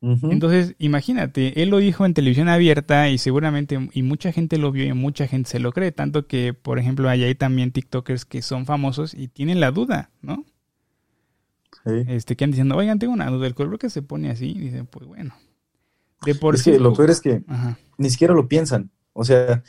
Entonces, 0.00 0.76
imagínate, 0.78 1.60
él 1.60 1.70
lo 1.70 1.78
dijo 1.78 2.06
en 2.06 2.14
televisión 2.14 2.48
abierta 2.48 3.08
y 3.08 3.18
seguramente, 3.18 3.88
y 3.92 4.02
mucha 4.02 4.30
gente 4.30 4.56
lo 4.56 4.70
vio 4.70 4.84
y 4.84 4.92
mucha 4.92 5.26
gente 5.26 5.50
se 5.50 5.58
lo 5.58 5.72
cree, 5.72 5.90
tanto 5.90 6.28
que, 6.28 6.54
por 6.54 6.78
ejemplo, 6.78 7.08
hay 7.08 7.34
también 7.34 7.72
TikTokers 7.72 8.24
que 8.24 8.40
son 8.40 8.64
famosos 8.64 9.12
y 9.12 9.26
tienen 9.26 9.58
la 9.58 9.72
duda, 9.72 10.10
¿no? 10.22 10.44
Sí. 11.84 12.04
Este, 12.06 12.36
que 12.36 12.44
han 12.44 12.52
diciendo, 12.52 12.76
oigan, 12.76 13.00
tengo 13.00 13.12
una 13.12 13.28
duda, 13.28 13.48
el 13.48 13.56
cuerpo 13.56 13.76
que 13.76 13.90
se 13.90 14.02
pone 14.02 14.30
así, 14.30 14.50
y 14.50 14.58
dicen, 14.60 14.86
pues 14.86 15.04
bueno, 15.04 15.34
es 16.26 16.62
que 16.62 16.78
lo 16.78 16.94
peor 16.94 17.10
es 17.10 17.20
que 17.20 17.42
ni 17.96 18.10
siquiera 18.10 18.34
lo 18.34 18.48
piensan. 18.48 18.90
O 19.12 19.24
sea, 19.24 19.62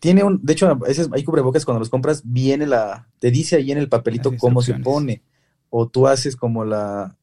tiene 0.00 0.22
un, 0.22 0.44
de 0.44 0.52
hecho, 0.52 0.68
a 0.68 0.74
veces 0.74 1.08
hay 1.12 1.24
cubrebocas 1.24 1.64
cuando 1.64 1.80
los 1.80 1.90
compras, 1.90 2.22
viene 2.24 2.66
la, 2.66 3.08
te 3.18 3.30
dice 3.30 3.56
ahí 3.56 3.72
en 3.72 3.78
el 3.78 3.88
papelito 3.88 4.32
cómo 4.38 4.62
se 4.62 4.74
pone. 4.74 5.22
O 5.70 5.88
tú 5.88 6.06
haces 6.06 6.36
como 6.36 6.64
la, 6.64 7.16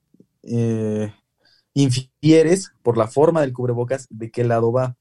eh, 0.43 1.13
infieres 1.73 2.73
por 2.81 2.97
la 2.97 3.07
forma 3.07 3.41
del 3.41 3.53
cubrebocas 3.53 4.07
de 4.09 4.31
qué 4.31 4.43
lado 4.43 4.71
va. 4.71 4.95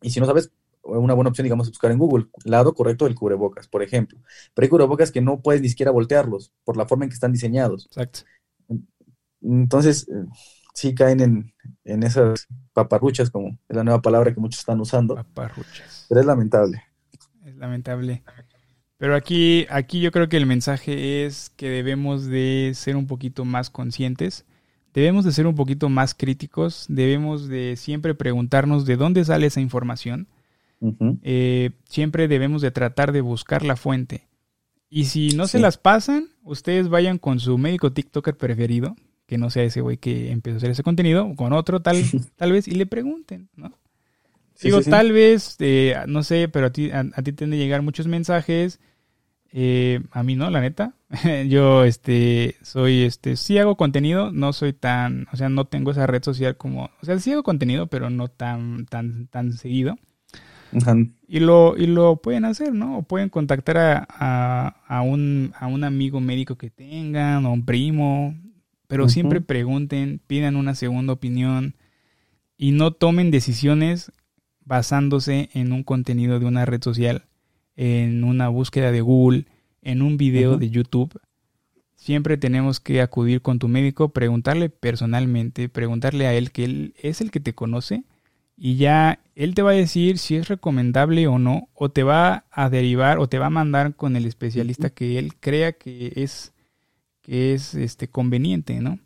Y 0.00 0.10
si 0.10 0.20
no 0.20 0.26
sabes, 0.26 0.50
una 0.82 1.14
buena 1.14 1.30
opción, 1.30 1.44
digamos, 1.44 1.68
buscar 1.68 1.92
en 1.92 1.98
Google, 1.98 2.26
lado 2.44 2.74
correcto 2.74 3.04
del 3.04 3.14
cubrebocas, 3.14 3.68
por 3.68 3.82
ejemplo. 3.82 4.18
Pero 4.54 4.64
hay 4.64 4.68
cubrebocas 4.68 5.12
que 5.12 5.20
no 5.20 5.40
puedes 5.40 5.62
ni 5.62 5.68
siquiera 5.68 5.92
voltearlos 5.92 6.52
por 6.64 6.76
la 6.76 6.86
forma 6.86 7.04
en 7.04 7.10
que 7.10 7.14
están 7.14 7.32
diseñados. 7.32 7.86
Exacto. 7.86 8.20
Entonces, 9.40 10.06
sí 10.72 10.94
caen 10.94 11.20
en, 11.20 11.54
en 11.84 12.02
esas 12.02 12.46
paparruchas, 12.72 13.30
como 13.30 13.58
es 13.68 13.76
la 13.76 13.84
nueva 13.84 14.02
palabra 14.02 14.32
que 14.32 14.40
muchos 14.40 14.60
están 14.60 14.80
usando. 14.80 15.14
Paparruchas. 15.14 16.06
Pero 16.08 16.20
es 16.20 16.26
lamentable. 16.26 16.82
Es 17.44 17.56
lamentable. 17.56 18.22
Pero 19.02 19.16
aquí, 19.16 19.66
aquí 19.68 20.00
yo 20.00 20.12
creo 20.12 20.28
que 20.28 20.36
el 20.36 20.46
mensaje 20.46 21.26
es 21.26 21.50
que 21.56 21.68
debemos 21.68 22.26
de 22.26 22.70
ser 22.74 22.94
un 22.94 23.08
poquito 23.08 23.44
más 23.44 23.68
conscientes, 23.68 24.44
debemos 24.94 25.24
de 25.24 25.32
ser 25.32 25.48
un 25.48 25.56
poquito 25.56 25.88
más 25.88 26.14
críticos, 26.14 26.86
debemos 26.88 27.48
de 27.48 27.74
siempre 27.76 28.14
preguntarnos 28.14 28.84
de 28.86 28.96
dónde 28.96 29.24
sale 29.24 29.48
esa 29.48 29.60
información. 29.60 30.28
Eh, 31.22 31.70
siempre 31.88 32.28
debemos 32.28 32.62
de 32.62 32.70
tratar 32.70 33.12
de 33.12 33.20
buscar 33.20 33.64
la 33.64 33.76
fuente. 33.76 34.28
Y 34.88 35.06
si 35.06 35.30
no 35.30 35.46
se 35.46 35.58
las 35.58 35.78
pasan, 35.78 36.28
ustedes 36.42 36.88
vayan 36.88 37.18
con 37.18 37.40
su 37.40 37.56
médico 37.58 37.92
TikToker 37.92 38.36
preferido, 38.36 38.94
que 39.32 39.38
no 39.38 39.48
sea 39.48 39.62
ese 39.62 39.80
güey 39.80 39.96
que 39.96 40.30
empezó 40.30 40.56
a 40.56 40.58
hacer 40.58 40.70
ese 40.72 40.82
contenido, 40.82 41.34
con 41.36 41.54
otro 41.54 41.80
tal, 41.80 41.96
tal 42.36 42.52
vez, 42.52 42.68
y 42.68 42.72
le 42.72 42.84
pregunten, 42.84 43.48
¿no? 43.56 43.72
Digo, 44.62 44.82
tal 44.82 45.10
vez, 45.10 45.56
eh, 45.60 45.96
no 46.06 46.22
sé, 46.22 46.48
pero 46.48 46.66
a 46.66 46.70
ti, 46.70 46.90
a, 46.90 47.02
ti 47.22 47.32
tienden 47.32 47.58
a 47.58 47.62
llegar 47.62 47.80
muchos 47.80 48.06
mensajes, 48.06 48.78
eh, 49.50 50.02
a 50.10 50.22
mí 50.22 50.36
no, 50.36 50.50
la 50.50 50.60
neta. 50.60 50.96
Yo, 51.48 51.84
este, 51.84 52.56
soy, 52.60 53.04
este, 53.04 53.36
sí 53.36 53.56
hago 53.56 53.78
contenido, 53.78 54.32
no 54.32 54.52
soy 54.52 54.74
tan, 54.74 55.26
o 55.32 55.36
sea, 55.38 55.48
no 55.48 55.64
tengo 55.64 55.92
esa 55.92 56.06
red 56.06 56.22
social 56.22 56.58
como, 56.58 56.90
o 57.00 57.06
sea, 57.06 57.18
sí 57.18 57.32
hago 57.32 57.42
contenido, 57.42 57.86
pero 57.86 58.10
no 58.10 58.28
tan, 58.28 58.84
tan, 58.84 59.28
tan 59.28 59.54
seguido. 59.54 59.96
Y 61.26 61.40
lo, 61.40 61.74
y 61.78 61.86
lo 61.86 62.16
pueden 62.16 62.44
hacer, 62.44 62.74
¿no? 62.74 62.98
O 62.98 63.02
pueden 63.02 63.30
contactar 63.30 63.78
a, 63.78 64.76
a, 64.86 65.00
un, 65.00 65.54
a 65.58 65.68
un 65.68 65.84
amigo 65.84 66.20
médico 66.20 66.56
que 66.56 66.68
tengan, 66.68 67.46
o 67.46 67.52
un 67.54 67.64
primo, 67.64 68.34
pero 68.92 69.08
siempre 69.08 69.40
pregunten, 69.40 70.20
pidan 70.26 70.54
una 70.54 70.74
segunda 70.74 71.14
opinión 71.14 71.76
y 72.58 72.72
no 72.72 72.90
tomen 72.90 73.30
decisiones 73.30 74.12
basándose 74.66 75.48
en 75.54 75.72
un 75.72 75.82
contenido 75.82 76.38
de 76.38 76.44
una 76.44 76.66
red 76.66 76.82
social, 76.82 77.24
en 77.74 78.22
una 78.22 78.48
búsqueda 78.48 78.92
de 78.92 79.00
Google, 79.00 79.46
en 79.80 80.02
un 80.02 80.18
video 80.18 80.58
de 80.58 80.68
YouTube. 80.68 81.18
Siempre 81.94 82.36
tenemos 82.36 82.80
que 82.80 83.00
acudir 83.00 83.40
con 83.40 83.58
tu 83.58 83.66
médico, 83.66 84.10
preguntarle 84.10 84.68
personalmente, 84.68 85.70
preguntarle 85.70 86.26
a 86.26 86.34
él 86.34 86.50
que 86.50 86.64
él 86.64 86.94
es 87.00 87.22
el 87.22 87.30
que 87.30 87.40
te 87.40 87.54
conoce 87.54 88.04
y 88.58 88.76
ya 88.76 89.20
él 89.34 89.54
te 89.54 89.62
va 89.62 89.70
a 89.70 89.74
decir 89.74 90.18
si 90.18 90.36
es 90.36 90.48
recomendable 90.48 91.28
o 91.28 91.38
no, 91.38 91.70
o 91.72 91.88
te 91.88 92.02
va 92.02 92.44
a 92.50 92.68
derivar 92.68 93.20
o 93.20 93.26
te 93.26 93.38
va 93.38 93.46
a 93.46 93.50
mandar 93.50 93.96
con 93.96 94.16
el 94.16 94.26
especialista 94.26 94.90
que 94.90 95.18
él 95.18 95.32
crea 95.40 95.72
que 95.72 96.12
es 96.16 96.51
es 97.32 97.74
este 97.74 98.08
conveniente, 98.08 98.78
¿no? 98.80 98.98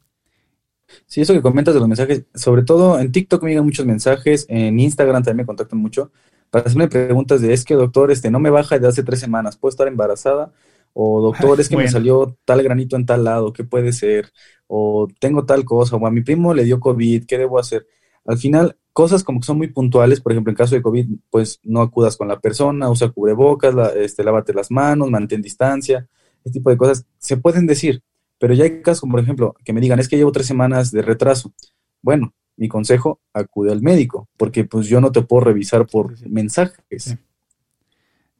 Sí, 1.06 1.20
eso 1.20 1.32
que 1.32 1.42
comentas 1.42 1.74
de 1.74 1.80
los 1.80 1.88
mensajes, 1.88 2.24
sobre 2.34 2.62
todo 2.62 2.98
en 2.98 3.12
TikTok 3.12 3.42
me 3.42 3.50
llegan 3.50 3.64
muchos 3.64 3.86
mensajes, 3.86 4.46
en 4.48 4.78
Instagram 4.78 5.22
también 5.22 5.38
me 5.38 5.46
contactan 5.46 5.78
mucho 5.78 6.12
para 6.50 6.64
hacerme 6.64 6.88
preguntas 6.88 7.40
de, 7.40 7.52
es 7.52 7.64
que 7.64 7.74
doctor, 7.74 8.10
este 8.10 8.30
no 8.30 8.38
me 8.38 8.50
baja 8.50 8.78
de 8.78 8.88
hace 8.88 9.02
tres 9.02 9.20
semanas, 9.20 9.56
¿puedo 9.56 9.70
estar 9.70 9.88
embarazada? 9.88 10.52
O 10.92 11.20
doctor, 11.20 11.60
es 11.60 11.68
que 11.68 11.76
me 11.76 11.88
salió 11.88 12.36
tal 12.44 12.62
granito 12.62 12.96
en 12.96 13.04
tal 13.04 13.24
lado, 13.24 13.52
¿qué 13.52 13.64
puede 13.64 13.92
ser? 13.92 14.32
O 14.66 15.08
tengo 15.20 15.44
tal 15.44 15.64
cosa, 15.64 15.96
o 15.96 16.06
a 16.06 16.10
mi 16.10 16.22
primo 16.22 16.54
le 16.54 16.64
dio 16.64 16.80
COVID, 16.80 17.26
¿qué 17.26 17.36
debo 17.36 17.58
hacer? 17.58 17.86
Al 18.24 18.38
final, 18.38 18.76
cosas 18.92 19.22
como 19.22 19.40
que 19.40 19.46
son 19.46 19.58
muy 19.58 19.68
puntuales, 19.68 20.20
por 20.20 20.32
ejemplo, 20.32 20.50
en 20.50 20.56
caso 20.56 20.74
de 20.74 20.82
COVID, 20.82 21.06
pues 21.30 21.60
no 21.64 21.82
acudas 21.82 22.16
con 22.16 22.28
la 22.28 22.40
persona, 22.40 22.88
usa 22.88 23.10
cubrebocas, 23.10 23.74
este, 23.96 24.24
lávate 24.24 24.54
las 24.54 24.70
manos, 24.70 25.10
mantén 25.10 25.42
distancia, 25.42 26.08
este 26.38 26.58
tipo 26.58 26.70
de 26.70 26.76
cosas 26.78 27.04
se 27.18 27.36
pueden 27.36 27.66
decir, 27.66 28.02
pero 28.38 28.54
ya 28.54 28.64
hay 28.64 28.82
casos 28.82 29.08
por 29.08 29.20
ejemplo, 29.20 29.54
que 29.64 29.72
me 29.72 29.80
digan, 29.80 29.98
es 29.98 30.08
que 30.08 30.16
llevo 30.16 30.32
tres 30.32 30.46
semanas 30.46 30.90
de 30.90 31.02
retraso. 31.02 31.52
Bueno, 32.02 32.34
mi 32.56 32.68
consejo, 32.68 33.20
acude 33.32 33.72
al 33.72 33.82
médico, 33.82 34.28
porque 34.36 34.64
pues 34.64 34.86
yo 34.86 35.00
no 35.00 35.12
te 35.12 35.22
puedo 35.22 35.44
revisar 35.44 35.86
por 35.86 36.14
mensajes. 36.28 37.16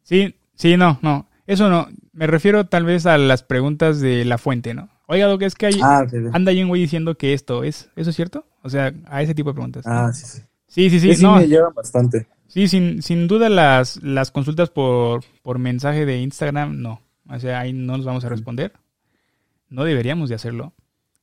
Sí. 0.03 0.35
sí, 0.55 0.77
no, 0.77 0.99
no. 1.03 1.27
Eso 1.47 1.69
no. 1.69 1.89
Me 2.13 2.27
refiero 2.27 2.67
tal 2.67 2.85
vez 2.85 3.07
a 3.07 3.19
las 3.19 3.43
preguntas 3.43 4.01
de 4.01 4.25
la 4.25 4.39
fuente, 4.39 4.75
¿no? 4.75 4.89
Oiga, 5.07 5.29
lo 5.29 5.39
que 5.39 5.45
es 5.45 5.55
que 5.55 5.67
hay, 5.67 5.79
ah, 5.83 6.05
anda 6.33 6.51
ahí 6.51 6.63
un 6.63 6.69
güey 6.69 6.81
diciendo 6.81 7.17
que 7.17 7.33
esto 7.33 7.63
es, 7.63 7.91
¿eso 7.95 8.11
es 8.11 8.17
cierto? 8.17 8.47
O 8.63 8.71
sea, 8.71 8.93
a 9.07 9.23
ese 9.23 9.35
tipo 9.35 9.51
de 9.51 9.55
preguntas. 9.55 9.85
Ah, 9.87 10.13
sí, 10.13 10.27
sí. 10.27 10.43
Sí, 10.67 10.91
sí, 10.91 11.15
sí. 11.15 11.23
no, 11.23 11.37
me 11.37 11.47
lleva 11.47 11.71
bastante. 11.71 12.27
Sí, 12.49 12.69
sin, 12.69 13.03
sin 13.03 13.29
duda 13.29 13.49
las, 13.49 14.03
las 14.03 14.31
consultas 14.31 14.71
por, 14.71 15.25
por 15.43 15.59
mensaje 15.59 16.07
de 16.07 16.21
Instagram, 16.21 16.81
no. 16.81 17.01
O 17.29 17.39
sea, 17.39 17.61
ahí 17.61 17.73
no 17.73 17.97
nos 17.97 18.07
vamos 18.07 18.25
a 18.25 18.29
responder. 18.29 18.73
No 19.69 19.85
deberíamos 19.85 20.29
de 20.29 20.35
hacerlo. 20.35 20.75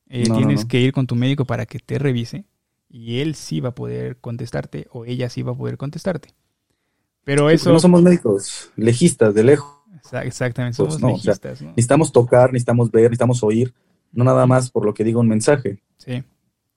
Eh, 0.10 0.24
tienes 0.24 0.66
que 0.66 0.80
ir 0.80 0.91
con 0.91 1.08
tu 1.08 1.16
médico 1.16 1.46
para 1.46 1.66
que 1.66 1.80
te 1.80 1.98
revise 1.98 2.46
y 2.89 3.20
él 3.20 3.36
sí 3.36 3.60
va 3.60 3.70
a 3.70 3.76
poder 3.76 4.18
contestarte 4.18 4.88
o 4.91 5.06
ella 5.06 5.30
sí 5.30 5.41
va 5.41 5.54
a 5.54 5.56
poder 5.56 5.78
contestarte. 5.78 6.30
Pero 7.24 7.50
eso... 7.50 7.72
No 7.72 7.80
somos 7.80 8.04
médicos 8.04 8.72
legistas 8.76 9.34
de 9.34 9.44
lejos. 9.44 9.74
Exactamente, 10.24 10.76
somos 10.76 11.02
legistas. 11.02 11.62
Necesitamos 11.62 12.12
tocar, 12.12 12.52
necesitamos 12.52 12.91
ver, 12.91 13.04
necesitamos 13.04 13.41
oír, 13.44 13.74
no 14.12 14.24
nada 14.24 14.46
más 14.46 14.70
por 14.70 14.86
lo 14.86 14.94
que 14.94 15.04
diga 15.04 15.20
un 15.20 15.28
mensaje. 15.28 15.80
Sí, 15.98 16.24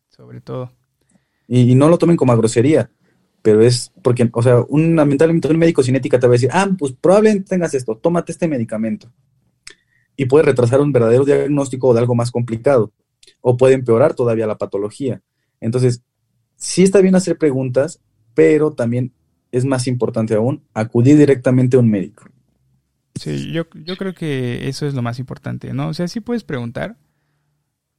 sobre 0.09 0.41
todo. 0.41 0.71
Y, 1.49 1.75
no 1.75 1.89
lo 1.89 1.99
tomen 1.99 2.17
como 2.17 2.33
a 2.33 2.37
grosería, 2.37 2.91
pero 3.43 3.63
es 3.63 3.93
porque, 4.03 4.29
o 4.33 4.43
sea, 4.43 4.61
un, 4.69 4.97
lamentablemente 4.97 5.49
un 5.49 5.59
médico 5.59 5.83
cinética 5.83 6.19
te 6.19 6.27
va 6.27 6.33
a 6.33 6.39
decir, 6.39 6.51
ah, 6.53 6.69
pues 6.79 6.93
probablemente 6.93 7.49
tengas 7.49 7.75
esto, 7.75 7.97
tómate 7.97 8.33
este 8.33 8.49
medicamento. 8.49 9.13
Y 10.17 10.27
puede 10.27 10.45
retrasar 10.45 10.81
un 10.81 10.93
verdadero 10.93 11.25
diagnóstico 11.25 11.93
de 11.93 12.01
algo 12.01 12.15
más 12.15 12.31
complicado, 12.31 12.93
o 13.41 13.57
puede 13.57 13.75
empeorar 13.75 14.15
todavía 14.15 14.47
la 14.47 14.59
patología. 14.59 15.23
Entonces, 15.61 16.03
sí 16.57 16.83
está 16.83 17.01
bien 17.01 17.15
hacer 17.15 17.39
preguntas, 17.39 18.01
pero 18.35 18.73
también 18.73 19.13
es 19.53 19.65
más 19.65 19.87
importante 19.87 20.35
aún 20.35 20.63
acudir 20.75 21.17
directamente 21.17 21.77
a 21.77 21.81
un 21.81 21.91
médico. 21.91 22.25
Sí, 23.15 23.51
yo, 23.51 23.65
yo 23.75 23.97
creo 23.97 24.15
que 24.15 24.69
eso 24.69 24.87
es 24.87 24.95
lo 24.95 25.03
más 25.03 25.19
importante, 25.19 25.73
¿no? 25.73 25.89
O 25.89 25.95
sea, 25.95 26.09
sí 26.09 26.21
puedes 26.21 26.45
preguntar. 26.45 26.97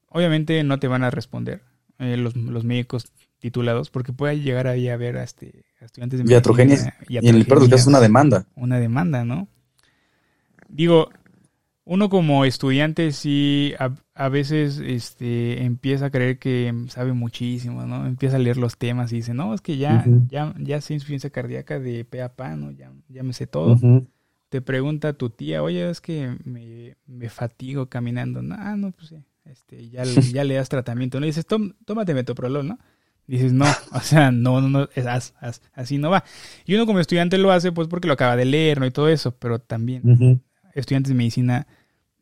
Obviamente 0.10 0.64
no 0.64 0.80
te 0.80 0.88
van 0.88 1.04
a 1.04 1.10
responder 1.10 1.64
eh, 2.00 2.18
los, 2.18 2.36
médicos 2.64 3.12
titulados, 3.40 3.90
porque 3.90 4.14
puede 4.14 4.40
llegar 4.40 4.68
ahí 4.68 4.90
a 4.90 4.98
ver 4.98 5.18
a, 5.18 5.24
este, 5.24 5.66
estudiantes 5.82 6.20
de 6.20 6.26
medicina. 6.26 6.94
Y 7.10 7.18
en 7.18 7.36
el 7.36 7.46
peor 7.46 7.68
de 7.68 7.76
es 7.76 7.88
una 7.88 8.00
demanda. 8.00 8.46
Una 8.56 8.80
demanda, 8.80 9.26
¿no? 9.26 9.48
Digo, 10.70 11.10
uno 11.88 12.10
como 12.10 12.44
estudiante 12.44 13.14
sí 13.14 13.74
a, 14.14 14.30
veces 14.30 14.82
este, 14.84 15.64
empieza 15.64 16.08
a 16.08 16.10
creer 16.10 16.38
que 16.38 16.74
sabe 16.90 17.14
muchísimo, 17.14 17.86
¿no? 17.86 18.06
Empieza 18.06 18.36
a 18.36 18.40
leer 18.40 18.58
los 18.58 18.78
temas 18.78 19.14
y 19.14 19.18
dice, 19.18 19.34
no, 19.34 19.54
es 19.54 19.62
que 19.62 19.78
ya, 19.78 20.06
ya, 20.30 20.54
ya 20.60 20.82
sé 20.82 20.96
insuficiencia 20.96 21.30
cardíaca 21.30 21.80
de 21.80 22.04
pe 22.04 22.22
a 22.22 22.36
pa, 22.36 22.58
¿no? 22.58 22.72
Ya, 22.72 22.92
ya 23.08 23.24
me 23.24 23.32
sé 23.32 23.48
todo. 23.48 23.80
Te 24.50 24.62
pregunta 24.62 25.14
tu 25.14 25.30
tía, 25.30 25.64
oye, 25.64 25.90
es 25.90 26.02
que 26.02 26.38
me, 26.44 26.98
me 27.06 27.30
fatigo 27.30 27.88
caminando. 27.88 28.42
No, 28.42 28.56
ah, 28.58 28.76
no, 28.76 28.92
pues 28.92 29.08
sí. 29.10 29.24
Este, 29.46 29.90
ya, 29.90 30.04
ya 30.34 30.44
le 30.44 30.56
das 30.56 30.68
tratamiento, 30.68 31.20
¿no? 31.22 31.26
Y 31.26 31.30
dices, 31.30 31.46
tómate 31.46 32.14
metoprolol, 32.14 32.68
¿no? 32.68 32.80
Dices, 33.28 33.54
no, 33.54 33.66
o 33.94 34.00
sea, 34.02 34.32
no, 34.32 34.60
no, 34.60 34.68
no, 34.68 34.90
es, 34.94 35.34
así 35.74 35.98
no 35.98 36.10
va. 36.10 36.26
Y 36.66 36.76
uno 36.76 36.86
como 36.86 37.00
estudiante 37.00 37.38
lo 37.38 37.52
hace 37.52 37.72
pues 37.72 37.88
porque 37.88 38.08
lo 38.08 38.14
acaba 38.14 38.36
de 38.36 38.46
leer, 38.46 38.82
¿no? 38.82 38.86
Y 38.86 38.92
todo 38.92 39.08
eso, 39.08 39.32
pero 39.32 39.60
también 39.60 40.42
estudiantes 40.74 41.10
de 41.10 41.16
medicina 41.16 41.68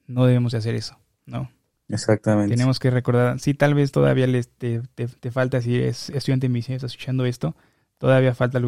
no 0.07 0.25
debemos 0.25 0.51
de 0.51 0.59
hacer 0.59 0.75
eso, 0.75 0.99
¿no? 1.25 1.49
Exactamente. 1.87 2.55
Tenemos 2.55 2.79
que 2.79 2.89
recordar, 2.89 3.39
sí, 3.39 3.53
tal 3.53 3.73
vez 3.73 3.91
todavía 3.91 4.27
les 4.27 4.49
te, 4.49 4.81
te, 4.95 5.31
falta, 5.31 5.61
si 5.61 5.75
eres 5.75 6.09
estudiante 6.09 6.47
de 6.47 6.53
medicina, 6.53 6.75
estás 6.75 6.91
escuchando 6.91 7.25
esto, 7.25 7.55
todavía 7.97 8.33
falta 8.33 8.59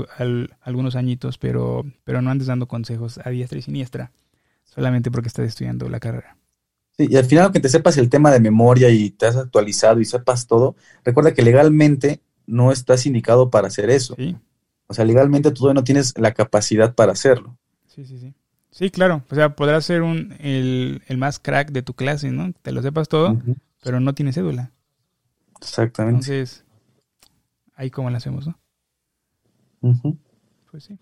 algunos 0.61 0.95
añitos, 0.95 1.37
pero, 1.37 1.83
pero 2.03 2.21
no 2.21 2.29
andes 2.29 2.47
dando 2.47 2.67
consejos 2.67 3.19
a 3.23 3.29
diestra 3.29 3.57
y 3.57 3.63
siniestra, 3.63 4.11
solamente 4.65 5.09
porque 5.09 5.27
estás 5.29 5.47
estudiando 5.47 5.89
la 5.89 5.99
carrera. 5.99 6.37
Sí, 6.97 7.07
y 7.09 7.15
al 7.15 7.25
final, 7.25 7.45
aunque 7.45 7.59
te 7.59 7.69
sepas 7.69 7.97
el 7.97 8.09
tema 8.09 8.31
de 8.31 8.39
memoria 8.39 8.89
y 8.89 9.11
te 9.11 9.27
has 9.27 9.35
actualizado 9.35 9.99
y 9.99 10.05
sepas 10.05 10.47
todo, 10.47 10.75
recuerda 11.03 11.33
que 11.33 11.43
legalmente 11.43 12.21
no 12.45 12.71
estás 12.71 13.05
indicado 13.05 13.49
para 13.49 13.67
hacer 13.67 13.89
eso. 13.89 14.15
Sí. 14.15 14.35
O 14.87 14.93
sea, 14.93 15.05
legalmente 15.05 15.51
tú 15.51 15.71
no 15.73 15.83
tienes 15.83 16.17
la 16.17 16.33
capacidad 16.33 16.95
para 16.95 17.11
hacerlo. 17.11 17.57
Sí, 17.87 18.05
sí, 18.05 18.17
sí. 18.19 18.33
Sí, 18.77 18.91
claro. 18.91 19.23
O 19.31 19.33
sea, 19.33 19.55
podrás 19.55 19.85
ser 19.85 20.03
un, 20.03 20.35
el, 20.37 21.01
más 21.17 21.39
crack 21.39 21.71
de 21.71 21.81
tu 21.81 21.95
clase, 21.95 22.29
¿no? 22.29 22.53
Te 22.61 22.71
lo 22.71 22.83
sepas 22.83 23.09
todo, 23.09 23.35
pero 23.81 23.99
no 23.99 24.13
tienes 24.13 24.35
cédula. 24.35 24.71
Exactamente. 25.59 26.19
Entonces, 26.19 26.63
ahí 27.73 27.89
cómo 27.89 28.11
lo 28.11 28.17
hacemos, 28.17 28.45
¿no? 28.45 28.59
Pues 30.69 30.83
sí. 30.83 30.99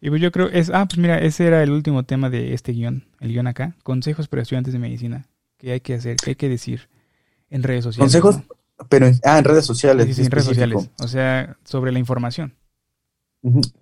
Y 0.00 0.08
pues 0.08 0.22
yo 0.22 0.32
creo, 0.32 0.48
es, 0.48 0.70
ah, 0.70 0.86
pues 0.86 0.96
mira, 0.96 1.18
ese 1.18 1.46
era 1.46 1.62
el 1.62 1.70
último 1.70 2.04
tema 2.04 2.30
de 2.30 2.54
este 2.54 2.72
guion, 2.72 3.04
el 3.20 3.28
guion 3.28 3.46
acá. 3.46 3.76
Consejos 3.82 4.28
para 4.28 4.40
estudiantes 4.40 4.72
de 4.72 4.78
medicina. 4.78 5.26
¿Qué 5.58 5.72
hay 5.72 5.80
que 5.80 5.92
hacer? 5.92 6.16
¿Qué 6.16 6.30
hay 6.30 6.36
que 6.36 6.48
decir 6.48 6.88
en 7.50 7.62
redes 7.62 7.84
sociales? 7.84 8.10
Consejos, 8.10 8.42
pero 8.88 9.10
ah, 9.24 9.38
en 9.38 9.44
redes 9.44 9.66
sociales. 9.66 10.16
Sí, 10.16 10.22
en 10.22 10.30
redes 10.30 10.46
sociales. 10.46 10.90
O 10.98 11.08
sea, 11.08 11.58
sobre 11.62 11.92
la 11.92 11.98
información. 11.98 12.54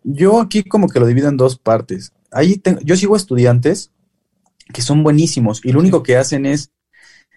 Yo 0.04 0.40
aquí 0.40 0.62
como 0.62 0.88
que 0.88 1.00
lo 1.00 1.06
divido 1.06 1.28
en 1.28 1.36
dos 1.36 1.58
partes. 1.58 2.12
Ahí 2.30 2.62
yo 2.84 2.96
sigo 2.96 3.16
estudiantes 3.16 3.90
que 4.72 4.82
son 4.82 5.02
buenísimos 5.02 5.64
y 5.64 5.72
lo 5.72 5.80
único 5.80 6.02
que 6.02 6.16
hacen 6.16 6.44
es 6.46 6.72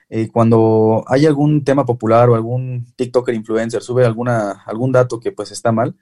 eh, 0.09 0.27
cuando 0.27 1.05
hay 1.07 1.25
algún 1.25 1.63
tema 1.63 1.85
popular 1.85 2.29
o 2.29 2.35
algún 2.35 2.85
TikToker 2.97 3.33
influencer 3.33 3.81
sube 3.81 4.05
alguna, 4.05 4.63
algún 4.65 4.91
dato 4.91 5.21
que 5.21 5.31
pues 5.31 5.51
está 5.51 5.71
mal, 5.71 5.95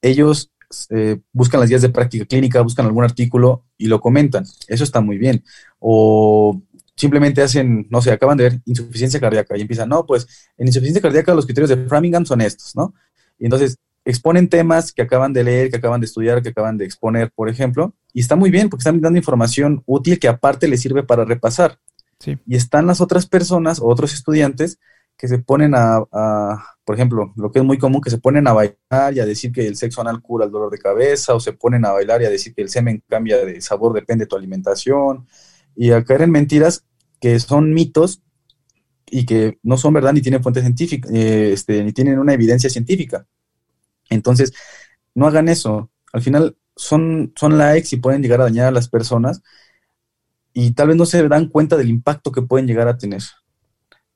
ellos 0.00 0.52
eh, 0.90 1.20
buscan 1.32 1.58
las 1.60 1.68
guías 1.68 1.82
de 1.82 1.88
práctica 1.88 2.24
clínica, 2.26 2.60
buscan 2.60 2.86
algún 2.86 3.02
artículo 3.02 3.64
y 3.76 3.86
lo 3.86 4.00
comentan. 4.00 4.44
Eso 4.68 4.84
está 4.84 5.00
muy 5.00 5.18
bien. 5.18 5.42
O 5.80 6.62
simplemente 6.94 7.42
hacen, 7.42 7.88
no 7.90 8.00
sé, 8.00 8.12
acaban 8.12 8.36
de 8.38 8.44
ver 8.44 8.60
insuficiencia 8.66 9.18
cardíaca 9.18 9.56
y 9.56 9.62
empiezan, 9.62 9.88
no, 9.88 10.06
pues 10.06 10.28
en 10.56 10.68
insuficiencia 10.68 11.02
cardíaca 11.02 11.34
los 11.34 11.46
criterios 11.46 11.70
de 11.70 11.88
Framingham 11.88 12.24
son 12.24 12.40
estos, 12.42 12.76
¿no? 12.76 12.94
Y 13.38 13.46
entonces 13.46 13.78
exponen 14.04 14.48
temas 14.48 14.92
que 14.92 15.02
acaban 15.02 15.32
de 15.32 15.44
leer, 15.44 15.70
que 15.70 15.76
acaban 15.76 16.00
de 16.00 16.06
estudiar, 16.06 16.42
que 16.42 16.50
acaban 16.50 16.78
de 16.78 16.84
exponer, 16.84 17.30
por 17.34 17.48
ejemplo, 17.48 17.94
y 18.12 18.20
está 18.20 18.36
muy 18.36 18.50
bien 18.50 18.68
porque 18.68 18.80
están 18.80 19.00
dando 19.00 19.18
información 19.18 19.82
útil 19.86 20.18
que 20.18 20.28
aparte 20.28 20.68
les 20.68 20.80
sirve 20.80 21.02
para 21.02 21.24
repasar. 21.24 21.78
Y 22.46 22.56
están 22.56 22.86
las 22.86 23.00
otras 23.00 23.26
personas 23.26 23.80
o 23.80 23.86
otros 23.86 24.12
estudiantes 24.12 24.78
que 25.16 25.28
se 25.28 25.38
ponen 25.38 25.74
a, 25.74 26.02
por 26.84 26.94
ejemplo, 26.94 27.32
lo 27.36 27.50
que 27.50 27.58
es 27.58 27.64
muy 27.64 27.78
común, 27.78 28.00
que 28.00 28.10
se 28.10 28.18
ponen 28.18 28.48
a 28.48 28.52
bailar 28.52 29.14
y 29.14 29.20
a 29.20 29.26
decir 29.26 29.52
que 29.52 29.66
el 29.66 29.76
sexo 29.76 30.00
anal 30.00 30.22
cura 30.22 30.46
el 30.46 30.50
dolor 30.50 30.70
de 30.70 30.78
cabeza, 30.78 31.34
o 31.34 31.40
se 31.40 31.52
ponen 31.52 31.84
a 31.84 31.92
bailar 31.92 32.22
y 32.22 32.24
a 32.24 32.30
decir 32.30 32.54
que 32.54 32.62
el 32.62 32.70
semen 32.70 33.02
cambia 33.06 33.44
de 33.44 33.60
sabor, 33.60 33.92
depende 33.92 34.24
de 34.24 34.28
tu 34.28 34.36
alimentación, 34.36 35.26
y 35.76 35.90
a 35.90 36.02
caer 36.04 36.22
en 36.22 36.30
mentiras 36.30 36.84
que 37.20 37.38
son 37.38 37.72
mitos 37.74 38.22
y 39.10 39.26
que 39.26 39.58
no 39.62 39.76
son 39.76 39.92
verdad 39.92 40.12
ni 40.14 40.22
tienen 40.22 40.42
fuente 40.42 40.60
científica, 40.62 41.08
eh, 41.12 41.52
este, 41.52 41.84
ni 41.84 41.92
tienen 41.92 42.18
una 42.18 42.32
evidencia 42.32 42.70
científica. 42.70 43.26
Entonces, 44.10 44.52
no 45.14 45.26
hagan 45.26 45.48
eso. 45.48 45.90
Al 46.12 46.22
final 46.22 46.56
son, 46.76 47.32
son 47.36 47.58
likes 47.58 47.88
y 47.92 47.98
pueden 47.98 48.22
llegar 48.22 48.40
a 48.40 48.44
dañar 48.44 48.68
a 48.68 48.72
las 48.72 48.88
personas 48.88 49.42
y 50.52 50.72
tal 50.72 50.88
vez 50.88 50.96
no 50.96 51.06
se 51.06 51.26
dan 51.28 51.46
cuenta 51.46 51.76
del 51.76 51.90
impacto 51.90 52.32
que 52.32 52.42
pueden 52.42 52.66
llegar 52.66 52.88
a 52.88 52.98
tener. 52.98 53.22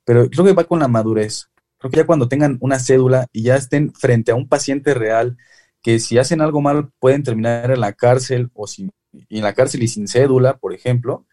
Pero 0.04 0.28
creo 0.28 0.44
que 0.44 0.52
va 0.52 0.64
con 0.64 0.80
la 0.80 0.88
madurez. 0.88 1.50
Creo 1.78 1.90
que 1.90 1.98
ya 1.98 2.06
cuando 2.06 2.28
tengan 2.28 2.58
una 2.60 2.78
cédula 2.78 3.26
y 3.32 3.42
ya 3.42 3.56
estén 3.56 3.92
frente 3.94 4.32
a 4.32 4.34
un 4.34 4.48
paciente 4.48 4.94
real, 4.94 5.36
que 5.82 5.98
si 5.98 6.18
hacen 6.18 6.40
algo 6.40 6.60
mal 6.60 6.90
pueden 6.98 7.22
terminar 7.22 7.70
en 7.70 7.80
la 7.80 7.92
cárcel 7.92 8.50
o 8.54 8.66
sin, 8.66 8.90
en 9.12 9.42
la 9.42 9.52
cárcel 9.52 9.82
y 9.82 9.88
sin 9.88 10.08
cédula, 10.08 10.56
por 10.56 10.72
ejemplo, 10.72 11.26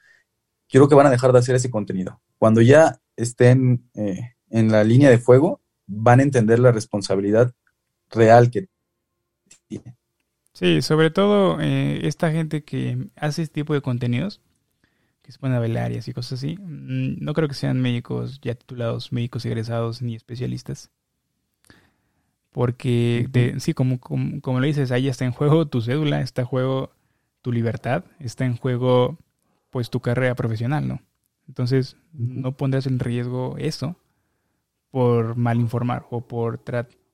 creo 0.69 0.87
que 0.87 0.95
van 0.95 1.07
a 1.07 1.11
dejar 1.11 1.31
de 1.31 1.39
hacer 1.39 1.55
ese 1.55 1.71
contenido. 1.71 2.21
Cuando 2.37 2.61
ya 2.61 2.99
estén 3.15 3.89
eh, 3.93 4.35
en 4.49 4.71
la 4.71 4.83
línea 4.83 5.09
de 5.09 5.19
fuego, 5.19 5.61
van 5.87 6.19
a 6.19 6.23
entender 6.23 6.59
la 6.59 6.71
responsabilidad 6.71 7.53
real 8.11 8.51
que 8.51 8.67
tiene. 9.67 9.95
Sí, 10.53 10.81
sobre 10.81 11.11
todo 11.11 11.59
eh, 11.61 12.05
esta 12.07 12.31
gente 12.31 12.63
que 12.63 13.07
hace 13.15 13.41
este 13.43 13.55
tipo 13.55 13.73
de 13.73 13.81
contenidos, 13.81 14.41
que 15.21 15.31
se 15.31 15.39
pone 15.39 15.55
a 15.55 15.59
bailar 15.59 15.91
y 15.91 15.97
así 15.97 16.13
cosas 16.13 16.39
así, 16.39 16.57
mm, 16.57 17.23
no 17.23 17.33
creo 17.33 17.47
que 17.47 17.53
sean 17.53 17.81
médicos 17.81 18.39
ya 18.41 18.55
titulados, 18.55 19.11
médicos 19.11 19.45
egresados 19.45 20.01
ni 20.01 20.15
especialistas. 20.15 20.91
Porque, 22.51 23.29
sí, 23.59 23.73
como, 23.73 23.99
como, 23.99 24.59
lo 24.59 24.65
dices, 24.65 24.91
ahí 24.91 25.07
está 25.07 25.23
en 25.23 25.31
juego 25.31 25.67
tu 25.67 25.81
cédula, 25.81 26.21
está 26.21 26.41
en 26.41 26.47
juego 26.47 26.91
tu 27.41 27.53
libertad, 27.53 28.03
está 28.19 28.45
en 28.45 28.57
juego 28.57 29.17
pues 29.69 29.89
tu 29.89 30.01
carrera 30.01 30.35
profesional, 30.35 30.85
¿no? 30.85 31.01
Entonces, 31.47 31.95
no 32.11 32.57
pondrás 32.57 32.87
en 32.87 32.99
riesgo 32.99 33.55
eso 33.57 33.95
por 34.91 35.37
mal 35.37 35.59
informar 35.61 36.05
o 36.09 36.21
por, 36.27 36.59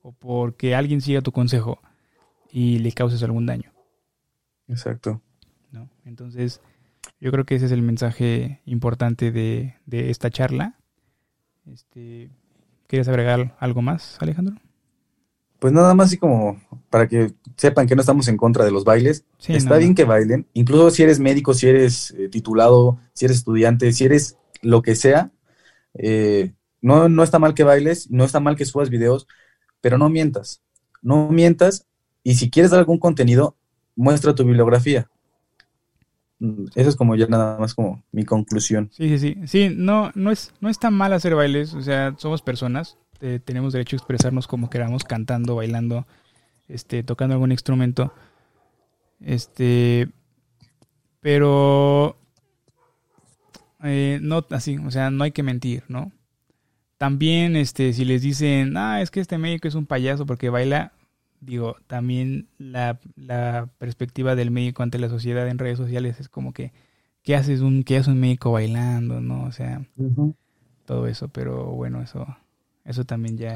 o 0.02 0.12
porque 0.12 0.74
alguien 0.74 1.00
siga 1.00 1.20
tu 1.20 1.32
consejo 1.32 1.80
y 2.50 2.78
le 2.78 2.92
causes 2.92 3.22
algún 3.22 3.46
daño. 3.46 3.72
Exacto. 4.68 5.20
¿No? 5.70 5.88
Entonces, 6.04 6.60
yo 7.20 7.30
creo 7.30 7.44
que 7.44 7.56
ese 7.56 7.66
es 7.66 7.72
el 7.72 7.82
mensaje 7.82 8.60
importante 8.64 9.32
de, 9.32 9.76
de 9.86 10.10
esta 10.10 10.30
charla. 10.30 10.76
Este, 11.66 12.30
¿Quieres 12.86 13.08
agregar 13.08 13.56
algo 13.58 13.82
más, 13.82 14.16
Alejandro? 14.20 14.56
Pues 15.58 15.72
nada 15.72 15.92
más 15.94 16.06
así 16.06 16.18
como 16.18 16.60
para 16.88 17.08
que 17.08 17.32
sepan 17.56 17.86
que 17.86 17.96
no 17.96 18.00
estamos 18.00 18.28
en 18.28 18.36
contra 18.36 18.64
de 18.64 18.70
los 18.70 18.84
bailes. 18.84 19.24
Está 19.46 19.76
bien 19.76 19.94
que 19.94 20.04
bailen, 20.04 20.46
incluso 20.54 20.90
si 20.90 21.02
eres 21.02 21.18
médico, 21.18 21.52
si 21.52 21.68
eres 21.68 22.12
eh, 22.12 22.28
titulado, 22.28 22.98
si 23.12 23.24
eres 23.24 23.38
estudiante, 23.38 23.92
si 23.92 24.04
eres 24.04 24.38
lo 24.62 24.82
que 24.82 24.94
sea, 24.94 25.32
eh, 25.94 26.52
no, 26.80 27.08
no 27.08 27.22
está 27.24 27.38
mal 27.40 27.54
que 27.54 27.64
bailes, 27.64 28.10
no 28.10 28.24
está 28.24 28.38
mal 28.38 28.54
que 28.56 28.64
subas 28.64 28.88
videos, 28.88 29.26
pero 29.80 29.98
no 29.98 30.08
mientas, 30.08 30.62
no 31.02 31.28
mientas 31.30 31.86
y 32.22 32.34
si 32.34 32.50
quieres 32.50 32.70
dar 32.70 32.80
algún 32.80 32.98
contenido, 32.98 33.56
muestra 33.96 34.34
tu 34.34 34.44
bibliografía. 34.44 35.08
Mm, 36.40 36.66
eso 36.74 36.88
es 36.90 36.96
como 36.96 37.16
ya 37.16 37.26
nada 37.26 37.58
más 37.58 37.74
como 37.74 38.02
mi 38.12 38.24
conclusión. 38.24 38.90
Sí, 38.92 39.18
sí, 39.18 39.18
sí. 39.18 39.46
Sí, 39.46 39.74
no, 39.74 40.10
no 40.14 40.30
es, 40.30 40.52
no 40.60 40.68
es 40.68 40.78
tan 40.78 40.94
mal 40.94 41.12
hacer 41.12 41.34
bailes, 41.34 41.74
o 41.74 41.82
sea, 41.82 42.14
somos 42.18 42.42
personas, 42.42 42.96
eh, 43.20 43.40
tenemos 43.44 43.72
derecho 43.72 43.96
a 43.96 43.98
expresarnos 43.98 44.46
como 44.46 44.70
queramos, 44.70 45.04
cantando, 45.04 45.56
bailando, 45.56 46.06
este, 46.68 47.02
tocando 47.02 47.34
algún 47.34 47.52
instrumento. 47.52 48.12
Este, 49.20 50.08
pero 51.20 52.16
eh, 53.82 54.18
no 54.22 54.44
así, 54.50 54.78
o 54.78 54.90
sea, 54.90 55.10
no 55.10 55.24
hay 55.24 55.32
que 55.32 55.42
mentir, 55.42 55.84
¿no? 55.88 56.12
También, 56.98 57.56
este, 57.56 57.92
si 57.92 58.04
les 58.04 58.22
dicen, 58.22 58.76
ah, 58.76 59.00
es 59.00 59.10
que 59.10 59.20
este 59.20 59.38
médico 59.38 59.68
es 59.68 59.74
un 59.74 59.86
payaso 59.86 60.26
porque 60.26 60.50
baila, 60.50 60.92
digo, 61.40 61.76
también 61.86 62.48
la, 62.58 62.98
la 63.16 63.68
perspectiva 63.78 64.34
del 64.34 64.50
médico 64.50 64.82
ante 64.82 64.98
la 64.98 65.08
sociedad 65.08 65.48
en 65.48 65.58
redes 65.58 65.78
sociales 65.78 66.20
es 66.20 66.28
como 66.28 66.52
que, 66.52 66.72
¿qué 67.22 67.36
haces 67.36 67.60
un, 67.60 67.84
qué 67.84 67.98
hace 67.98 68.10
un 68.10 68.20
médico 68.20 68.52
bailando, 68.52 69.20
no? 69.20 69.44
O 69.44 69.52
sea, 69.52 69.82
todo 70.84 71.06
eso, 71.06 71.28
pero 71.28 71.66
bueno, 71.66 72.02
eso 72.02 72.26
eso 72.88 73.04
también 73.04 73.36
ya. 73.36 73.54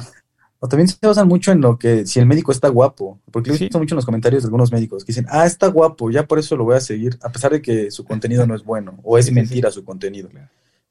O 0.61 0.69
también 0.69 0.87
se 0.87 0.97
basan 1.05 1.27
mucho 1.27 1.51
en 1.51 1.61
lo 1.61 1.77
que, 1.79 2.07
si 2.07 2.21
el 2.21 2.27
médico 2.27 2.53
está 2.53 2.69
guapo, 2.69 3.19
porque 3.33 3.51
he 3.51 3.59
visto 3.59 3.79
mucho 3.79 3.95
en 3.95 3.97
los 3.97 4.05
comentarios 4.05 4.43
de 4.43 4.47
algunos 4.47 4.71
médicos 4.71 5.05
que 5.05 5.13
dicen, 5.13 5.27
ah, 5.29 5.47
está 5.47 5.67
guapo, 5.67 6.11
ya 6.11 6.27
por 6.27 6.39
eso 6.39 6.55
lo 6.55 6.65
voy 6.65 6.77
a 6.77 6.81
seguir, 6.81 7.19
a 7.23 7.33
pesar 7.33 7.51
de 7.51 7.63
que 7.63 7.91
su 7.91 8.05
contenido 8.05 8.47
no 8.47 8.55
es 8.55 8.63
bueno, 8.63 9.01
o 9.03 9.19
es 9.19 9.33
mentira 9.33 9.71
su 9.73 9.85
contenido. 9.85 10.29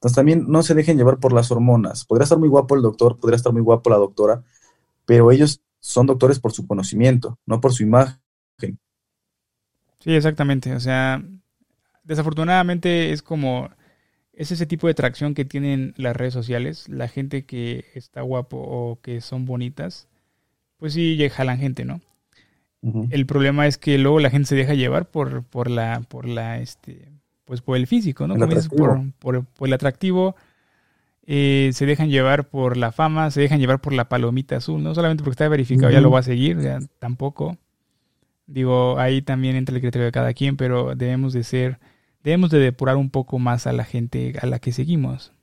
Entonces 0.01 0.15
también 0.15 0.45
no 0.47 0.63
se 0.63 0.73
dejen 0.73 0.97
llevar 0.97 1.19
por 1.19 1.31
las 1.31 1.51
hormonas. 1.51 2.05
Podría 2.05 2.23
estar 2.23 2.39
muy 2.39 2.49
guapo 2.49 2.75
el 2.75 2.81
doctor, 2.81 3.19
podría 3.19 3.35
estar 3.35 3.53
muy 3.53 3.61
guapo 3.61 3.91
la 3.91 3.97
doctora, 3.97 4.43
pero 5.05 5.31
ellos 5.31 5.61
son 5.79 6.07
doctores 6.07 6.39
por 6.39 6.53
su 6.53 6.65
conocimiento, 6.65 7.37
no 7.45 7.61
por 7.61 7.71
su 7.71 7.83
imagen. 7.83 8.17
Sí, 9.99 10.11
exactamente. 10.15 10.73
O 10.73 10.79
sea, 10.79 11.23
desafortunadamente 12.03 13.11
es 13.11 13.21
como 13.21 13.69
es 14.33 14.51
ese 14.51 14.65
tipo 14.65 14.87
de 14.87 14.93
atracción 14.93 15.35
que 15.35 15.45
tienen 15.45 15.93
las 15.97 16.15
redes 16.15 16.33
sociales, 16.33 16.89
la 16.89 17.07
gente 17.07 17.45
que 17.45 17.85
está 17.93 18.21
guapo 18.21 18.57
o 18.57 18.99
que 19.03 19.21
son 19.21 19.45
bonitas, 19.45 20.07
pues 20.77 20.93
sí 20.93 21.29
jalan 21.29 21.59
gente, 21.59 21.85
¿no? 21.85 22.01
El 23.11 23.27
problema 23.27 23.67
es 23.67 23.77
que 23.77 23.99
luego 23.99 24.19
la 24.19 24.31
gente 24.31 24.49
se 24.49 24.55
deja 24.55 24.73
llevar 24.73 25.11
por, 25.11 25.43
por 25.43 25.69
la, 25.69 26.01
por 26.09 26.27
la, 26.27 26.57
este, 26.57 27.20
pues 27.51 27.59
por 27.59 27.75
el 27.75 27.85
físico, 27.85 28.27
¿no? 28.27 28.35
por, 29.19 29.43
por, 29.43 29.67
el 29.67 29.73
atractivo, 29.73 30.37
eh, 31.25 31.71
se 31.73 31.85
dejan 31.85 32.09
llevar 32.09 32.47
por 32.47 32.77
la 32.77 32.93
fama, 32.93 33.29
se 33.29 33.41
dejan 33.41 33.59
llevar 33.59 33.81
por 33.81 33.91
la 33.91 34.07
palomita 34.07 34.55
azul, 34.55 34.81
no 34.81 34.95
solamente 34.95 35.21
porque 35.21 35.33
está 35.33 35.49
verificado, 35.49 35.91
ya 35.91 35.99
lo 35.99 36.09
va 36.09 36.19
a 36.19 36.23
seguir, 36.23 36.57
tampoco. 36.97 37.57
Digo, 38.47 38.97
ahí 38.99 39.21
también 39.21 39.57
entra 39.57 39.75
el 39.75 39.81
criterio 39.81 40.05
de 40.05 40.13
cada 40.13 40.33
quien, 40.33 40.55
pero 40.55 40.95
debemos 40.95 41.33
de 41.33 41.43
ser 41.43 41.77
debemos 42.23 42.51
de 42.51 42.59
depurar 42.59 42.95
un 42.95 43.09
poco 43.09 43.37
más 43.37 43.67
a 43.67 43.73
la 43.73 43.83
gente 43.83 44.33
a 44.41 44.45
la 44.45 44.59
que 44.59 44.71
seguimos. 44.71 45.33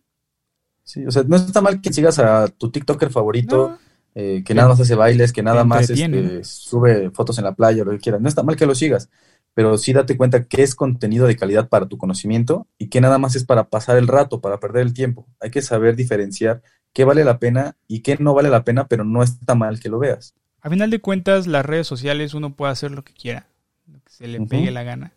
Sí, 0.84 1.04
o 1.04 1.10
sea, 1.10 1.24
no 1.24 1.36
está 1.36 1.60
mal 1.60 1.82
que 1.82 1.92
sigas 1.92 2.18
a 2.20 2.48
tu 2.48 2.70
TikToker 2.70 3.10
favorito, 3.10 3.76
eh, 4.14 4.42
que 4.46 4.54
nada 4.54 4.70
más 4.70 4.80
hace 4.80 4.94
bailes, 4.94 5.34
que 5.34 5.42
nada 5.42 5.62
más 5.64 5.90
este, 5.90 6.42
sube 6.42 7.10
fotos 7.10 7.36
en 7.36 7.44
la 7.44 7.54
playa 7.54 7.84
lo 7.84 7.90
que 7.90 7.98
quieras. 7.98 8.22
No 8.22 8.30
está 8.30 8.42
mal 8.42 8.56
que 8.56 8.64
lo 8.64 8.74
sigas, 8.74 9.10
pero 9.58 9.76
sí 9.76 9.92
date 9.92 10.16
cuenta 10.16 10.44
que 10.44 10.62
es 10.62 10.76
contenido 10.76 11.26
de 11.26 11.34
calidad 11.34 11.68
para 11.68 11.88
tu 11.88 11.98
conocimiento 11.98 12.68
y 12.78 12.90
que 12.90 13.00
nada 13.00 13.18
más 13.18 13.34
es 13.34 13.42
para 13.42 13.70
pasar 13.70 13.96
el 13.96 14.06
rato, 14.06 14.40
para 14.40 14.60
perder 14.60 14.82
el 14.82 14.94
tiempo. 14.94 15.26
Hay 15.40 15.50
que 15.50 15.62
saber 15.62 15.96
diferenciar 15.96 16.62
qué 16.92 17.02
vale 17.02 17.24
la 17.24 17.40
pena 17.40 17.74
y 17.88 18.02
qué 18.02 18.16
no 18.20 18.34
vale 18.34 18.50
la 18.50 18.62
pena, 18.62 18.86
pero 18.86 19.02
no 19.02 19.20
está 19.20 19.56
mal 19.56 19.80
que 19.80 19.88
lo 19.88 19.98
veas. 19.98 20.36
A 20.60 20.70
final 20.70 20.90
de 20.90 21.00
cuentas, 21.00 21.48
las 21.48 21.66
redes 21.66 21.88
sociales 21.88 22.34
uno 22.34 22.54
puede 22.54 22.70
hacer 22.70 22.92
lo 22.92 23.02
que 23.02 23.12
quiera, 23.14 23.48
lo 23.88 23.98
que 23.98 24.12
se 24.12 24.28
le 24.28 24.40
pegue 24.42 24.70
la 24.70 24.84
gana. 24.84 25.12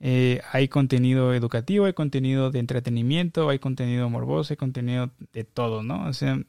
Eh, 0.00 0.40
hay 0.52 0.68
contenido 0.68 1.34
educativo, 1.34 1.84
hay 1.84 1.92
contenido 1.92 2.50
de 2.50 2.60
entretenimiento, 2.60 3.50
hay 3.50 3.58
contenido 3.58 4.08
morboso, 4.08 4.54
hay 4.54 4.56
contenido 4.56 5.10
de 5.34 5.44
todo, 5.44 5.82
¿no? 5.82 6.08
O 6.08 6.14
sea, 6.14 6.40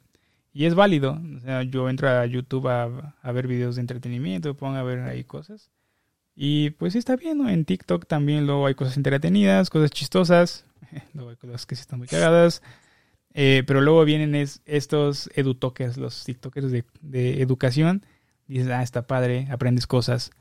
y 0.54 0.64
es 0.64 0.76
válido. 0.76 1.20
O 1.36 1.40
sea, 1.42 1.64
yo 1.64 1.90
entro 1.90 2.08
a 2.08 2.26
YouTube 2.26 2.70
a, 2.70 3.32
ver 3.34 3.48
videos 3.48 3.76
de 3.76 3.82
entretenimiento, 3.82 4.56
pongo 4.56 4.78
a 4.78 4.84
ver 4.84 5.00
ahí 5.00 5.26
cosas. 5.26 5.72
Y 6.36 6.72
pues 6.72 6.96
está 6.96 7.16
bien, 7.16 7.38
¿no? 7.38 7.50
En 7.50 7.66
TikTok 7.66 8.08
también 8.08 8.46
luego 8.46 8.66
hay 8.66 8.76
cosas 8.76 8.98
entretenidas, 8.98 9.70
cosas 9.70 9.92
chistosas, 9.92 10.66
luego 11.14 11.32
hay 11.32 11.36
cosas 11.36 11.66
que 11.66 11.76
sí 11.76 11.82
están 11.82 12.00
muy 12.00 12.08
cagadas. 12.08 12.62
Eh, 13.34 13.64
pero 13.66 13.82
luego 13.82 14.04
vienen 14.04 14.36
es, 14.36 14.62
estos 14.66 15.30
edutokers, 15.36 15.98
los 15.98 16.24
TikTokers 16.24 16.72
de, 16.72 16.86
de 17.02 17.42
educación. 17.42 18.06
Dices, 18.48 18.70
ah, 18.70 18.84
está 18.84 19.08
padre, 19.08 19.48
aprendes 19.50 19.88
cosas. 19.88 20.32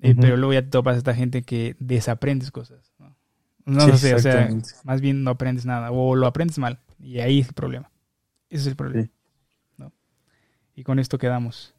Eh, 0.00 0.14
pero 0.18 0.36
luego 0.36 0.52
ya 0.52 0.62
te 0.62 0.68
topas 0.68 0.94
a 0.94 0.98
esta 0.98 1.14
gente 1.14 1.42
que 1.42 1.74
desaprendes 1.80 2.52
cosas. 2.52 2.92
No, 3.64 3.86
no, 3.86 3.96
sé, 3.96 4.14
o 4.14 4.18
sea, 4.18 4.48
más 4.84 5.00
bien 5.00 5.24
no 5.24 5.32
aprendes 5.32 5.66
nada 5.66 5.90
o 5.90 6.14
lo 6.14 6.26
aprendes 6.26 6.58
mal. 6.58 6.78
Y 7.00 7.18
ahí 7.18 7.40
es 7.40 7.48
el 7.48 7.54
problema. 7.54 7.90
Ese 8.48 8.62
es 8.62 8.66
el 8.68 8.76
problema. 8.76 9.08
¿no? 9.76 9.92
Y 10.74 10.84
con 10.84 10.98
esto 10.98 11.18
quedamos. 11.18 11.74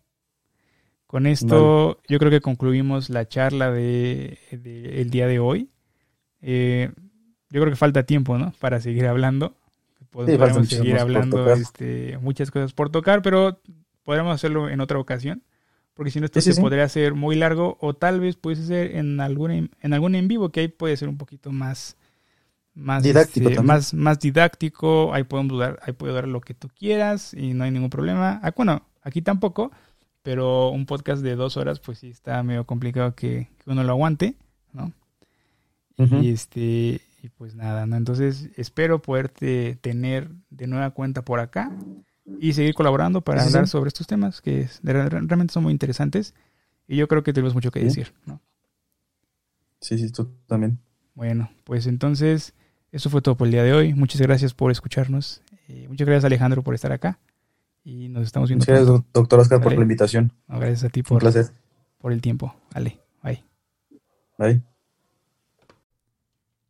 Con 1.10 1.26
esto 1.26 1.98
yo 2.08 2.20
creo 2.20 2.30
que 2.30 2.40
concluimos 2.40 3.10
la 3.10 3.28
charla 3.28 3.72
de, 3.72 4.38
el 4.52 5.10
día 5.10 5.26
de 5.26 5.40
hoy. 5.40 5.72
Eh, 6.40 6.92
yo 7.50 7.62
creo 7.62 7.72
que 7.72 7.76
falta 7.76 8.04
tiempo, 8.04 8.38
¿no? 8.38 8.54
Para 8.60 8.80
seguir 8.80 9.08
hablando. 9.08 9.58
Podemos 10.12 10.70
seguir 10.70 11.00
hablando 11.00 11.52
este, 11.52 12.20
muchas 12.22 12.52
cosas 12.52 12.74
por 12.74 12.92
tocar, 12.92 13.24
pero 13.24 13.60
podremos 14.04 14.36
hacerlo 14.36 14.70
en 14.70 14.82
otra 14.82 15.00
ocasión 15.00 15.44
porque 15.96 16.12
si 16.12 16.20
no 16.20 16.28
esto 16.28 16.42
se 16.42 16.62
podría 16.62 16.84
hacer 16.84 17.16
muy 17.16 17.36
largo 17.36 17.76
o 17.82 17.96
tal 17.96 18.20
vez 18.20 18.36
puede 18.36 18.58
ser 18.58 18.96
en 18.96 19.20
algún 19.20 19.72
en 19.82 19.94
algún 19.94 20.14
en 20.14 20.28
vivo 20.28 20.50
que 20.50 20.60
ahí 20.60 20.68
puede 20.68 20.96
ser 20.96 21.10
un 21.10 21.18
poquito 21.18 21.52
más 21.52 21.98
más 22.76 23.02
didáctico 23.02 23.50
este, 23.50 23.64
más 23.64 23.96
más 23.96 24.20
didáctico 24.20 25.12
ahí 25.12 25.24
podemos 25.24 25.60
dar 25.60 25.80
ahí 25.82 25.94
puedo 25.94 26.14
dar 26.14 26.28
lo 26.28 26.40
que 26.40 26.54
tú 26.54 26.70
quieras 26.70 27.34
y 27.34 27.56
no 27.56 27.64
hay 27.64 27.72
ningún 27.72 27.90
problema 27.90 28.40
ah, 28.44 28.54
bueno 28.56 28.84
aquí 29.02 29.22
tampoco 29.22 29.72
pero 30.30 30.70
un 30.70 30.86
podcast 30.86 31.24
de 31.24 31.36
dos 31.36 31.58
horas 31.58 31.80
pues 31.80 31.98
sí 31.98 32.10
está 32.10 32.44
medio 32.44 32.64
complicado 32.64 33.16
que, 33.16 33.48
uno 33.66 33.84
lo 33.84 33.94
aguante 33.94 34.36
no 34.74 34.94
y 36.22 36.30
este 36.30 37.02
y 37.24 37.30
pues 37.36 37.56
nada 37.56 37.88
no 37.88 37.96
entonces 37.96 38.52
espero 38.56 39.02
poderte 39.02 39.80
tener 39.82 40.30
de 40.52 40.68
nueva 40.68 40.92
cuenta 40.92 41.26
por 41.26 41.40
acá 41.40 41.76
y 42.40 42.54
seguir 42.54 42.76
colaborando 42.76 43.22
para 43.22 43.44
hablar 43.44 43.68
sobre 43.68 43.88
estos 43.88 44.06
temas 44.06 44.40
que 44.40 44.70
realmente 44.84 45.52
son 45.52 45.64
muy 45.64 45.72
interesantes 45.72 46.36
y 46.88 46.98
yo 46.98 47.08
creo 47.08 47.24
que 47.24 47.34
tenemos 47.34 47.56
mucho 47.56 47.72
que 47.72 47.84
decir, 47.84 48.14
¿no? 48.28 48.40
Sí, 49.82 49.98
sí, 49.98 50.12
tú 50.12 50.32
también. 50.46 50.78
Bueno, 51.16 51.50
pues 51.64 51.88
entonces 51.88 52.54
eso 52.92 53.10
fue 53.10 53.24
todo 53.24 53.36
por 53.36 53.48
el 53.48 53.52
día 53.52 53.64
de 53.64 53.74
hoy. 53.74 53.94
Muchas 53.96 54.22
gracias 54.22 54.54
por 54.54 54.72
escucharnos. 54.72 55.42
Eh, 55.68 55.88
muchas 55.88 56.06
gracias 56.06 56.26
Alejandro 56.26 56.62
por 56.62 56.76
estar 56.76 56.92
acá 56.92 57.20
y 57.84 58.10
nos 58.10 58.24
estamos 58.24 58.50
viendo. 58.50 58.66
Gracias, 58.66 59.04
doctor 59.14 59.40
Oscar, 59.40 59.62
por 59.62 59.74
la 59.74 59.82
invitación. 59.82 60.34
gracias 60.48 60.84
a 60.84 60.90
ti 60.90 61.04
por, 61.04 61.24
por 61.98 62.12
el 62.12 62.22
tiempo. 62.22 62.56
Ale, 62.74 63.00
bye. 63.24 63.44
Bye. 64.38 64.62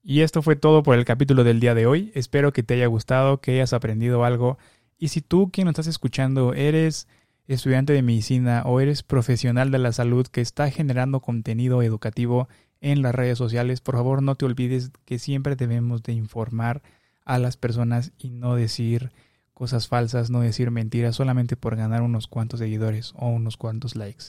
Y 0.03 0.21
esto 0.21 0.41
fue 0.41 0.55
todo 0.55 0.81
por 0.83 0.97
el 0.97 1.05
capítulo 1.05 1.43
del 1.43 1.59
día 1.59 1.75
de 1.75 1.85
hoy. 1.85 2.11
Espero 2.15 2.53
que 2.53 2.63
te 2.63 2.73
haya 2.73 2.87
gustado, 2.87 3.41
que 3.41 3.51
hayas 3.51 3.73
aprendido 3.73 4.23
algo 4.23 4.57
y 4.99 5.07
si 5.07 5.21
tú, 5.21 5.49
quien 5.49 5.65
nos 5.65 5.71
estás 5.71 5.87
escuchando, 5.87 6.53
eres 6.53 7.07
estudiante 7.47 7.93
de 7.93 8.03
medicina 8.03 8.63
o 8.65 8.81
eres 8.81 9.01
profesional 9.01 9.71
de 9.71 9.79
la 9.79 9.93
salud 9.93 10.27
que 10.27 10.41
está 10.41 10.69
generando 10.69 11.21
contenido 11.21 11.81
educativo 11.81 12.49
en 12.81 13.01
las 13.01 13.15
redes 13.15 13.37
sociales, 13.37 13.81
por 13.81 13.95
favor 13.95 14.21
no 14.21 14.35
te 14.35 14.45
olvides 14.45 14.91
que 15.05 15.17
siempre 15.19 15.55
debemos 15.55 16.03
de 16.03 16.13
informar 16.13 16.81
a 17.25 17.39
las 17.39 17.57
personas 17.57 18.11
y 18.17 18.29
no 18.29 18.55
decir 18.55 19.11
cosas 19.59 19.89
falsas, 19.89 20.29
no 20.29 20.39
decir 20.39 20.71
mentiras 20.71 21.17
solamente 21.17 21.57
por 21.57 21.75
ganar 21.75 22.01
unos 22.01 22.27
cuantos 22.27 22.61
seguidores 22.61 23.11
o 23.17 23.27
unos 23.27 23.57
cuantos 23.57 23.97
likes. 23.97 24.27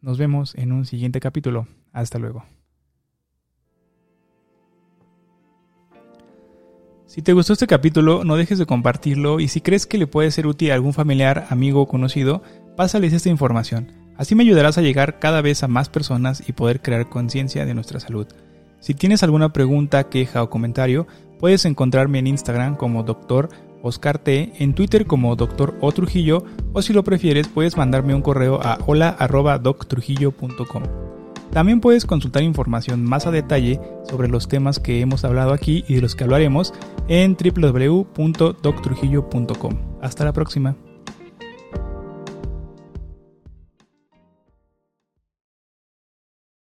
Nos 0.00 0.18
vemos 0.18 0.56
en 0.56 0.72
un 0.72 0.84
siguiente 0.86 1.20
capítulo. 1.20 1.68
Hasta 1.92 2.18
luego. 2.18 2.44
Si 7.06 7.22
te 7.22 7.32
gustó 7.32 7.52
este 7.52 7.68
capítulo, 7.68 8.24
no 8.24 8.34
dejes 8.34 8.58
de 8.58 8.66
compartirlo 8.66 9.38
y 9.38 9.46
si 9.46 9.60
crees 9.60 9.86
que 9.86 9.98
le 9.98 10.08
puede 10.08 10.32
ser 10.32 10.48
útil 10.48 10.72
a 10.72 10.74
algún 10.74 10.92
familiar, 10.92 11.46
amigo 11.50 11.82
o 11.82 11.86
conocido, 11.86 12.42
pásales 12.76 13.12
esta 13.12 13.28
información. 13.28 13.92
Así 14.16 14.34
me 14.34 14.42
ayudarás 14.42 14.78
a 14.78 14.82
llegar 14.82 15.20
cada 15.20 15.42
vez 15.42 15.62
a 15.62 15.68
más 15.68 15.88
personas 15.88 16.42
y 16.48 16.54
poder 16.54 16.82
crear 16.82 17.08
conciencia 17.08 17.64
de 17.66 17.74
nuestra 17.74 18.00
salud. 18.00 18.26
Si 18.80 18.94
tienes 18.94 19.22
alguna 19.22 19.52
pregunta, 19.52 20.08
queja 20.08 20.42
o 20.42 20.50
comentario, 20.50 21.06
puedes 21.38 21.64
encontrarme 21.66 22.18
en 22.18 22.26
Instagram 22.26 22.76
como 22.76 23.04
Dr. 23.04 23.48
Oscar 23.82 24.18
T, 24.18 24.52
en 24.58 24.74
Twitter 24.74 25.06
como 25.06 25.36
Dr. 25.36 25.76
O 25.80 25.92
Trujillo, 25.92 26.44
o 26.72 26.82
si 26.82 26.92
lo 26.92 27.04
prefieres, 27.04 27.46
puedes 27.48 27.76
mandarme 27.76 28.14
un 28.14 28.22
correo 28.22 28.60
a 28.62 28.78
hola.doctrujillo.com. 28.86 30.82
También 31.52 31.80
puedes 31.80 32.04
consultar 32.04 32.42
información 32.42 33.04
más 33.04 33.26
a 33.26 33.30
detalle 33.30 33.80
sobre 34.08 34.28
los 34.28 34.48
temas 34.48 34.78
que 34.78 35.00
hemos 35.00 35.24
hablado 35.24 35.54
aquí 35.54 35.84
y 35.88 35.94
de 35.94 36.02
los 36.02 36.14
que 36.14 36.24
hablaremos 36.24 36.74
en 37.08 37.34
www.doctrujillo.com. 37.36 39.72
Hasta 40.02 40.24
la 40.24 40.32
próxima. 40.32 40.76